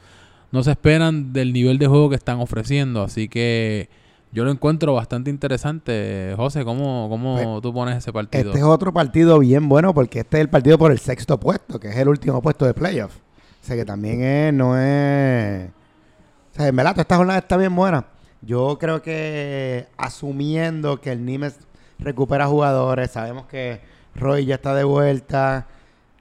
[0.51, 3.89] no se esperan del nivel de juego que están ofreciendo, así que
[4.33, 6.35] yo lo encuentro bastante interesante.
[6.37, 8.49] José, ¿cómo, cómo Pues, tú pones ese partido?
[8.49, 11.79] Este es otro partido bien bueno porque este es el partido por el sexto puesto,
[11.79, 13.15] que es el último puesto de playoff.
[13.63, 15.69] O sea que también es, no es...
[15.69, 18.07] O sea, en verdad, toda esta jornada está bien buena.
[18.43, 21.59] Yo creo que asumiendo que el Nimes
[21.99, 23.81] recupera jugadores, sabemos que
[24.17, 25.67] Roy ya está de vuelta,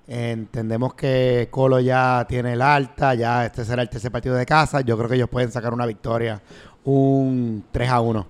[0.08, 4.82] entendemos que Colo ya tiene el alta, ya este será el tercer partido de casa,
[4.82, 6.42] yo creo que ellos pueden sacar una victoria,
[6.84, 8.28] un 3 a 1.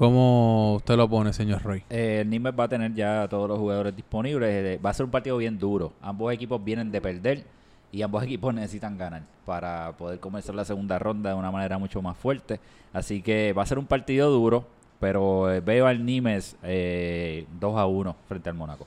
[0.00, 1.82] ¿Cómo usted lo pone, señor Roy?
[1.90, 4.48] Eh, el Nimes va a tener ya todos los jugadores disponibles.
[4.50, 5.92] Eh, Va a ser un partido bien duro.
[6.00, 7.44] Ambos equipos vienen de perder
[7.92, 12.00] y ambos equipos necesitan ganar para poder comenzar la segunda ronda de una manera mucho
[12.00, 12.60] más fuerte.
[12.94, 14.64] Así que va a ser un partido duro,
[15.00, 18.86] pero eh, veo al Nimes eh, 2 a 1 frente al Mónaco.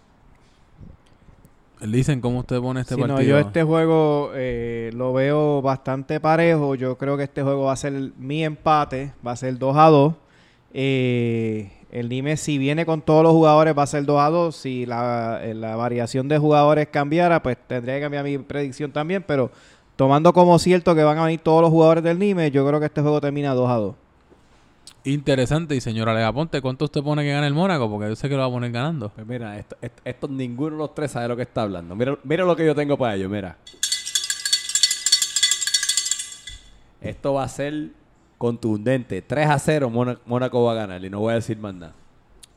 [1.81, 3.29] Dicen cómo usted pone este Sí, no, partido.
[3.31, 6.75] yo este juego eh, lo veo bastante parejo.
[6.75, 9.11] Yo creo que este juego va a ser mi empate.
[9.25, 10.13] Va a ser 2 a 2.
[10.73, 14.55] Eh, el Nimes, si viene con todos los jugadores, va a ser 2 a 2.
[14.55, 19.21] Si la, la variación de jugadores cambiara, pues tendría que cambiar mi predicción también.
[19.27, 19.51] Pero
[19.97, 22.85] tomando como cierto que van a venir todos los jugadores del Nimes, yo creo que
[22.85, 23.95] este juego termina 2 a 2.
[25.05, 25.75] Interesante.
[25.75, 27.89] Y señora Lega Ponte, ¿cuánto usted pone que gana el Mónaco?
[27.89, 29.09] Porque yo sé que lo va a poner ganando.
[29.09, 31.95] Pues mira, esto, esto- esto ninguno de los tres sabe lo que está hablando.
[31.95, 33.57] Mira, mira lo que yo tengo para ellos, mira.
[37.01, 37.89] Esto va a ser
[38.37, 39.21] contundente.
[39.21, 41.93] 3 a 0 Mónaco, Mónaco va a ganar y no voy a decir más nada.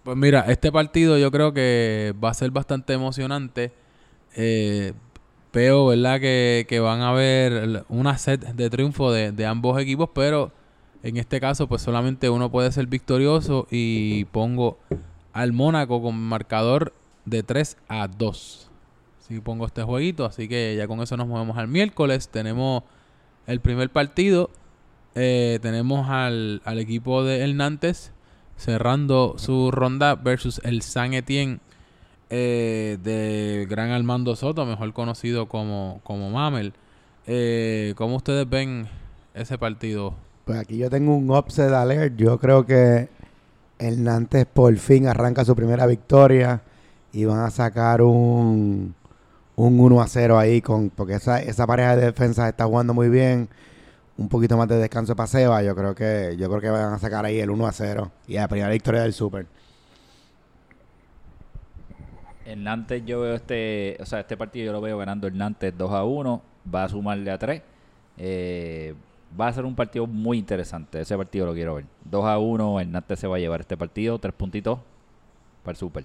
[0.05, 3.73] Pues mira, este partido yo creo que va a ser bastante emocionante.
[4.37, 4.93] Eh,
[5.53, 6.21] veo, ¿verdad?
[6.21, 10.53] Que, que van a haber una set de triunfo de, de ambos equipos, pero
[11.03, 14.79] en este caso pues solamente uno puede ser victorioso y pongo
[15.33, 16.93] al Mónaco con marcador
[17.25, 18.71] de 3 a 2.
[19.21, 22.29] Así pongo este jueguito, así que ya con eso nos movemos al miércoles.
[22.29, 22.85] Tenemos
[23.47, 24.51] el primer partido.
[25.15, 28.13] Eh, tenemos al, al equipo de El Nantes
[28.57, 31.61] cerrando su ronda versus el San Etienne
[32.29, 36.73] eh, de Gran Armando Soto, mejor conocido como, como Mamel.
[37.27, 38.89] Eh, ¿Cómo ustedes ven
[39.35, 40.15] ese partido?
[40.47, 42.15] Pues aquí yo tengo un upset alert.
[42.17, 43.09] Yo creo que
[43.81, 46.63] Nantes por fin arranca su primera victoria
[47.13, 48.95] y van a sacar un,
[49.57, 53.09] un 1 a 0 ahí con porque esa, esa pareja de defensas está jugando muy
[53.09, 53.49] bien.
[54.17, 55.65] Un poquito más de descanso para Seba.
[55.65, 58.35] Yo creo que yo creo que van a sacar ahí el 1 a 0 y
[58.35, 59.47] la primera victoria del Super.
[62.57, 66.05] Nantes yo veo este, o sea, este partido yo lo veo ganando Nantes 2 a
[66.05, 66.43] 1,
[66.73, 67.63] va a sumarle a 3.
[68.19, 68.95] Eh,
[69.39, 71.85] va a ser un partido muy interesante, ese partido lo quiero ver.
[72.05, 74.79] 2 a 1, el Nantes se va a llevar este partido, tres puntitos
[75.63, 76.05] para el Super.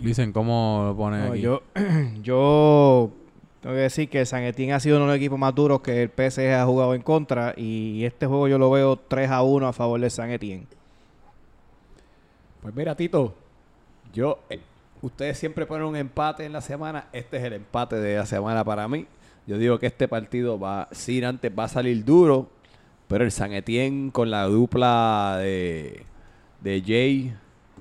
[0.00, 1.40] Dicen, ¿cómo lo pone No, aquí?
[1.42, 1.62] yo,
[2.22, 3.10] yo
[3.60, 6.02] tengo que decir que San Etienne ha sido uno de los equipos más duros que
[6.02, 9.66] el PSG ha jugado en contra y este juego yo lo veo 3 a 1
[9.66, 10.66] a favor de San Etienne.
[12.62, 13.34] Pues mira, Tito,
[14.12, 14.60] yo, eh,
[15.02, 17.08] ustedes siempre ponen un empate en la semana.
[17.12, 19.06] Este es el empate de la semana para mí.
[19.46, 22.48] Yo digo que este partido va, sin antes va a salir duro,
[23.08, 26.04] pero el San Etienne con la dupla de,
[26.62, 27.34] de Jay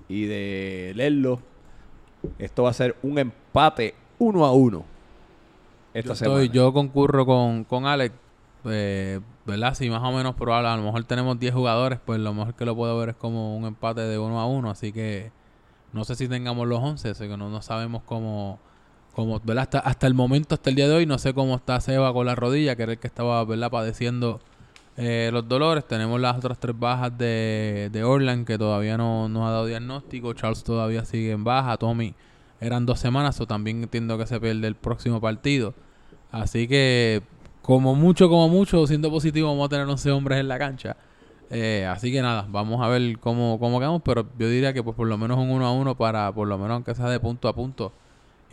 [0.10, 1.40] y de Lerlo,
[2.38, 4.84] esto va a ser un empate uno a uno.
[5.94, 6.42] Esta yo, semana.
[6.44, 8.14] estoy- yo concurro con, con Alex,
[8.66, 9.74] eh, ¿verdad?
[9.76, 12.66] Si más o menos probable, a lo mejor tenemos 10 jugadores, pues lo mejor que
[12.66, 15.32] lo puedo ver es como un empate de 1 a 1, así que
[15.94, 18.60] no sé si tengamos los 11, así que no, no sabemos cómo,
[19.14, 19.64] cómo ¿verdad?
[19.64, 22.26] Hasta, hasta el momento, hasta el día de hoy, no sé cómo está Seba con
[22.26, 23.72] la rodilla, que era el que estaba, ¿verdad?
[23.72, 24.40] Padeciendo
[24.98, 25.88] eh, los dolores.
[25.88, 30.34] Tenemos las otras tres bajas de, de Orland, que todavía no nos ha dado diagnóstico.
[30.34, 31.78] Charles todavía sigue en baja.
[31.78, 32.14] Tommy
[32.60, 35.74] eran dos semanas, o también entiendo que se pierde el próximo partido.
[36.32, 37.22] Así que,
[37.62, 40.98] como mucho, como mucho, siendo positivo, vamos a tener 11 hombres en la cancha.
[41.50, 44.96] Eh, así que nada, vamos a ver cómo, cómo quedamos, pero yo diría que pues
[44.96, 47.48] por lo menos un 1 a 1 para, por lo menos aunque sea de punto
[47.48, 47.94] a punto,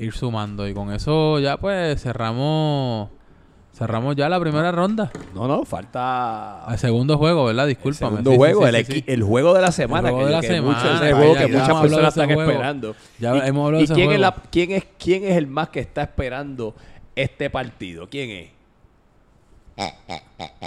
[0.01, 0.66] ir sumando.
[0.66, 3.10] Y con eso ya pues cerramos
[3.72, 5.10] cerramos ya la primera ronda.
[5.35, 7.68] No, no, falta Al segundo juego, ¿verdad?
[7.68, 8.18] el Discúlpame.
[8.18, 10.10] segundo Sí, sí, juego, sí, el, sí, el juego de la semana.
[10.10, 12.51] juego que, de la que semana, ese vaya, juego que muchas personas están juego.
[12.51, 12.97] esperando.
[13.18, 15.47] Ya ¿Y, hemos hablado de y ese quién, es la, quién, es, quién es el
[15.47, 16.74] más que está esperando
[17.14, 18.09] este partido?
[18.09, 18.60] ¿Quién es?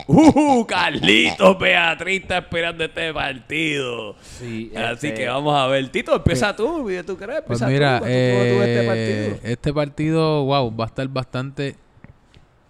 [0.07, 0.65] ¡Uh!
[0.65, 4.15] Carlitos Beatriz está esperando este partido.
[4.21, 5.89] Sí, Así este- que vamos a ver.
[5.89, 6.87] Tito, empieza tú.
[7.05, 7.41] ¿Tú crees?
[7.45, 9.51] Pues Empieza mira, tú, ¿cómo tú- cómo tú ves este eh, partido?
[9.51, 11.75] este partido, wow, va a estar bastante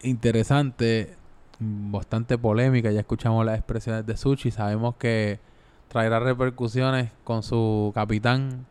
[0.04, 1.16] interesante,
[1.60, 2.92] bastante polémica.
[2.92, 5.40] Ya escuchamos las expresiones de Suchi, sabemos que
[5.88, 8.66] traerá repercusiones con su capitán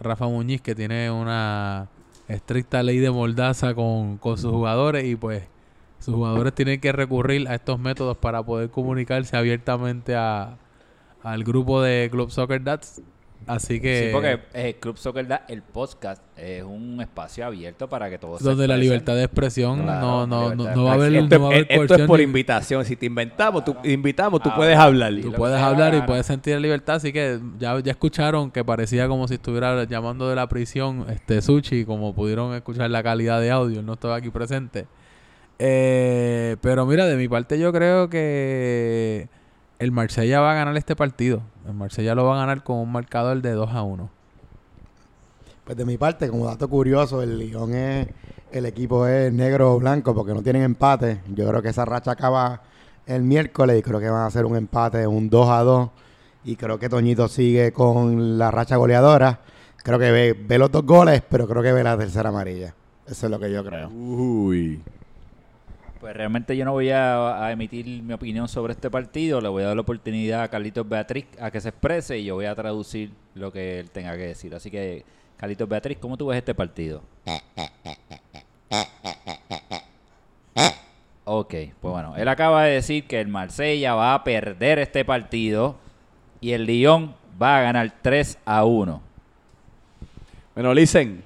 [0.00, 1.88] Rafa Muñiz, que tiene una
[2.28, 5.44] estricta ley de moldaza con, con sus jugadores y pues
[5.98, 10.56] sus jugadores tienen que recurrir a estos métodos para poder comunicarse abiertamente a,
[11.22, 13.02] al grupo de Club Soccer Dads.
[13.46, 14.08] Así que...
[14.08, 18.40] Sí, porque eh, Club Soccer Da, el podcast, es un espacio abierto para que todos
[18.40, 21.14] se donde la libertad de expresión Claro, no, no, libertad no, no va a haber,
[21.14, 22.84] Esto, no va a haber es- esto es por ni- invitación.
[22.84, 25.14] Si te inventamos, tú, invitamos, tú Ah, puedes hablar.
[25.22, 29.26] Tú puedes hablar y puedes sentir libertad, así que ya, ya escucharon que parecía como
[29.28, 33.80] si estuviera llamando de la prisión este Sushi, como pudieron escuchar la calidad de audio,
[33.80, 34.86] él no estaba aquí presente.
[35.58, 39.28] Eh, pero mira, de mi parte yo creo que
[39.78, 41.42] el Marsella va a ganar este partido.
[41.66, 44.10] El Marsella lo va a ganar con un marcador de 2 a 1.
[45.64, 48.08] Pues de mi parte, como dato curioso, el Lyon es,
[48.52, 51.20] el equipo es negro o blanco porque no tienen empate.
[51.34, 52.62] Yo creo que esa racha acaba
[53.06, 55.90] el miércoles y creo que van a hacer un empate, un 2 a 2.
[56.44, 59.40] Y creo que Toñito sigue con la racha goleadora.
[59.76, 62.74] Creo que ve, ve los dos goles, pero creo que ve la tercera amarilla.
[63.06, 63.88] Eso es lo que yo creo.
[63.90, 64.82] Uy.
[66.00, 69.40] Pues realmente yo no voy a, emitir mi opinión sobre este partido.
[69.40, 72.36] Le voy a dar la oportunidad a Carlitos Beatriz a que se exprese y yo
[72.36, 74.54] voy a traducir lo que él tenga que decir.
[74.54, 75.04] Así que,
[75.36, 77.02] Carlitos Beatriz, ¿cómo tú ves este partido?
[81.24, 85.76] Ok, pues bueno, él acaba de decir que el Marsella va a perder este partido
[86.40, 89.02] y el Lyon va a ganar 3 a 1.
[90.54, 91.22] Bueno, listen.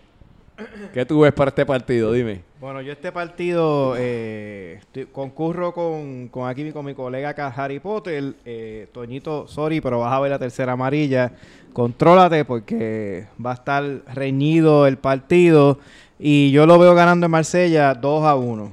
[0.92, 2.12] ¿Qué tú ves para este partido?
[2.12, 2.51] Dime.
[2.62, 7.80] Bueno, yo este partido eh, estoy- concurro con, con aquí con mi colega acá, Harry
[7.80, 8.34] Potter.
[8.44, 11.32] Eh, Toñito, sorry, pero vas a ver la tercera amarilla.
[11.72, 13.82] Contrólate porque va a estar
[14.14, 15.80] reñido el partido.
[16.20, 18.72] Y yo lo veo ganando en Marsella 2 a 1.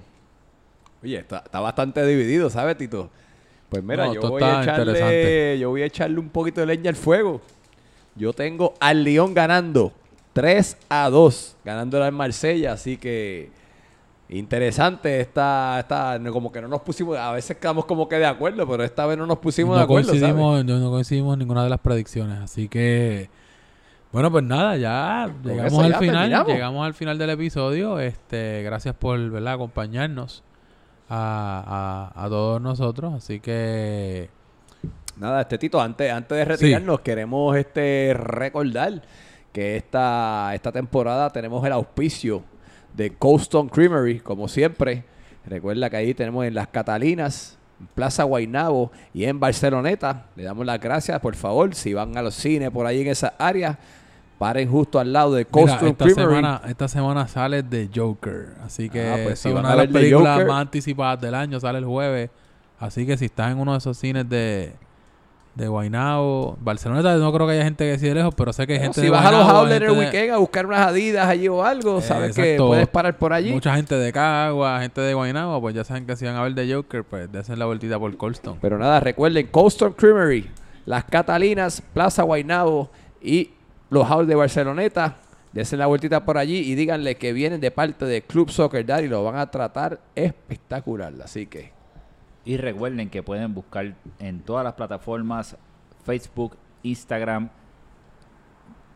[1.01, 3.09] Oye, está, está bastante dividido, ¿sabes, Tito?
[3.69, 6.91] Pues mira, No, yo, voy a echarle, yo voy a echarle un poquito de leña
[6.91, 7.41] al fuego.
[8.15, 9.91] Yo tengo al León ganando
[10.33, 13.57] 3 a 2, ganándola en Marsella, así que
[14.29, 18.67] interesante esta, esta, como que no nos pusimos, a veces quedamos como que de acuerdo,
[18.67, 20.21] pero esta vez no nos pusimos de acuerdo, ¿sabes?
[20.21, 23.29] coincidimos, no, no coincidimos en ninguna de las predicciones, así que
[24.11, 26.53] bueno, pues nada, ya llegamos al ya final, terminamos.
[26.53, 27.99] llegamos al final del episodio.
[27.99, 29.53] Este, gracias por ¿verdad?
[29.53, 30.43] acompañarnos
[31.09, 34.29] a, a, a todos nosotros, así que
[35.19, 39.01] Nada, este Tito, antes, antes de retirarnos, queremos este recordar
[39.51, 42.41] que esta, esta temporada tenemos el auspicio
[42.99, 45.03] de Cold Stone Creamery, como siempre.
[45.45, 50.25] Recuerda que ahí tenemos en Las Catalinas, en Plaza Guaynabo y en Barceloneta.
[50.35, 53.33] Le damos las gracias, por favor, si van a los cines por ahí en esa
[53.39, 53.79] área,
[54.37, 56.13] paren justo al lado de Stone esta Creamery.
[56.35, 59.83] semana, esta semana sale The Joker, así que Ah, pues si van una a de
[59.85, 62.29] las películas Joker- más anticipadas del año, sale el jueves,
[62.79, 64.73] así que si estás en uno de esos cines de
[65.55, 68.79] de Guaynabo, Barcelona no creo que haya gente que sea lejos, pero sé que hay
[68.79, 70.87] Bueno, gente si de vas a los outlets el gente de- weekend a buscar unas
[70.87, 73.51] adidas allí o algo, Eh, sabes que puedes parar por allí.
[73.51, 76.55] Mucha gente de Cagua, gente de Guaynabo, pues ya saben que si van a ver
[76.55, 78.57] The Joker, pues de hacer la vueltita por Colston.
[78.61, 80.49] Pero nada, recuerden, Coastal Creamery,
[80.85, 82.89] Las Catalinas, Plaza Guaynabo
[83.21, 83.49] y
[83.89, 85.17] los Halls de Barceloneta.
[85.51, 89.07] Desen la vueltita por allí y díganle que vienen de parte de Club Soccer Daddy.
[89.07, 91.11] Lo van a tratar espectacular.
[91.23, 91.73] Así que,
[92.49, 95.55] Y recuerden que pueden buscar en todas las plataformas,
[96.03, 97.51] Facebook, Instagram,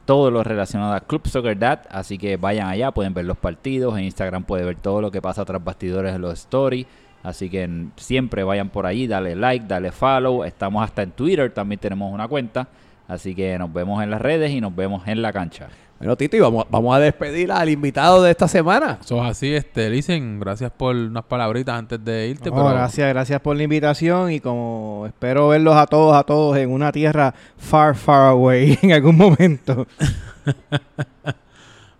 [0.06, 1.56] todo lo relacionado a Club Soccer.
[1.92, 3.96] Así que vayan allá, pueden ver los partidos.
[3.96, 6.88] En Instagram pueden ver todo lo que pasa tras bastidores en los stories.
[7.22, 10.44] Así que siempre vayan por allí, dale like, dale follow.
[10.46, 12.68] Estamos hasta en Twitter, también tenemos una cuenta.
[13.08, 15.68] Así que nos vemos en las redes y nos vemos en la cancha.
[16.04, 19.00] Bueno, Tito, y vamos, vamos a despedir al invitado de esta semana.
[19.02, 22.50] Eso es así, este, Listen, gracias por unas palabritas antes de irte.
[22.50, 26.58] No, pero gracias, gracias por la invitación y como espero verlos a todos, a todos
[26.58, 29.88] en una tierra far, far away en algún momento.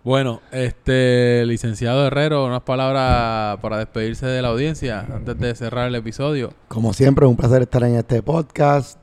[0.02, 5.94] Bueno, este, licenciado Herrero, unas palabras para despedirse de la audiencia antes de cerrar el
[5.94, 6.52] episodio.
[6.68, 8.98] Como siempre, un placer estar en este podcast,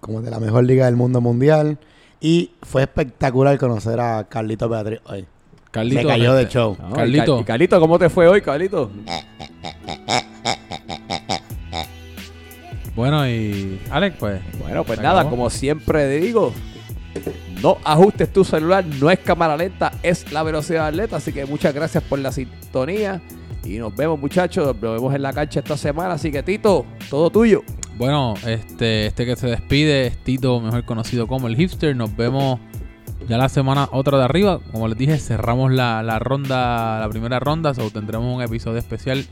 [0.00, 1.78] como de la mejor liga del mundo mundial.
[2.20, 5.26] Y fue espectacular conocer a Carlito Beatriz hoy.
[5.70, 6.76] Carlito, Se cayó de show.
[6.80, 7.44] No, y Carlito.
[7.44, 8.90] Carlito, ¿cómo te fue hoy, Carlito?
[12.94, 15.30] Bueno, y Alex, pues, Bueno, pues nada, acabó.
[15.36, 16.52] como siempre digo,
[17.62, 21.16] no ajustes tu celular, no es cámara lenta, es la velocidad de atleta.
[21.16, 23.20] Así que muchas gracias por la sintonía.
[23.64, 24.74] Y nos vemos, muchachos.
[24.80, 26.14] Nos vemos en la cancha esta semana.
[26.14, 27.62] Así que, Tito, todo tuyo.
[27.96, 31.96] Bueno, este, este que se despide es Tito, mejor conocido como el hipster.
[31.96, 32.60] Nos vemos
[33.28, 34.60] ya la semana otra de arriba.
[34.72, 39.24] Como les dije, cerramos la, la ronda, la primera ronda, o tendremos un episodio especial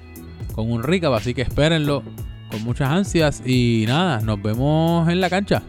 [0.55, 2.03] con un recap, así que espérenlo
[2.51, 5.63] con muchas ansias y nada, nos vemos en la cancha.